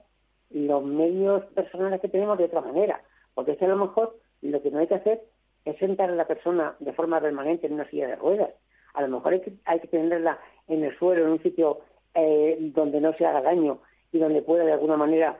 los 0.50 0.84
medios 0.84 1.46
personales 1.48 2.02
que 2.02 2.10
tenemos 2.10 2.38
de 2.38 2.46
otra 2.46 2.62
manera. 2.62 3.02
Porque 3.34 3.54
es 3.54 3.58
que 3.58 3.66
a 3.66 3.70
lo 3.70 3.78
mejor 3.78 4.18
lo 4.42 4.62
que 4.62 4.72
no 4.72 4.80
hay 4.80 4.88
que 4.88 4.96
hacer 4.96 5.22
es 5.66 5.78
sentar 5.78 6.10
a 6.10 6.16
la 6.16 6.28
persona 6.28 6.76
de 6.80 6.94
forma 6.94 7.22
permanente 7.22 7.68
en 7.68 7.74
una 7.74 7.90
silla 7.90 8.08
de 8.08 8.16
ruedas. 8.16 8.52
A 8.94 9.02
lo 9.02 9.08
mejor 9.08 9.34
hay 9.34 9.42
que, 9.42 9.54
hay 9.66 9.80
que 9.80 9.88
tenerla 9.88 10.40
en 10.68 10.84
el 10.84 10.98
suelo, 10.98 11.26
en 11.26 11.32
un 11.32 11.44
sitio 11.44 11.80
eh, 12.14 12.58
donde 12.60 13.02
no 13.02 13.14
se 13.14 13.26
haga 13.26 13.42
daño 13.42 13.80
y 14.12 14.20
donde 14.20 14.42
pueda 14.42 14.64
de 14.64 14.74
alguna 14.74 14.98
manera 14.98 15.38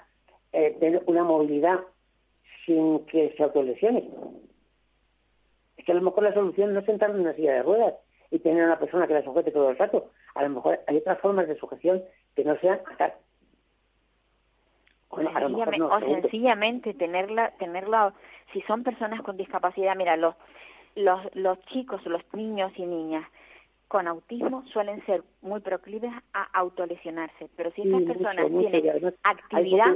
eh, 0.52 0.76
tener 0.80 1.04
una 1.06 1.24
movilidad 1.24 1.82
sin 2.66 3.06
que 3.06 3.34
se 3.38 3.44
autolesione. 3.44 4.10
Es 5.78 5.86
que 5.86 5.92
a 5.92 5.96
lo 5.96 6.02
mejor 6.02 6.24
la 6.24 6.34
solución 6.34 6.74
no 6.74 6.80
es 6.80 6.86
sentarla 6.86 7.16
en 7.16 7.22
una 7.22 7.34
silla 7.34 7.54
de 7.54 7.64
ruedas 7.64 7.94
y 8.32 8.40
tener 8.40 8.64
a 8.64 8.68
una 8.68 8.80
persona 8.80 9.06
que 9.06 9.14
la 9.14 9.24
sujete 9.24 9.52
todo 9.52 9.70
el 9.70 9.78
rato. 9.78 10.10
A 10.34 10.44
lo 10.44 10.50
mejor 10.50 10.80
hay 10.88 10.98
otras 10.98 11.20
formas 11.20 11.48
de 11.48 11.58
sujeción 11.58 12.04
que 12.36 12.44
no 12.44 12.58
sean 12.58 12.80
atar. 12.92 13.18
o, 15.10 16.00
sencillamente 16.00 16.96
tenerla, 16.96 17.52
tenerla, 17.60 18.14
si 18.52 18.62
son 18.62 18.84
personas 18.84 19.22
con 19.22 19.38
discapacidad, 19.38 19.96
mira, 19.96 20.18
los, 20.18 20.34
los, 20.96 21.20
los 21.36 21.60
chicos, 21.66 22.04
los 22.08 22.22
niños 22.34 22.72
y 22.78 22.86
niñas 22.88 23.28
con 23.94 24.08
autismo 24.08 24.64
suelen 24.74 25.06
ser 25.06 25.22
muy 25.44 25.60
proclives 25.60 26.12
a 26.34 26.44
autolesionarse, 26.58 27.48
pero 27.56 27.70
si 27.74 27.84
estas 27.84 28.02
personas 28.02 28.48
tienen 28.48 29.14
actividad, 29.22 29.96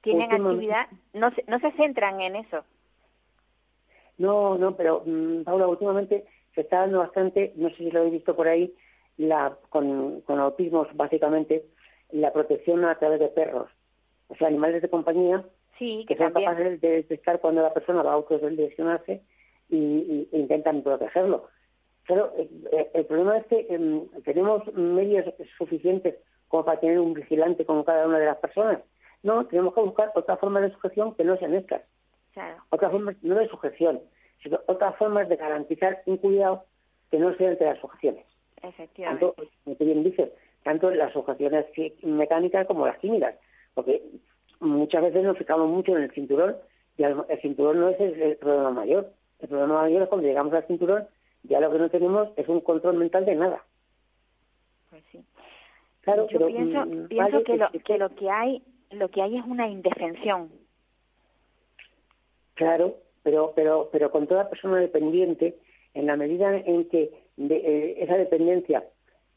tienen 0.00 0.32
actividad, 0.32 0.88
no 1.12 1.30
se, 1.30 1.44
no 1.46 1.60
se 1.60 1.70
centran 1.76 2.20
en 2.20 2.34
eso. 2.34 2.64
No, 4.18 4.58
no, 4.58 4.74
pero 4.74 5.04
mm, 5.06 5.44
Paula, 5.44 5.68
últimamente 5.68 6.24
se 6.56 6.62
está 6.62 6.80
dando 6.80 6.98
bastante, 6.98 7.52
no 7.54 7.68
sé 7.70 7.76
si 7.76 7.90
lo 7.92 8.00
habéis 8.00 8.14
visto 8.14 8.34
por 8.34 8.48
ahí, 8.48 8.74
la 9.16 9.56
con, 9.68 10.20
con 10.22 10.40
autismos 10.40 10.88
básicamente, 10.94 11.64
la 12.10 12.32
protección 12.32 12.84
a 12.84 12.98
través 12.98 13.20
de 13.20 13.28
perros, 13.28 13.70
o 14.26 14.34
sea, 14.34 14.48
animales 14.48 14.82
de 14.82 14.90
compañía 14.90 15.44
sí, 15.78 16.04
que, 16.08 16.16
sean 16.16 16.32
capaces 16.32 16.80
de 16.80 16.90
detectar 16.90 17.38
cuando 17.38 17.62
la 17.62 17.72
persona 17.72 18.02
va 18.02 18.10
a 18.10 18.14
autolesionarse 18.14 19.22
y, 19.68 19.76
y, 19.76 20.28
e 20.32 20.38
intentan 20.40 20.82
protegerlo. 20.82 21.48
Pero 22.06 22.32
eh, 22.36 22.48
eh, 22.72 22.90
el 22.94 23.06
problema 23.06 23.38
es 23.38 23.46
que 23.46 23.66
em, 23.70 24.08
tenemos 24.24 24.62
medios 24.74 25.26
suficientes 25.56 26.16
como 26.48 26.64
para 26.64 26.80
tener 26.80 26.98
un 26.98 27.14
vigilante 27.14 27.64
con 27.64 27.84
cada 27.84 28.06
una 28.06 28.18
de 28.18 28.26
las 28.26 28.38
personas. 28.38 28.80
No, 29.22 29.46
tenemos 29.46 29.74
que 29.74 29.80
buscar 29.80 30.10
otra 30.14 30.36
forma 30.36 30.60
de 30.60 30.72
sujeción 30.72 31.14
que 31.14 31.24
no 31.24 31.36
sean 31.38 31.54
estas. 31.54 31.82
Claro. 32.32 32.56
Otra 32.70 32.90
forma, 32.90 33.14
no 33.22 33.36
de 33.36 33.48
sujeción, 33.48 34.00
sino 34.42 34.60
otras 34.66 34.96
formas 34.96 35.28
de 35.28 35.36
garantizar 35.36 36.02
un 36.06 36.16
cuidado 36.16 36.64
que 37.10 37.18
no 37.18 37.34
sea 37.36 37.50
entre 37.50 37.66
las 37.66 37.78
sujeciones. 37.78 38.26
Efectivamente. 38.62 39.26
Tanto, 39.26 39.48
como 39.64 39.76
tú 39.76 39.84
bien 39.84 40.02
dices, 40.02 40.30
tanto 40.64 40.90
las 40.90 41.12
sujeciones 41.12 41.66
mecánicas 42.02 42.66
como 42.66 42.86
las 42.86 42.98
químicas. 42.98 43.34
Porque 43.74 44.02
muchas 44.60 45.02
veces 45.02 45.22
nos 45.22 45.38
fijamos 45.38 45.68
mucho 45.68 45.96
en 45.96 46.04
el 46.04 46.10
cinturón 46.12 46.56
y 46.96 47.04
el, 47.04 47.16
cinturón 47.40 47.80
no 47.80 47.88
es 47.88 48.00
el 48.00 48.36
problema 48.36 48.70
mayor. 48.70 49.10
El 49.40 49.48
problema 49.48 49.82
mayor 49.82 50.02
es 50.02 50.08
cuando 50.08 50.26
llegamos 50.26 50.52
al 50.52 50.66
cinturón 50.66 51.06
ya 51.44 51.60
lo 51.60 51.70
que 51.72 51.78
no 51.78 51.90
tenemos 51.90 52.28
es 52.36 52.48
un 52.48 52.60
control 52.60 52.96
mental 52.96 53.24
de 53.24 53.34
nada. 53.34 53.64
Pues 54.90 55.02
sí. 55.10 55.24
Claro, 56.02 56.28
Yo 56.28 56.46
pienso, 56.46 56.84
mm, 56.84 57.08
pienso 57.08 57.44
que, 57.44 57.56
lo, 57.56 57.70
que 57.70 57.98
lo 57.98 58.14
que 58.14 58.30
hay 58.30 58.62
lo 58.90 59.08
que 59.10 59.22
hay 59.22 59.36
es 59.36 59.44
una 59.46 59.68
indefensión. 59.68 60.50
Claro, 62.54 62.96
pero 63.22 63.52
pero 63.54 63.88
pero 63.90 64.10
con 64.10 64.26
toda 64.26 64.50
persona 64.50 64.78
dependiente, 64.78 65.58
en 65.94 66.06
la 66.06 66.16
medida 66.16 66.54
en 66.56 66.88
que 66.88 67.10
eh, 67.38 67.94
esa 67.98 68.16
dependencia 68.16 68.84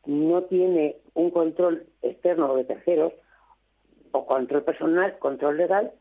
no 0.05 0.43
tiene 0.43 0.97
un 1.13 1.31
control 1.31 1.85
externo 2.01 2.55
de 2.55 2.65
terceros 2.65 3.13
o 4.11 4.25
control 4.25 4.63
personal, 4.63 5.17
control 5.19 5.57
legal, 5.57 5.91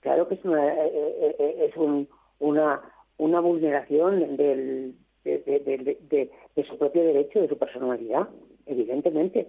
claro 0.00 0.28
que 0.28 0.34
es 0.34 0.44
una 0.44 0.74
eh, 0.74 1.36
eh, 1.38 1.66
es 1.68 1.76
un, 1.76 2.08
una 2.38 2.80
una 3.18 3.40
vulneración 3.40 4.36
del, 4.36 4.94
de, 5.24 6.30
su 6.68 6.78
propio 6.78 7.04
derecho, 7.04 7.40
de 7.40 7.48
su 7.48 7.58
personalidad, 7.58 8.28
evidentemente. 8.66 9.48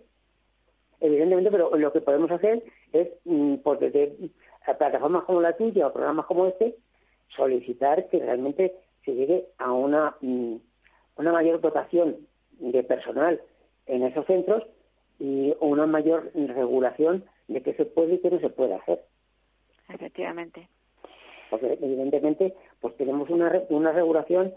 Evidentemente, 0.99 1.49
pero 1.49 1.75
lo 1.75 1.91
que 1.91 2.01
podemos 2.01 2.29
hacer 2.31 2.63
es, 2.93 3.07
pues 3.63 3.79
desde 3.79 4.13
plataformas 4.77 5.23
como 5.23 5.41
la 5.41 5.57
tuya 5.57 5.87
o 5.87 5.93
programas 5.93 6.25
como 6.25 6.47
este, 6.47 6.75
solicitar 7.35 8.07
que 8.09 8.19
realmente 8.19 8.73
se 9.05 9.13
llegue 9.13 9.45
a 9.57 9.71
una, 9.71 10.15
mm, 10.21 10.55
una 11.17 11.31
mayor 11.31 11.61
dotación 11.61 12.17
de 12.59 12.83
personal 12.83 13.41
en 13.87 14.03
esos 14.03 14.25
centros 14.27 14.63
y 15.19 15.53
una 15.59 15.85
mayor 15.85 16.31
regulación 16.33 17.23
de 17.47 17.61
qué 17.61 17.73
se 17.73 17.85
puede 17.85 18.15
y 18.15 18.19
qué 18.19 18.29
no 18.29 18.39
se 18.39 18.49
puede 18.49 18.75
hacer. 18.75 19.03
Efectivamente. 19.89 20.67
Porque 21.49 21.77
evidentemente 21.81 22.53
pues 22.79 22.95
tenemos 22.97 23.29
una, 23.29 23.51
una 23.69 23.91
regulación 23.91 24.53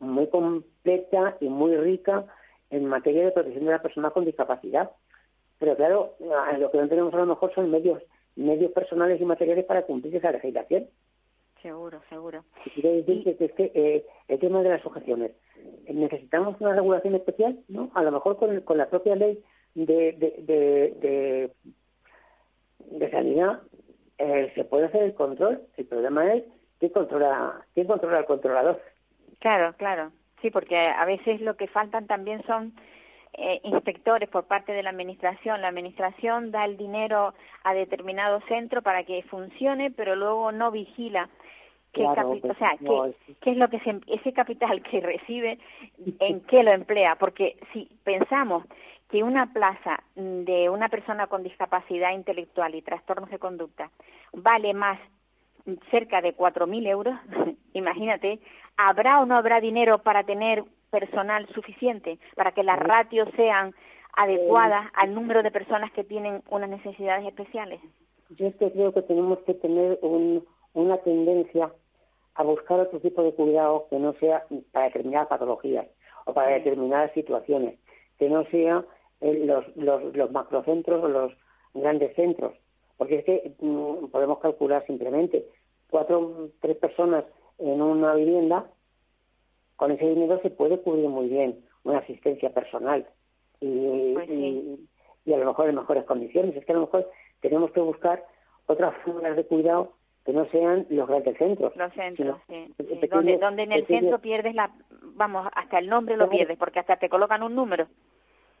muy 0.00 0.28
completa 0.28 1.36
y 1.40 1.48
muy 1.48 1.76
rica 1.76 2.24
en 2.70 2.86
materia 2.86 3.24
de 3.24 3.32
protección 3.32 3.64
de 3.64 3.72
la 3.72 3.82
persona 3.82 4.10
con 4.10 4.24
discapacidad. 4.24 4.90
Pero 5.58 5.76
claro, 5.76 6.14
lo 6.58 6.70
que 6.70 6.78
no 6.78 6.88
tenemos 6.88 7.14
a 7.14 7.18
lo 7.18 7.26
mejor 7.26 7.54
son 7.54 7.70
medios 7.70 8.02
medios 8.38 8.72
personales 8.72 9.20
y 9.20 9.24
materiales 9.24 9.64
para 9.64 9.82
cumplir 9.82 10.14
esa 10.16 10.30
legislación. 10.30 10.86
Seguro, 11.60 12.00
seguro. 12.08 12.44
quiero 12.72 12.92
decir 12.92 13.24
que, 13.36 13.44
es 13.44 13.52
que 13.52 13.72
eh, 13.74 14.06
el 14.28 14.38
tema 14.38 14.62
de 14.62 14.68
las 14.68 14.80
sujeciones, 14.80 15.32
necesitamos 15.88 16.60
una 16.60 16.72
regulación 16.74 17.16
especial, 17.16 17.58
¿no? 17.66 17.90
A 17.94 18.02
lo 18.04 18.12
mejor 18.12 18.36
con, 18.36 18.60
con 18.60 18.78
la 18.78 18.88
propia 18.88 19.16
ley 19.16 19.42
de, 19.74 20.12
de, 20.46 21.50
de, 22.90 23.10
sanidad 23.10 23.60
eh, 24.18 24.52
se 24.54 24.64
puede 24.64 24.86
hacer 24.86 25.02
el 25.02 25.14
control. 25.14 25.62
El 25.76 25.86
problema 25.86 26.32
es 26.34 26.44
quién 26.78 26.92
controla, 26.92 27.66
quién 27.74 27.88
controla 27.88 28.18
al 28.18 28.26
controlador. 28.26 28.80
Claro, 29.38 29.74
claro. 29.76 30.12
Sí, 30.42 30.50
porque 30.50 30.76
a 30.76 31.04
veces 31.04 31.40
lo 31.40 31.56
que 31.56 31.66
faltan 31.66 32.06
también 32.06 32.42
son 32.46 32.72
eh, 33.34 33.60
inspectores 33.64 34.28
por 34.28 34.46
parte 34.46 34.72
de 34.72 34.82
la 34.82 34.90
administración. 34.90 35.60
La 35.60 35.68
administración 35.68 36.50
da 36.50 36.64
el 36.64 36.76
dinero 36.76 37.34
a 37.64 37.74
determinado 37.74 38.40
centro 38.48 38.82
para 38.82 39.04
que 39.04 39.22
funcione, 39.24 39.90
pero 39.90 40.16
luego 40.16 40.52
no 40.52 40.70
vigila 40.70 41.28
qué 41.92 42.04
capital, 42.14 42.50
o 42.50 42.54
sea, 42.54 42.76
qué, 42.78 43.34
qué, 43.40 43.50
es 43.52 43.56
lo 43.56 43.68
que 43.68 43.80
ese 44.06 44.32
capital 44.32 44.82
que 44.90 45.00
recibe, 45.00 45.58
en 46.20 46.40
qué 46.42 46.62
lo 46.62 46.72
emplea. 46.72 47.16
Porque 47.16 47.56
si 47.72 47.88
pensamos 48.04 48.64
que 49.10 49.22
una 49.22 49.52
plaza 49.52 50.02
de 50.14 50.68
una 50.68 50.88
persona 50.88 51.28
con 51.28 51.42
discapacidad 51.42 52.12
intelectual 52.12 52.74
y 52.74 52.82
trastornos 52.82 53.30
de 53.30 53.38
conducta 53.38 53.90
vale 54.32 54.74
más 54.74 54.98
cerca 55.90 56.20
de 56.20 56.36
4.000 56.36 56.86
euros, 56.88 57.14
imagínate, 57.72 58.40
¿habrá 58.76 59.20
o 59.20 59.26
no 59.26 59.36
habrá 59.36 59.60
dinero 59.60 59.98
para 59.98 60.24
tener 60.24 60.64
personal 60.90 61.46
suficiente, 61.54 62.18
para 62.34 62.52
que 62.52 62.62
las 62.62 62.78
ratios 62.78 63.28
sean 63.36 63.74
adecuadas 64.16 64.90
al 64.94 65.14
número 65.14 65.42
de 65.42 65.50
personas 65.50 65.92
que 65.92 66.04
tienen 66.04 66.42
unas 66.50 66.70
necesidades 66.70 67.26
especiales? 67.26 67.80
Yo 68.30 68.50
creo 68.52 68.92
que 68.92 69.02
tenemos 69.02 69.38
que 69.40 69.54
tener 69.54 69.98
una 70.74 70.96
tendencia 70.98 71.72
a 72.34 72.42
buscar 72.42 72.80
otro 72.80 73.00
tipo 73.00 73.22
de 73.22 73.32
cuidado 73.32 73.86
que 73.90 73.98
no 73.98 74.12
sea 74.14 74.44
para 74.72 74.86
determinadas 74.86 75.28
patologías 75.28 75.86
o 76.24 76.32
para 76.34 76.54
determinadas 76.54 77.12
situaciones, 77.12 77.78
que 78.18 78.28
no 78.28 78.44
sea 78.46 78.84
los, 79.20 79.76
los, 79.76 80.16
los 80.16 80.30
macrocentros 80.30 81.02
o 81.02 81.08
los 81.08 81.32
grandes 81.74 82.14
centros, 82.14 82.54
porque 82.96 83.16
es 83.16 83.24
que 83.24 83.52
mm, 83.60 84.06
podemos 84.06 84.38
calcular 84.40 84.84
simplemente 84.86 85.46
cuatro, 85.90 86.50
tres 86.60 86.76
personas 86.76 87.24
en 87.58 87.80
una 87.80 88.14
vivienda, 88.14 88.66
con 89.76 89.92
ese 89.92 90.08
dinero 90.08 90.40
se 90.42 90.50
puede 90.50 90.80
cubrir 90.80 91.08
muy 91.08 91.28
bien 91.28 91.64
una 91.84 91.98
asistencia 91.98 92.50
personal 92.50 93.06
y, 93.60 94.14
pues 94.14 94.28
y, 94.28 95.32
a 95.32 95.38
lo 95.38 95.46
mejor 95.46 95.68
en 95.68 95.76
mejores 95.76 96.04
condiciones. 96.04 96.56
Es 96.56 96.64
que 96.64 96.72
a 96.72 96.76
lo 96.76 96.82
mejor 96.82 97.10
tenemos 97.40 97.70
que 97.72 97.80
buscar 97.80 98.24
otras 98.66 98.94
formas 99.04 99.36
de 99.36 99.44
cuidado 99.44 99.92
que 100.24 100.32
no 100.32 100.46
sean 100.50 100.86
los 100.90 101.08
grandes 101.08 101.36
centros. 101.38 101.74
Los 101.76 101.92
centros, 101.94 102.38
sí. 102.48 102.74
donde, 103.10 103.38
donde 103.38 103.62
en 103.62 103.72
el 103.72 103.86
centro 103.86 104.18
pierdes 104.18 104.54
la, 104.54 104.70
vamos, 105.14 105.48
hasta 105.54 105.78
el 105.78 105.88
nombre 105.88 106.16
lo 106.16 106.28
pierdes, 106.28 106.58
porque 106.58 106.80
hasta 106.80 106.96
te 106.96 107.08
colocan 107.08 107.42
un 107.42 107.54
número. 107.54 107.86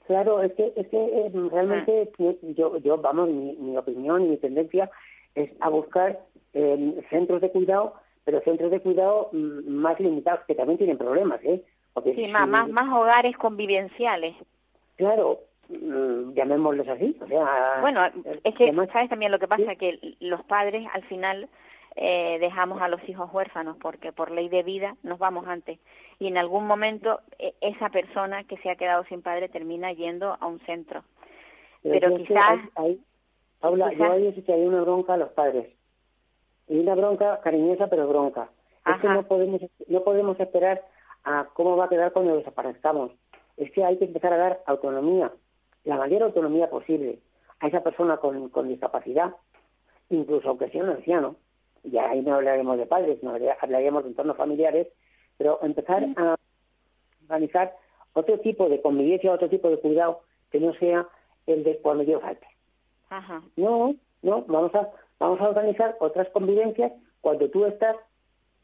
Claro, 0.06 0.42
es 0.42 0.52
que, 0.54 0.72
es 0.76 0.88
que 0.88 0.96
eh, 0.96 1.30
realmente 1.50 2.10
ah. 2.18 2.32
yo, 2.56 2.78
yo, 2.78 2.96
vamos, 2.96 3.28
mi, 3.28 3.54
mi 3.56 3.76
opinión 3.76 4.24
y 4.24 4.28
mi 4.30 4.36
tendencia 4.38 4.90
es 5.34 5.50
a 5.60 5.68
buscar 5.68 6.18
eh, 6.54 7.04
centros 7.10 7.40
de 7.40 7.50
cuidado, 7.50 7.94
pero 8.24 8.40
centros 8.42 8.70
de 8.70 8.80
cuidado 8.80 9.30
mm, 9.32 9.68
más 9.68 9.98
limitados, 10.00 10.40
que 10.46 10.54
también 10.54 10.78
tienen 10.78 10.98
problemas, 10.98 11.40
¿eh? 11.44 11.62
sí, 12.14 12.26
más, 12.28 12.48
más, 12.48 12.68
más 12.68 12.92
hogares 12.92 13.36
convivenciales. 13.38 14.34
Claro, 14.96 15.40
mm, 15.68 16.32
llamémosles 16.34 16.88
así. 16.88 17.16
O 17.20 17.26
sea, 17.26 17.78
Bueno, 17.80 18.00
es 18.44 18.54
que, 18.54 18.64
además- 18.64 18.88
¿sabes 18.92 19.08
también 19.10 19.32
lo 19.32 19.38
que 19.38 19.48
pasa? 19.48 19.70
Sí. 19.72 19.76
Que 19.76 20.16
los 20.20 20.42
padres 20.44 20.86
al 20.92 21.02
final 21.04 21.48
eh, 22.00 22.38
dejamos 22.38 22.80
a 22.80 22.86
los 22.88 23.06
hijos 23.08 23.28
huérfanos 23.32 23.76
porque 23.80 24.12
por 24.12 24.30
ley 24.30 24.48
de 24.48 24.62
vida 24.62 24.94
nos 25.02 25.18
vamos 25.18 25.46
antes. 25.48 25.80
Y 26.20 26.28
en 26.28 26.36
algún 26.38 26.64
momento 26.66 27.20
eh, 27.40 27.54
esa 27.60 27.88
persona 27.88 28.44
que 28.44 28.56
se 28.58 28.70
ha 28.70 28.76
quedado 28.76 29.02
sin 29.04 29.20
padre 29.22 29.48
termina 29.48 29.92
yendo 29.92 30.36
a 30.38 30.46
un 30.46 30.60
centro. 30.60 31.02
Pero 31.82 32.16
quizás- 32.16 32.60
hay- 32.76 32.84
hay- 32.84 33.00
Paula, 33.60 33.90
quizás- 33.90 34.06
yo 34.06 34.12
ahí 34.12 34.32
sí 34.34 34.42
que 34.42 34.52
hay 34.52 34.64
una 34.64 34.82
bronca 34.82 35.14
a 35.14 35.16
los 35.16 35.30
padres. 35.30 35.66
Y 36.68 36.78
una 36.78 36.94
bronca 36.94 37.40
cariñosa, 37.40 37.88
pero 37.88 38.08
bronca. 38.08 38.50
Es 38.86 39.00
que 39.00 39.06
Ajá. 39.06 39.14
no 39.14 39.22
podemos, 39.24 39.60
no 39.86 40.02
podemos 40.02 40.38
esperar 40.40 40.82
a 41.24 41.46
cómo 41.54 41.76
va 41.76 41.86
a 41.86 41.88
quedar 41.88 42.12
cuando 42.12 42.36
desaparezcamos. 42.36 43.12
Es 43.56 43.70
que 43.72 43.84
hay 43.84 43.98
que 43.98 44.04
empezar 44.04 44.32
a 44.32 44.36
dar 44.38 44.62
autonomía, 44.66 45.32
la 45.84 45.96
mayor 45.96 46.22
autonomía 46.22 46.70
posible, 46.70 47.18
a 47.60 47.66
esa 47.68 47.82
persona 47.82 48.18
con, 48.18 48.48
con 48.50 48.68
discapacidad, 48.68 49.34
incluso 50.10 50.48
aunque 50.48 50.70
sea 50.70 50.84
un 50.84 50.90
anciano. 50.90 51.36
Ya 51.84 52.08
ahí 52.10 52.20
no 52.22 52.34
hablaremos 52.36 52.76
de 52.78 52.86
padres, 52.86 53.22
no 53.22 53.30
hablar- 53.30 53.56
hablaríamos 53.60 54.04
de 54.04 54.10
entornos 54.10 54.36
familiares, 54.36 54.88
pero 55.38 55.58
empezar 55.62 56.04
a 56.16 56.36
organizar 57.22 57.74
otro 58.14 58.38
tipo 58.40 58.68
de 58.68 58.80
convivencia, 58.80 59.32
otro 59.32 59.48
tipo 59.48 59.68
de 59.70 59.78
cuidado 59.78 60.20
que 60.50 60.60
no 60.60 60.72
sea 60.74 61.06
el 61.46 61.64
de 61.64 61.78
cuando 61.78 62.02
yo 62.04 62.20
falte. 62.20 62.46
Ajá. 63.10 63.42
No, 63.56 63.94
no, 64.22 64.42
vamos 64.46 64.74
a, 64.74 64.88
vamos 65.18 65.40
a 65.40 65.48
organizar 65.48 65.96
otras 66.00 66.28
convivencias 66.30 66.92
cuando 67.20 67.48
tú 67.50 67.64
estás 67.66 67.96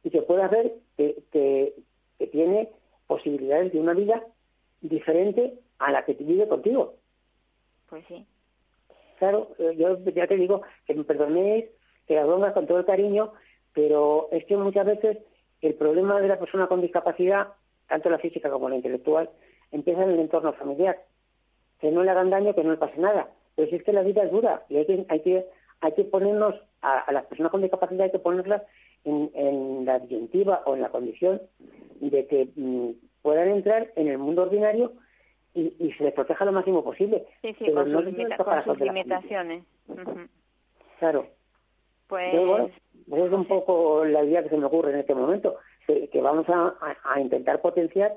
y 0.03 0.11
que 0.11 0.23
puedas 0.23 0.51
ver 0.51 0.75
que, 0.97 1.23
que, 1.33 1.75
que 2.19 2.27
tiene 2.29 2.71
posibilidades 3.07 3.73
de 3.73 3.81
una 3.81 3.95
vida 3.95 4.23
diferente 4.81 5.59
a 5.79 5.91
la 5.91 6.05
que 6.05 6.15
vive 6.15 6.49
contigo. 6.49 6.95
Pues 7.89 8.05
sí. 8.07 8.27
Claro, 9.19 9.49
eh, 9.59 9.75
yo 9.77 9.99
ya 10.11 10.27
te 10.27 10.37
digo 10.37 10.63
que 10.87 10.95
me 10.95 11.05
perdonéis, 11.05 11.67
que 12.07 12.15
la 12.15 12.27
broma 12.27 12.53
con 12.53 12.67
todo 12.67 12.79
el 12.79 12.85
cariño, 12.85 13.33
pero 13.73 14.29
es 14.33 14.45
que 14.45 14.57
muchas 14.57 14.87
veces 14.87 15.19
el 15.61 15.75
problema 15.75 16.21
de 16.21 16.29
la 16.29 16.39
persona 16.39 16.67
con 16.67 16.81
discapacidad, 16.81 17.49
tanto 17.89 18.11
la 18.11 18.19
física 18.19 18.51
como 18.51 18.69
la 18.69 18.77
intelectual, 18.77 19.31
empieza 19.73 20.03
en 20.03 20.11
el 20.11 20.21
entorno 20.21 20.53
familiar. 20.53 21.01
Que 21.81 21.91
no 21.91 22.03
le 22.03 22.11
hagan 22.11 22.31
daño, 22.31 22.55
que 22.55 22.63
no 22.63 22.73
le 22.73 22.77
pase 22.77 22.99
nada. 22.99 23.31
Pero 23.57 23.69
si 23.69 23.77
es 23.77 23.83
que 23.85 23.93
la 23.93 24.03
vida 24.03 24.23
es 24.25 24.31
dura 24.31 24.65
y 24.69 24.77
hay 24.77 24.87
que, 24.87 25.07
hay 25.09 25.21
que, 25.21 25.47
hay 25.81 25.93
que 25.93 26.05
ponernos 26.05 26.55
a, 26.83 26.99
a 27.01 27.13
las 27.13 27.27
personas 27.27 27.51
con 27.53 27.63
discapacidad, 27.63 28.05
hay 28.05 28.11
que 28.11 28.19
ponerlas 28.19 28.63
en, 29.05 29.31
en 29.35 29.85
la 29.85 29.99
disyuntiva 29.99 30.63
o 30.67 30.75
en 30.75 30.83
la 30.83 30.89
condición 30.89 31.41
de 32.01 32.27
que 32.27 32.49
mm, 32.57 32.91
puedan 33.23 33.49
entrar 33.49 33.91
en 33.97 34.09
el 34.09 34.19
mundo 34.19 34.43
ordinario 34.43 34.93
y, 35.55 35.75
y 35.79 35.93
se 35.93 36.05
les 36.05 36.15
proteja 36.15 36.45
lo 36.45 36.53
máximo 36.53 36.83
posible. 36.83 37.27
Sí, 37.43 37.53
sí, 37.55 37.65
Pero 37.67 37.75
con 37.83 37.93
no 37.93 37.99
sus, 38.03 38.07
limita- 38.13 38.37
con 38.39 38.65
sus 38.65 38.81
limitaciones. 38.81 39.65
Claro. 40.99 41.27
Pues, 42.09 42.31
Pero 42.33 42.47
bueno, 42.47 42.71
esa 43.13 43.27
es 43.27 43.33
un 43.33 43.45
poco 43.47 44.05
la 44.05 44.25
idea 44.25 44.43
que 44.43 44.49
se 44.51 44.57
me 44.57 44.67
ocurre 44.67 44.93
en 44.93 44.99
este 45.01 45.15
momento, 45.15 45.57
que, 45.87 46.09
que 46.09 46.21
vamos 46.21 46.49
a, 46.49 46.75
a- 46.81 46.97
a 47.15 47.21
intentar 47.21 47.61
potenciar 47.61 48.17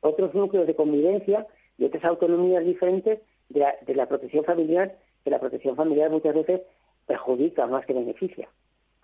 otros 0.00 0.34
núcleos 0.34 0.66
de 0.66 0.74
convivencia 0.76 1.46
y 1.76 1.84
otras 1.84 2.04
autonomías 2.04 2.64
diferentes 2.64 3.20
de 3.48 3.60
la, 3.60 3.74
de 3.82 3.94
la 3.94 4.06
protección 4.06 4.44
familiar, 4.44 4.96
que 5.24 5.30
la 5.30 5.40
protección 5.40 5.76
familiar 5.76 6.10
muchas 6.10 6.34
veces 6.34 6.62
perjudica 7.08 7.66
más 7.66 7.84
que 7.86 7.94
beneficia. 7.94 8.48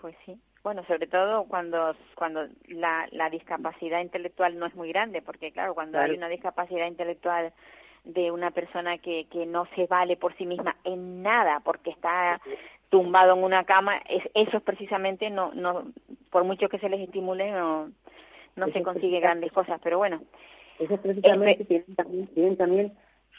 Pues 0.00 0.14
sí. 0.24 0.38
Bueno, 0.62 0.84
sobre 0.86 1.07
todo 1.09 1.44
cuando 1.44 1.94
cuando 2.14 2.46
la, 2.68 3.09
la 3.11 3.28
discapacidad 3.30 4.00
intelectual 4.00 4.59
no 4.59 4.66
es 4.66 4.74
muy 4.76 4.90
grande, 4.90 5.20
porque 5.22 5.50
claro, 5.50 5.74
cuando 5.74 5.98
Claro. 5.98 6.12
hay 6.12 6.16
una 6.16 6.28
discapacidad 6.28 6.86
intelectual 6.86 7.52
de 8.05 8.30
una 8.30 8.50
persona 8.50 8.98
que, 8.98 9.26
que 9.32 9.46
no 9.46 9.66
se 9.74 9.86
vale 9.86 10.16
por 10.16 10.36
sí 10.36 10.46
misma 10.46 10.76
en 10.84 11.22
nada, 11.22 11.61
porque 11.64 11.90
está 11.90 12.40
tumbado 12.90 13.32
en 13.34 13.42
una 13.42 13.64
cama, 13.64 13.96
es, 14.09 14.22
eso 14.34 14.59
es 14.59 14.62
precisamente 14.62 15.30
no 15.30 15.52
no 15.55 15.84
por 16.30 16.44
mucho 16.44 16.68
que 16.68 16.78
se 16.78 16.88
les 16.88 17.00
estimule 17.00 17.50
no 17.50 17.88
no 18.57 18.64
Eso 18.66 18.72
se 18.74 18.78
es 18.80 18.84
consigue 18.84 19.20
grandes 19.20 19.50
cosas, 19.52 19.80
pero 19.82 19.98
bueno, 19.98 20.22
Esos 20.78 21.00
precisamente 21.00 21.64
Espe- 21.64 21.66
tienen 21.68 21.96
también, 21.96 22.26
tienen 22.28 22.57
también 22.57 22.92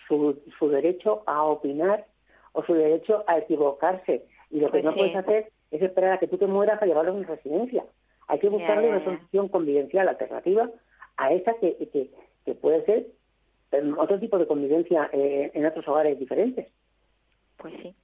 su, 0.08 0.42
su 0.60 0.70
derecho 0.70 1.24
a 1.26 1.44
opinar 1.44 2.06
o 2.54 2.64
su 2.64 2.74
derecho 2.74 3.24
a 3.28 3.38
equivocarse. 3.38 4.26
Y 4.52 4.60
lo 4.60 4.68
que 4.68 4.82
Pues 4.82 4.84
no 4.86 4.92
sí. 4.94 4.98
puedes 5.00 5.16
hacer 5.16 5.52
es 5.72 5.82
esperar 5.82 6.14
a 6.14 6.18
que 6.20 6.28
tú 6.28 6.38
te 6.38 6.48
mueras 6.48 6.76
para 6.80 6.88
llevarlos 6.88 7.16
a 7.16 7.18
una 7.20 7.28
residencia. 7.28 7.84
Hay 8.28 8.40
que 8.40 8.50
buscarle 8.50 8.90
una 8.90 9.04
solución 9.04 9.50
convivencial 9.50 10.08
alternativa 10.08 10.70
a 11.18 11.32
esa 11.32 11.54
que, 11.56 11.76
que, 11.92 12.10
que 12.46 12.56
puede 12.56 12.84
ser 12.86 13.08
em, 13.72 13.98
otro 13.98 14.20
tipo 14.20 14.38
de 14.38 14.48
convivencia 14.48 15.10
eh, 15.14 15.52
en 15.54 15.66
otros 15.66 15.88
hogares 15.88 16.18
diferentes. 16.20 16.68
pues 17.58 17.74
sí. 17.82 17.96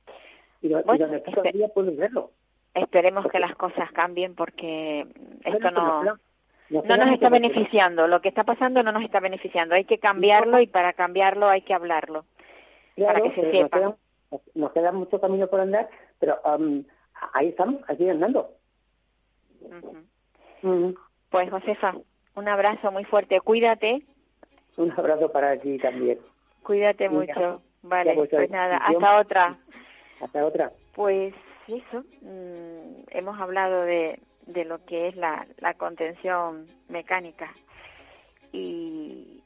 Y, 0.62 0.70
lo- 0.70 0.80
y 0.80 0.84
Bueno, 0.84 1.06
donde 1.08 1.22
tú 1.22 1.32
todavía 1.32 1.68
puedes 1.70 1.96
verlo. 1.98 2.32
Esperemos 2.74 3.26
que 3.32 3.40
las 3.40 3.56
cosas 3.56 3.92
cambien 3.92 4.36
porque 4.36 5.06
esto 5.44 5.72
no 5.72 6.04
no 6.04 6.98
nos 6.98 7.14
está 7.14 7.30
beneficiando. 7.30 8.08
Lo 8.08 8.22
que 8.22 8.30
está 8.30 8.44
pasando 8.46 8.82
no 8.82 8.92
nos 8.94 9.04
está 9.04 9.20
beneficiando. 9.20 9.76
Hay 9.76 9.84
que 9.86 9.98
cambiarlo 9.98 10.60
y 10.62 10.68
para 10.68 10.94
cambiarlo 10.94 11.50
hay 11.50 11.62
que 11.64 11.74
hablarlo. 11.74 12.24
Claro, 12.96 13.20
para 13.20 13.30
que 13.30 13.36
se 13.36 13.42
nos 13.42 13.52
sepa. 13.52 13.78
queda, 13.78 13.96
nos 14.56 14.72
queda 14.72 14.92
mucho 14.94 15.20
camino 15.20 15.48
por 15.48 15.60
andar, 15.60 15.90
pero 16.22 16.40
am, 16.46 16.86
ahí 17.34 17.50
estamos, 17.50 17.82
aquí 17.90 18.08
andando. 18.10 18.50
Mm. 20.62 20.94
Pues 21.30 21.50
Josefa, 21.50 21.96
un 22.36 22.48
abrazo 22.48 22.92
muy 22.92 23.04
fuerte. 23.04 23.42
Cuídate, 23.42 24.04
Un 24.78 24.92
abrazo 24.92 25.32
para 25.32 25.58
ti 25.58 25.78
también. 25.80 26.20
cuídate 26.64 27.10
mucho. 27.10 27.62
Vale, 27.84 28.14
pues, 28.14 28.50
nada, 28.52 28.78
hasta 28.78 29.20
otra. 29.20 29.58
Hasta 30.22 30.46
otra. 30.46 30.72
Pues 30.94 31.34
eso, 31.68 32.04
mm, 32.22 33.06
hemos 33.10 33.40
hablado 33.40 33.82
de, 33.82 34.20
de 34.46 34.66
lo 34.66 34.86
que 34.86 35.08
es 35.08 35.16
la, 35.16 35.48
la 35.58 35.74
contención 35.74 36.68
mecánica 36.90 37.52
y, 38.54 39.41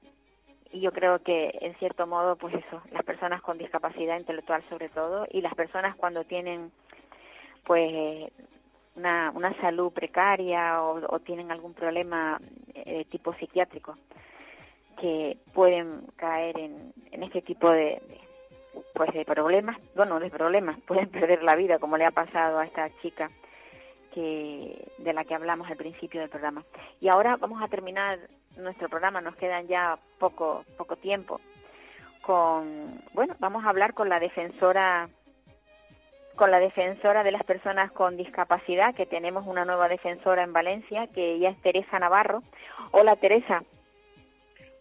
y 0.75 0.81
yo 0.81 0.91
creo 0.91 1.19
que 1.19 1.57
en 1.61 1.73
cierto 1.75 2.05
modo, 2.05 2.35
pues 2.35 2.53
eso, 2.53 2.81
las 2.91 3.03
personas 3.03 3.41
con 3.41 3.57
discapacidad 3.57 4.19
intelectual 4.19 4.61
sobre 4.67 4.89
todo 4.89 5.25
y 5.31 5.39
las 5.39 5.55
personas 5.55 5.95
cuando 5.95 6.25
tienen 6.25 6.69
pues 7.63 8.29
una, 8.95 9.31
una 9.33 9.53
salud 9.61 9.93
precaria 9.93 10.81
o, 10.81 11.15
o 11.15 11.19
tienen 11.19 11.49
algún 11.49 11.73
problema 11.73 12.41
eh, 12.73 13.05
tipo 13.05 13.33
psiquiátrico 13.35 13.97
que 14.99 15.37
pueden 15.53 16.01
caer 16.17 16.59
en, 16.59 16.93
en 17.11 17.23
este 17.23 17.41
tipo 17.41 17.69
de, 17.69 18.01
de 18.07 18.19
pues 18.93 19.13
de 19.13 19.23
problemas, 19.23 19.77
bueno, 19.95 20.19
de 20.19 20.29
problemas, 20.29 20.77
pueden 20.87 21.07
perder 21.07 21.41
la 21.41 21.55
vida, 21.55 21.79
como 21.79 21.95
le 21.95 22.05
ha 22.05 22.11
pasado 22.11 22.59
a 22.59 22.65
esta 22.65 22.89
chica 23.01 23.31
que 24.13 24.91
de 24.97 25.13
la 25.13 25.23
que 25.23 25.35
hablamos 25.35 25.69
al 25.69 25.77
principio 25.77 26.19
del 26.19 26.29
programa. 26.29 26.65
Y 26.99 27.07
ahora 27.07 27.37
vamos 27.37 27.61
a 27.61 27.69
terminar 27.69 28.19
nuestro 28.57 28.89
programa, 28.89 29.21
nos 29.21 29.35
quedan 29.35 29.67
ya 29.67 29.97
poco 30.19 30.63
poco 30.77 30.95
tiempo 30.95 31.39
con, 32.21 33.01
bueno, 33.13 33.35
vamos 33.39 33.63
a 33.65 33.69
hablar 33.69 33.93
con 33.93 34.09
la 34.09 34.19
defensora 34.19 35.07
con 36.35 36.51
la 36.51 36.59
defensora 36.59 37.23
de 37.23 37.31
las 37.31 37.43
personas 37.43 37.91
con 37.93 38.17
discapacidad, 38.17 38.93
que 38.93 39.05
tenemos 39.05 39.45
una 39.47 39.63
nueva 39.63 39.87
defensora 39.87 40.43
en 40.43 40.51
Valencia, 40.51 41.07
que 41.13 41.35
ella 41.35 41.51
es 41.51 41.61
Teresa 41.61 41.97
Navarro. 41.97 42.43
Hola 42.91 43.15
Teresa. 43.15 43.63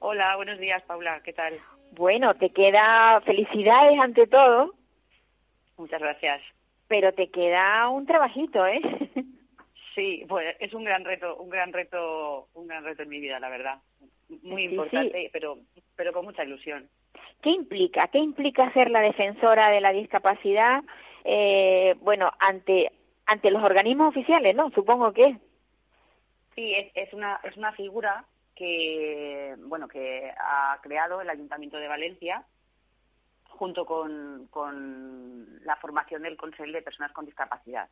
Hola, 0.01 0.35
buenos 0.37 0.59
días, 0.59 0.83
Paula. 0.83 1.21
¿Qué 1.23 1.33
tal? 1.33 1.61
Bueno, 1.93 2.35
te 2.35 2.51
queda 2.51 3.21
felicidades 3.21 4.01
ante 4.01 4.27
todo, 4.27 4.73
Muchas 5.77 6.01
gracias. 6.01 6.43
pero 6.89 7.13
te 7.13 7.31
queda 7.31 7.89
un 7.89 8.05
trabajito, 8.07 8.67
¿eh? 8.67 9.04
Sí, 9.95 10.25
pues 10.29 10.57
es 10.59 10.75
un 10.75 10.85
gran 10.85 11.05
reto, 11.05 11.37
un 11.37 11.51
gran 11.51 11.73
reto, 11.73 12.49
un 12.55 12.67
gran 12.67 12.85
reto 12.85 13.03
en 13.03 13.09
mi 13.09 13.21
vida, 13.21 13.39
la 13.39 13.49
verdad. 13.49 13.79
Muy 14.43 14.67
Sí, 14.67 14.71
importante, 14.71 15.31
pero 15.33 15.59
pero 15.97 16.13
con 16.13 16.25
mucha 16.25 16.45
ilusión. 16.45 16.89
¿Qué 17.43 17.51
implica? 17.51 18.09
¿Qué 18.09 18.19
implica 18.19 18.73
ser 18.73 18.91
la 18.91 19.01
defensora 19.01 19.69
de 19.71 19.81
la 19.81 19.93
discapacidad? 19.93 20.83
Eh, 21.25 21.95
bueno, 22.01 22.33
ante 22.41 22.91
ante 23.27 23.51
los 23.51 23.63
organismos 23.63 24.09
oficiales, 24.09 24.57
¿no? 24.57 24.71
Supongo 24.71 25.13
que. 25.13 25.37
Sí, 26.55 26.75
es, 26.75 26.91
es 26.95 27.13
una 27.13 27.41
es 27.45 27.57
una 27.57 27.73
figura 27.73 28.25
que 28.57 29.55
bueno 29.59 29.89
que 29.89 30.33
ha 30.37 30.79
creado 30.83 31.21
el 31.21 31.31
Ayuntamiento 31.31 31.77
de 31.77 31.89
Valencia 31.89 32.45
junto 33.49 33.85
con, 33.87 34.49
con 34.51 35.65
la 35.65 35.77
formación 35.77 36.23
del 36.23 36.37
Consell 36.37 36.73
de 36.73 36.83
Personas 36.83 37.13
con 37.13 37.25
Discapacidad. 37.25 37.89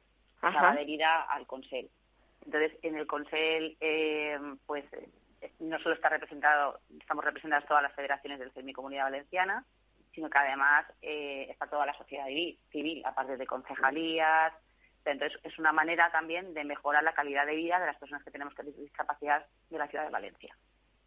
Estaba 0.51 0.71
adherida 0.71 1.23
al 1.23 1.47
Consell. 1.47 1.89
Entonces, 2.45 2.73
en 2.83 2.97
el 2.97 3.07
Consell, 3.07 3.77
eh, 3.81 4.39
pues 4.67 4.85
eh, 4.93 5.53
no 5.61 5.79
solo 5.81 5.95
está 5.95 6.09
representado, 6.09 6.81
estamos 7.01 7.25
representadas 7.25 7.67
todas 7.67 7.83
las 7.83 7.93
federaciones 7.95 8.39
del 8.39 8.51
CEMI 8.53 8.73
Comunidad 8.73 9.05
Valenciana, 9.05 9.65
sino 10.13 10.29
que 10.29 10.39
además 10.39 10.87
eh, 11.03 11.47
está 11.51 11.67
toda 11.69 11.87
la 11.87 11.95
sociedad 11.95 12.27
civi- 12.27 12.59
civil, 12.71 13.03
aparte 13.07 13.37
de 13.37 13.47
concejalías. 13.47 14.53
Entonces, 15.05 15.39
es 15.43 15.59
una 15.59 15.73
manera 15.73 16.11
también 16.13 16.55
de 16.55 16.65
mejorar 16.65 17.03
la 17.03 17.13
calidad 17.15 17.47
de 17.47 17.57
vida 17.57 17.81
de 17.81 17.87
las 17.87 17.97
personas 17.97 18.23
que 18.23 18.31
tenemos 18.31 18.55
discapacidad 18.77 19.45
de 19.71 19.79
la 19.79 19.89
ciudad 19.89 20.05
de 20.05 20.11
Valencia. 20.11 20.57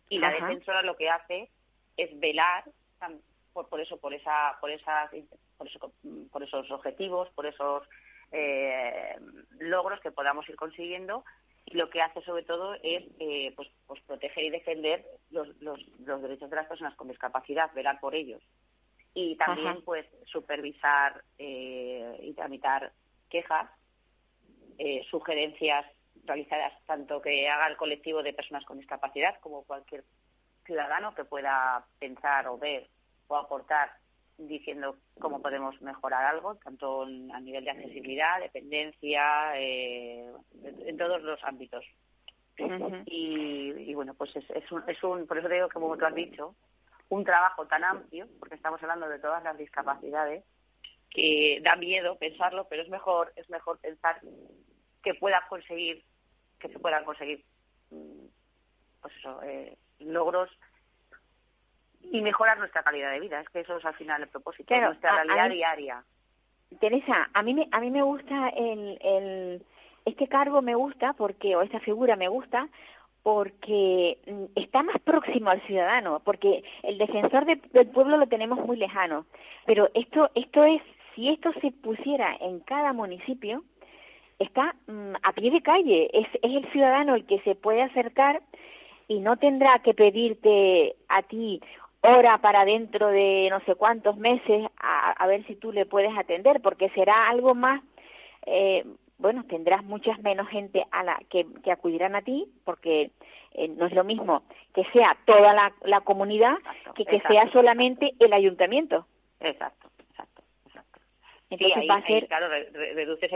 Y 0.10 0.20
la 0.20 0.32
defensora 0.32 0.82
lo 0.84 0.96
que 0.98 1.10
hace 1.10 1.50
es 1.98 2.20
velar 2.20 2.64
por, 3.54 3.70
por 3.70 3.80
eso, 3.80 3.98
por 3.98 4.14
esa, 4.14 4.58
por 4.60 4.70
esas, 4.70 5.10
por, 5.58 5.68
eso, 5.68 5.94
por 6.32 6.44
esos 6.44 6.70
objetivos, 6.72 7.30
por 7.36 7.46
esos 7.46 7.88
eh, 8.32 9.16
logros 9.60 10.00
que 10.02 10.12
podamos 10.12 10.48
ir 10.50 10.56
consiguiendo 10.56 11.24
y 11.66 11.78
lo 11.78 11.90
que 11.90 12.02
hace 12.02 12.22
sobre 12.22 12.44
todo 12.44 12.76
es 12.84 13.04
eh, 13.20 13.52
pues, 13.56 13.68
pues 13.88 14.02
proteger 14.04 14.44
y 14.44 14.50
defender 14.52 15.06
los, 15.32 15.48
los, 15.62 15.80
los, 16.00 16.22
derechos 16.22 16.50
de 16.50 16.56
las 16.56 16.68
personas 16.68 16.96
con 16.96 17.08
discapacidad, 17.08 17.74
velar 17.74 18.00
por 18.00 18.14
ellos. 18.14 18.42
Y 19.16 19.36
también 19.38 19.82
pues 19.84 20.06
supervisar 20.26 21.24
eh, 21.40 22.20
y 22.22 22.34
tramitar 22.34 22.92
quejas, 23.30 23.70
eh, 24.78 25.04
sugerencias 25.10 25.86
realizadas 26.26 26.74
tanto 26.86 27.22
que 27.22 27.48
haga 27.48 27.68
el 27.68 27.78
colectivo 27.78 28.22
de 28.22 28.34
personas 28.34 28.66
con 28.66 28.78
discapacidad 28.78 29.40
como 29.40 29.64
cualquier 29.64 30.04
ciudadano 30.66 31.16
que 31.16 31.24
pueda 31.24 31.86
pensar 32.00 32.48
o 32.48 32.58
ver 32.58 32.88
o 33.28 33.38
aportar 33.38 33.92
diciendo 34.38 34.98
cómo 35.20 35.42
podemos 35.42 35.80
mejorar 35.82 36.26
algo, 36.26 36.56
tanto 36.56 37.04
a 37.04 37.40
nivel 37.40 37.64
de 37.64 37.72
accesibilidad, 37.72 38.40
dependencia, 38.40 39.58
eh, 39.60 40.32
en 40.64 40.98
todos 40.98 41.22
los 41.22 41.44
ámbitos. 41.44 41.86
y, 43.06 43.94
bueno, 43.94 44.14
pues 44.14 44.36
es, 44.36 44.50
es, 44.52 44.72
un, 44.72 44.84
es 44.88 45.04
un, 45.04 45.28
por 45.28 45.38
eso 45.38 45.50
digo, 45.50 45.70
como 45.70 45.98
tú 45.98 46.06
has 46.06 46.16
dicho, 46.16 46.56
un 47.10 47.24
trabajo 47.24 47.66
tan 47.68 47.84
amplio, 47.84 48.28
porque 48.40 48.56
estamos 48.56 48.82
hablando 48.82 49.08
de 49.08 49.20
todas 49.20 49.44
las 49.44 49.58
discapacidades, 49.58 50.44
que 51.10 51.62
da 51.64 51.76
miedo 51.76 52.18
pensarlo, 52.18 52.68
pero 52.70 52.82
es 52.82 52.90
mejor, 52.90 53.32
es 53.36 53.50
mejor 53.50 53.80
pensar 53.80 54.20
que 55.02 55.14
pueda 55.14 55.46
conseguir, 55.48 56.04
que 56.60 56.68
se 56.70 56.80
puedan 56.80 57.06
conseguir, 57.06 57.44
mm, 57.92 58.26
pues 59.02 59.14
eso, 59.18 59.42
eh, 59.44 59.78
logros 60.00 60.50
y 62.12 62.22
mejorar 62.22 62.58
nuestra 62.58 62.84
calidad 62.84 63.12
de 63.12 63.20
vida. 63.20 63.40
Es 63.40 63.50
que 63.50 63.62
eso 63.62 63.78
es 63.78 63.86
al 63.86 63.96
final 63.96 64.22
el 64.22 64.30
propósito, 64.30 64.76
nuestra 64.76 65.24
realidad 65.24 65.50
diaria. 65.50 66.04
Teresa, 66.80 67.30
a 67.34 67.42
mí 67.42 67.54
me, 67.54 67.68
a 67.72 67.80
mí 67.80 67.90
me 67.90 68.02
gusta 68.02 68.50
el, 68.50 68.98
el, 69.02 69.66
este 70.06 70.28
cargo 70.28 70.62
me 70.62 70.76
gusta 70.76 71.14
porque, 71.14 71.56
o 71.56 71.62
esta 71.62 71.80
figura 71.80 72.16
me 72.16 72.28
gusta 72.28 72.68
porque 73.24 74.20
mm, 74.28 74.60
está 74.60 74.84
más 74.84 75.02
próximo 75.02 75.50
al 75.50 75.62
ciudadano, 75.62 76.22
porque 76.24 76.64
el 76.84 76.98
defensor 76.98 77.46
del 77.46 77.88
pueblo 77.88 78.18
lo 78.18 78.28
tenemos 78.28 78.60
muy 78.66 78.78
lejano. 78.78 79.26
Pero 79.66 79.90
esto, 79.94 80.30
esto 80.36 80.64
es, 80.64 80.82
si 81.16 81.30
esto 81.30 81.52
se 81.62 81.72
pusiera 81.72 82.36
en 82.40 82.60
cada 82.60 82.94
municipio, 82.94 83.64
está 84.38 84.76
mm, 84.88 85.16
a 85.24 85.34
pie 85.34 85.50
de 85.52 85.62
calle, 85.62 86.10
es, 86.14 86.28
es 86.42 86.56
el 86.56 86.72
ciudadano 86.72 87.16
el 87.16 87.26
que 87.26 87.40
se 87.42 87.56
puede 87.56 87.82
acercar 87.82 88.42
y 89.08 89.20
no 89.20 89.38
tendrá 89.38 89.80
que 89.80 89.94
pedirte 89.94 90.96
a 91.10 91.24
ti 91.24 91.62
hora 92.06 92.38
para 92.40 92.66
dentro 92.66 93.08
de 93.08 93.48
no 93.50 93.60
sé 93.62 93.76
cuántos 93.76 94.18
meses 94.18 94.68
a, 94.78 95.28
ver 95.28 95.46
si 95.48 95.56
tú 95.56 95.72
le 95.72 95.86
puedes 95.86 96.16
atender, 96.18 96.62
porque 96.62 96.90
será 96.90 97.30
algo 97.30 97.56
más, 97.56 97.82
eh, 98.46 98.86
bueno, 99.18 99.44
tendrás 99.48 99.84
muchas 99.84 100.20
menos 100.20 100.48
gente 100.50 100.86
a 100.92 101.04
la 101.04 101.20
que, 101.30 101.46
que 101.64 101.72
acudirán 101.72 102.16
a 102.16 102.22
ti, 102.22 102.48
porque 102.64 103.12
eh, 103.54 103.68
no 103.70 103.86
es 103.86 103.94
lo 103.94 104.04
mismo 104.04 104.44
que 104.74 104.84
sea 104.94 105.18
toda 105.26 105.54
la, 105.54 105.74
la 105.84 106.02
comunidad 106.02 106.58
que 106.96 107.06
que 107.06 107.22
sea 107.22 107.50
solamente 107.52 108.14
el 108.20 108.34
ayuntamiento. 108.34 109.08
Exacto, 109.40 109.90
exacto, 110.10 110.44
exacto. 110.66 111.00
Entonces 111.50 111.84
va 111.90 111.96
a 111.96 112.08
ser... 112.08 112.28
claro, 112.28 112.50
reduces 112.50 113.32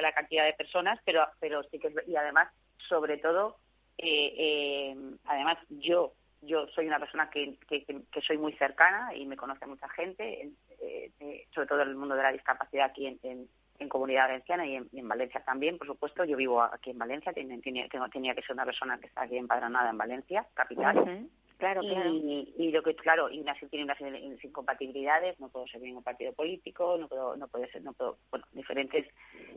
la 0.00 0.12
cantidad 0.12 0.44
de 0.44 0.52
personas, 0.52 1.00
pero, 1.04 1.26
pero 1.40 1.62
sí 1.64 1.78
que 1.78 1.92
y 2.06 2.16
además, 2.16 2.48
sobre 2.88 3.18
todo, 3.18 3.56
eh, 3.98 4.34
eh, 4.36 4.96
además 5.24 5.58
yo 5.68 6.12
yo 6.46 6.66
soy 6.68 6.86
una 6.86 6.98
persona 6.98 7.30
que, 7.30 7.56
que, 7.68 8.20
soy 8.26 8.38
muy 8.38 8.52
cercana 8.54 9.14
y 9.14 9.26
me 9.26 9.36
conoce 9.36 9.66
mucha 9.66 9.88
gente, 9.90 10.50
eh, 10.80 11.46
sobre 11.54 11.66
todo 11.66 11.82
en 11.82 11.88
el 11.88 11.96
mundo 11.96 12.14
de 12.14 12.22
la 12.22 12.32
discapacidad 12.32 12.86
aquí 12.86 13.06
en, 13.06 13.18
en, 13.22 13.48
Comunidad 13.88 14.28
Valenciana 14.28 14.66
y 14.66 14.76
en, 14.76 15.08
Valencia 15.08 15.42
también, 15.44 15.76
por 15.76 15.86
supuesto. 15.86 16.24
Yo 16.24 16.38
vivo 16.38 16.62
aquí 16.62 16.90
en 16.90 16.98
Valencia, 16.98 17.32
tenía, 17.32 17.60
tenía, 17.60 17.86
tenía 18.10 18.34
que 18.34 18.40
ser 18.42 18.52
una 18.52 18.64
persona 18.64 18.98
que 18.98 19.06
está 19.06 19.22
aquí 19.22 19.36
empadronada 19.36 19.90
en 19.90 19.98
Valencia, 19.98 20.46
capital. 20.54 21.28
Claro, 21.56 21.82
y, 21.82 22.52
y, 22.58 22.72
lo 22.72 22.82
que 22.82 22.96
claro 22.96 23.30
y 23.30 23.44
tiene 23.70 23.84
unas 23.84 24.00
incompatibilidades 24.44 25.38
no 25.38 25.48
puedo 25.50 25.66
ser 25.68 25.84
en 25.84 25.96
un 25.96 26.02
partido 26.02 26.32
político 26.32 26.96
no 26.98 27.08
puedo 27.08 27.36
no 27.36 27.46
puede 27.46 27.70
ser 27.70 27.82
no 27.82 27.92
puedo 27.92 28.18
bueno 28.30 28.44
diferentes 28.52 29.06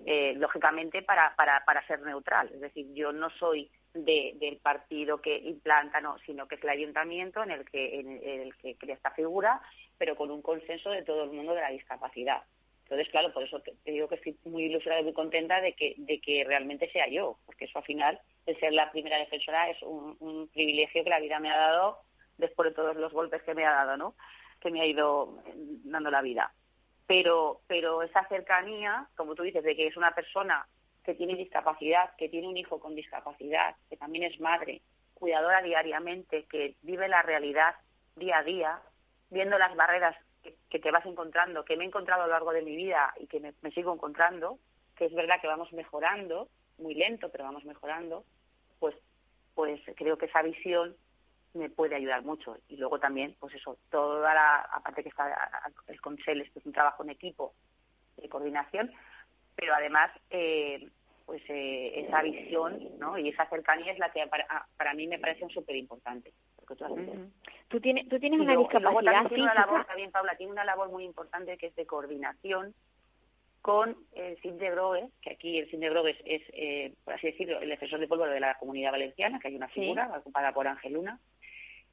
eh, 0.05 0.33
lógicamente 0.37 1.01
para 1.01 1.35
para 1.35 1.65
para 1.65 1.85
ser 1.87 2.01
neutral. 2.01 2.51
Es 2.53 2.61
decir 2.61 2.93
yo 2.93 3.11
no 3.11 3.29
soy 3.31 3.69
de, 3.93 4.33
del 4.39 4.57
partido 4.57 5.21
que 5.21 5.37
implanta 5.37 5.99
no 5.99 6.17
sino 6.19 6.47
que 6.47 6.55
es 6.55 6.63
el 6.63 6.69
ayuntamiento 6.69 7.41
en 7.41 7.51
el 7.51 7.65
que 7.65 7.99
en 7.99 8.41
el 8.41 8.55
que 8.57 8.75
crea 8.77 8.95
esta 8.95 9.11
figura 9.11 9.59
pero 9.97 10.15
con 10.15 10.29
un 10.29 10.43
consenso 10.43 10.91
de 10.91 11.03
todo 11.03 11.23
el 11.23 11.31
mundo 11.31 11.55
de 11.55 11.61
la 11.61 11.71
discapacidad 11.71 12.43
entonces, 12.89 13.09
claro, 13.09 13.33
por 13.33 13.43
eso 13.43 13.59
te, 13.59 13.75
digo 13.91 14.07
que 14.07 14.15
estoy 14.15 14.37
muy 14.45 14.63
ilusionada 14.63 15.01
y 15.01 15.03
muy 15.03 15.13
contenta 15.13 15.59
de 15.59 15.73
que, 15.73 15.95
de 15.97 16.21
que 16.21 16.45
realmente 16.45 16.89
sea 16.89 17.09
yo, 17.09 17.37
porque 17.45 17.65
eso 17.65 17.79
al 17.79 17.83
final, 17.83 18.17
el 18.45 18.57
ser 18.61 18.71
la 18.71 18.89
primera 18.91 19.17
defensora 19.17 19.69
es 19.69 19.77
un, 19.81 20.49
privilegio 20.53 21.03
que 21.03 21.09
la 21.09 21.19
vida 21.19 21.37
me 21.41 21.51
ha 21.51 21.57
dado 21.57 21.99
después 22.37 22.69
de 22.69 22.75
todos 22.75 22.95
los 22.95 23.11
golpes 23.11 23.43
que 23.43 23.53
me 23.53 23.65
ha 23.65 23.71
dado, 23.71 23.97
¿no? 23.97 24.15
Que 24.61 24.71
me 24.71 24.79
ha 24.79 24.85
ido 24.85 25.37
dando 25.83 26.09
la 26.09 26.21
vida. 26.21 26.53
Pero, 27.07 27.59
pero 27.67 28.03
esa 28.03 28.25
cercanía, 28.29 29.09
como 29.17 29.35
tú 29.35 29.43
dices, 29.43 29.65
de 29.65 29.75
que 29.75 29.87
es 29.87 29.97
una 29.97 30.15
persona 30.15 30.65
que 31.03 31.13
tiene 31.13 31.35
discapacidad, 31.35 32.15
que 32.15 32.29
tiene 32.29 32.47
un 32.47 32.55
hijo 32.55 32.79
con 32.79 32.95
discapacidad, 32.95 33.75
que 33.89 33.97
también 33.97 34.31
es 34.31 34.39
madre, 34.39 34.81
cuidadora 35.13 35.61
diariamente, 35.61 36.45
que 36.45 36.75
vive 36.83 37.09
la 37.09 37.21
realidad 37.21 37.75
día 38.15 38.37
a 38.37 38.43
día, 38.43 38.81
viendo 39.29 39.59
las 39.59 39.75
barreras 39.75 40.15
que, 40.69 40.79
te 40.79 40.91
vas 40.91 41.05
encontrando, 41.05 41.65
que 41.65 41.75
me 41.75 41.83
he 41.83 41.87
encontrado 41.87 42.23
a 42.23 42.27
lo 42.27 42.33
largo 42.33 42.51
de 42.51 42.61
mi 42.61 42.75
vida 42.75 43.13
y 43.19 43.27
que 43.27 43.39
me, 43.39 43.53
sigo 43.71 43.93
encontrando, 43.93 44.59
que 44.95 45.05
es 45.05 45.13
verdad 45.13 45.39
que 45.41 45.47
vamos 45.47 45.71
mejorando, 45.73 46.49
muy 46.77 46.93
lento, 46.93 47.29
pero 47.29 47.43
vamos 47.43 47.65
mejorando, 47.65 48.23
pues, 48.79 48.95
pues 49.55 49.81
creo 49.95 50.17
que 50.17 50.27
esa 50.27 50.41
visión 50.41 50.95
me 51.53 51.69
puede 51.69 51.95
ayudar 51.95 52.23
mucho. 52.23 52.57
Y 52.67 52.77
luego 52.77 52.99
también, 52.99 53.35
pues 53.39 53.55
eso, 53.55 53.77
toda 53.89 54.33
la, 54.33 54.59
aparte 54.71 55.03
que 55.03 55.09
está 55.09 55.71
el 55.87 56.01
Consell, 56.01 56.41
esto 56.41 56.59
es 56.59 56.65
un 56.65 56.73
trabajo 56.73 57.03
en 57.03 57.09
equipo 57.09 57.53
de 58.17 58.29
coordinación, 58.29 58.91
pero 59.55 59.73
además, 59.73 60.11
eh, 60.29 60.89
pues 61.25 61.41
eh, 61.49 62.05
esa 62.05 62.21
visión 62.21 62.79
¿no? 62.99 63.17
y 63.17 63.29
esa 63.29 63.47
cercanía 63.49 63.91
es 63.91 63.99
la 63.99 64.11
que 64.11 64.25
para, 64.27 64.67
para 64.77 64.93
mí 64.93 65.07
me 65.07 65.19
parece 65.19 65.47
súper 65.49 65.75
importante. 65.75 66.31
Tú 67.67 67.81
tienes, 67.81 68.07
tú 68.07 68.19
tienes 68.19 68.39
una 68.39 68.55
discapacidad 68.55 69.27
tiene 69.27 69.43
una 69.43 69.53
labor, 69.53 69.85
también 69.85 70.11
Paula, 70.11 70.35
tiene 70.37 70.51
una 70.51 70.63
labor 70.63 70.89
muy 70.89 71.03
importante 71.03 71.57
que 71.57 71.67
es 71.67 71.75
de 71.75 71.85
coordinación 71.85 72.73
con 73.61 73.97
el 74.13 74.37
CIN 74.37 74.57
de 74.57 74.69
Groves, 74.69 75.11
que 75.21 75.31
aquí 75.31 75.57
el 75.57 75.69
CIN 75.69 75.81
de 75.81 75.89
Groves 75.89 76.15
es, 76.23 76.41
eh, 76.53 76.93
por 77.03 77.15
así 77.15 77.27
decirlo, 77.27 77.59
el 77.59 77.67
defensor 77.67 77.99
de 77.99 78.07
polvo 78.07 78.25
de 78.25 78.39
la 78.39 78.57
comunidad 78.57 78.91
valenciana, 78.91 79.39
que 79.39 79.49
hay 79.49 79.55
una 79.55 79.67
figura 79.67 80.09
ocupada 80.17 80.53
por 80.53 80.67
Angeluna, 80.67 81.19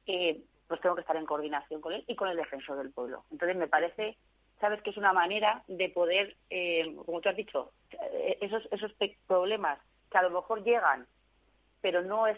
eh, 0.05 0.41
pues 0.67 0.81
tengo 0.81 0.95
que 0.95 1.01
estar 1.01 1.15
en 1.15 1.25
coordinación 1.25 1.81
con 1.81 1.93
él 1.93 2.03
y 2.07 2.15
con 2.15 2.29
el 2.29 2.37
defensor 2.37 2.77
del 2.77 2.91
pueblo. 2.91 3.25
Entonces 3.31 3.57
me 3.57 3.67
parece, 3.67 4.17
sabes, 4.59 4.81
que 4.81 4.91
es 4.91 4.97
una 4.97 5.13
manera 5.13 5.63
de 5.67 5.89
poder, 5.89 6.35
eh, 6.49 6.95
como 7.05 7.21
tú 7.21 7.29
has 7.29 7.35
dicho, 7.35 7.71
eh, 7.91 8.37
esos, 8.41 8.67
esos 8.71 8.91
problemas 9.27 9.79
que 10.09 10.17
a 10.17 10.23
lo 10.23 10.29
mejor 10.29 10.63
llegan, 10.63 11.05
pero 11.81 12.01
no 12.01 12.25
es 12.25 12.37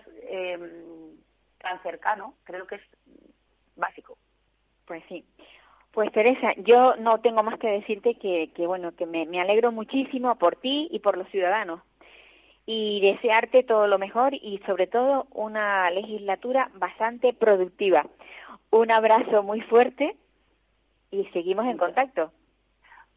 tan 1.60 1.82
cercano, 1.84 2.36
creo 2.43 2.68
que 2.68 2.76
es 2.76 2.82
básico. 3.76 4.18
Pues 4.86 5.03
sí. 5.08 5.26
Pues 5.91 6.12
Teresa, 6.12 6.53
yo 6.58 6.95
no 6.97 7.22
tengo 7.22 7.41
más 7.43 7.58
que 7.60 7.68
decirte 7.68 8.16
que, 8.16 8.51
que 8.55 8.68
bueno, 8.68 8.95
que 8.95 9.05
me, 9.05 9.41
alegro 9.41 9.72
muchísimo 9.72 10.36
por 10.38 10.55
ti 10.55 10.88
y 10.91 10.99
por 10.99 11.18
los 11.18 11.28
ciudadanos 11.30 11.82
y 12.66 13.01
desearte 13.01 13.64
todo 13.64 13.88
lo 13.88 13.97
mejor 13.97 14.34
y 14.34 14.60
sobre 14.66 14.88
todo 14.88 15.26
una 15.32 15.89
legislatura 15.89 16.70
bastante 16.76 17.34
productiva. 17.34 18.05
Un 18.70 18.91
abrazo 18.91 19.41
muy 19.41 19.62
fuerte 19.62 20.16
y 21.10 21.26
seguimos 21.28 21.66
en 21.66 21.78
contacto. 21.78 22.32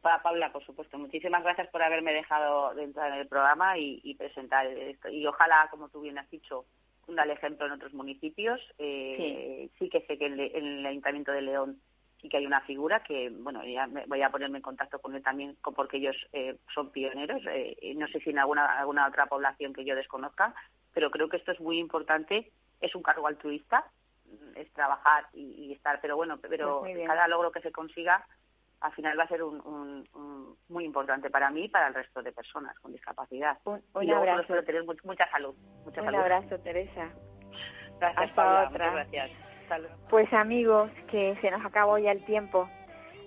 Para 0.00 0.22
Paula, 0.22 0.50
por 0.50 0.64
supuesto, 0.64 0.96
muchísimas 0.96 1.42
gracias 1.42 1.68
por 1.68 1.82
haberme 1.82 2.14
dejado 2.14 2.78
entrar 2.78 3.12
en 3.12 3.18
el 3.18 3.28
programa 3.28 3.76
y, 3.76 4.00
y 4.02 4.14
presentar 4.14 4.66
esto. 4.66 5.10
Y 5.10 5.26
ojalá, 5.26 5.68
como 5.70 5.90
tú 5.90 6.00
bien 6.00 6.16
has 6.16 6.30
dicho, 6.30 6.64
el 7.18 7.30
ejemplo 7.30 7.66
en 7.66 7.72
otros 7.72 7.92
municipios. 7.94 8.60
Eh, 8.78 9.68
sí. 9.78 9.88
que 9.88 10.00
sé 10.02 10.18
que 10.18 10.26
en, 10.26 10.38
el 10.40 10.86
Ayuntamiento 10.86 11.32
de 11.32 11.42
León 11.42 11.80
sí 12.20 12.28
que 12.28 12.36
hay 12.36 12.46
una 12.46 12.60
figura 12.62 13.02
que, 13.02 13.30
bueno, 13.30 13.64
ya 13.64 13.88
voy 14.06 14.22
a 14.22 14.30
ponerme 14.30 14.58
en 14.58 14.62
contacto 14.62 14.98
con 14.98 15.14
él 15.14 15.22
también 15.22 15.56
porque 15.62 15.96
ellos 15.96 16.16
eh, 16.32 16.56
son 16.74 16.90
pioneros. 16.90 17.42
Eh, 17.50 17.94
no 17.96 18.06
sé 18.08 18.20
si 18.20 18.30
en 18.30 18.38
alguna, 18.38 18.78
alguna 18.78 19.06
otra 19.06 19.26
población 19.26 19.72
que 19.72 19.84
yo 19.84 19.96
desconozca, 19.96 20.54
pero 20.92 21.10
creo 21.10 21.28
que 21.28 21.38
esto 21.38 21.52
es 21.52 21.60
muy 21.60 21.78
importante. 21.78 22.50
Es 22.80 22.94
un 22.94 23.02
cargo 23.02 23.26
altruista, 23.26 23.84
es 24.54 24.70
trabajar 24.72 25.26
y, 25.32 25.72
estar, 25.72 26.00
pero 26.00 26.16
bueno, 26.16 26.38
pero 26.40 26.80
pues 26.80 26.96
cada 27.06 27.28
logro 27.28 27.50
que 27.52 27.60
se 27.60 27.72
consiga 27.72 28.26
al 28.80 28.92
final 28.92 29.18
va 29.18 29.24
a 29.24 29.28
ser 29.28 29.42
un, 29.42 30.06
muy 30.68 30.84
importante 30.84 31.30
para 31.30 31.50
mí 31.50 31.64
y 31.64 31.68
para 31.68 31.88
el 31.88 31.94
resto 31.94 32.22
de 32.22 32.32
personas 32.32 32.78
con 32.80 32.92
discapacidad. 32.92 33.58
Un, 33.64 34.10
abrazo. 34.10 34.40
Espero 34.40 34.64
tener 34.64 34.84
mucha 35.04 35.30
salud. 35.30 35.54
Mucha 35.84 36.02
un 36.02 36.14
abrazo, 36.14 36.58
Teresa. 36.60 37.10
Gracias, 37.98 38.30
Hasta 38.30 38.64
otra. 38.64 38.90
gracias. 38.92 39.30
Pues 40.08 40.32
amigos, 40.32 40.90
que 41.10 41.36
se 41.40 41.50
nos 41.50 41.64
acabó 41.64 41.98
ya 41.98 42.12
el 42.12 42.24
tiempo. 42.24 42.68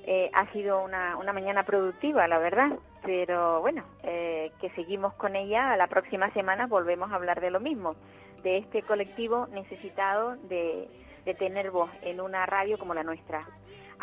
Eh, 0.05 0.29
ha 0.33 0.51
sido 0.51 0.83
una, 0.83 1.15
una 1.15 1.31
mañana 1.31 1.63
productiva, 1.63 2.27
la 2.27 2.37
verdad, 2.37 2.71
pero 3.03 3.61
bueno, 3.61 3.85
eh, 4.03 4.51
que 4.59 4.69
seguimos 4.71 5.13
con 5.13 5.35
ella. 5.35 5.77
La 5.77 5.87
próxima 5.87 6.29
semana 6.33 6.67
volvemos 6.67 7.11
a 7.11 7.15
hablar 7.15 7.39
de 7.39 7.51
lo 7.51 7.61
mismo, 7.61 7.95
de 8.43 8.57
este 8.57 8.81
colectivo 8.81 9.47
necesitado 9.47 10.35
de, 10.35 10.89
de 11.23 11.33
tener 11.35 11.71
voz 11.71 11.89
en 12.01 12.19
una 12.19 12.45
radio 12.45 12.77
como 12.77 12.93
la 12.93 13.03
nuestra. 13.03 13.47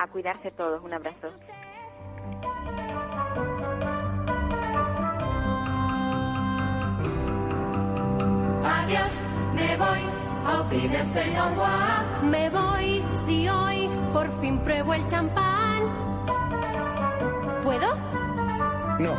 A 0.01 0.07
cuidarse 0.07 0.51
todos. 0.51 0.83
Un 0.83 0.95
abrazo. 0.95 1.29
Adiós, 8.65 9.27
me 9.55 9.77
voy, 9.77 10.01
auf 10.47 10.71
Wiedersehen, 10.71 11.37
au 11.37 11.51
revoir. 11.51 12.23
Me 12.23 12.49
voy 12.49 13.05
si 13.15 13.47
hoy 13.47 13.91
por 14.15 14.41
fin 14.41 14.59
pruebo 14.61 14.95
el 14.95 15.07
champán. 15.07 15.83
¿Puedo? 17.63 17.95
No. 19.01 19.15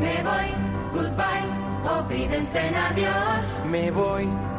Me 0.00 0.22
voy, 0.24 0.48
goodbye, 0.92 1.46
auf 1.88 2.08
Wiedersehen, 2.08 2.74
adiós. 2.74 3.62
Me 3.70 3.92
voy 3.92 4.28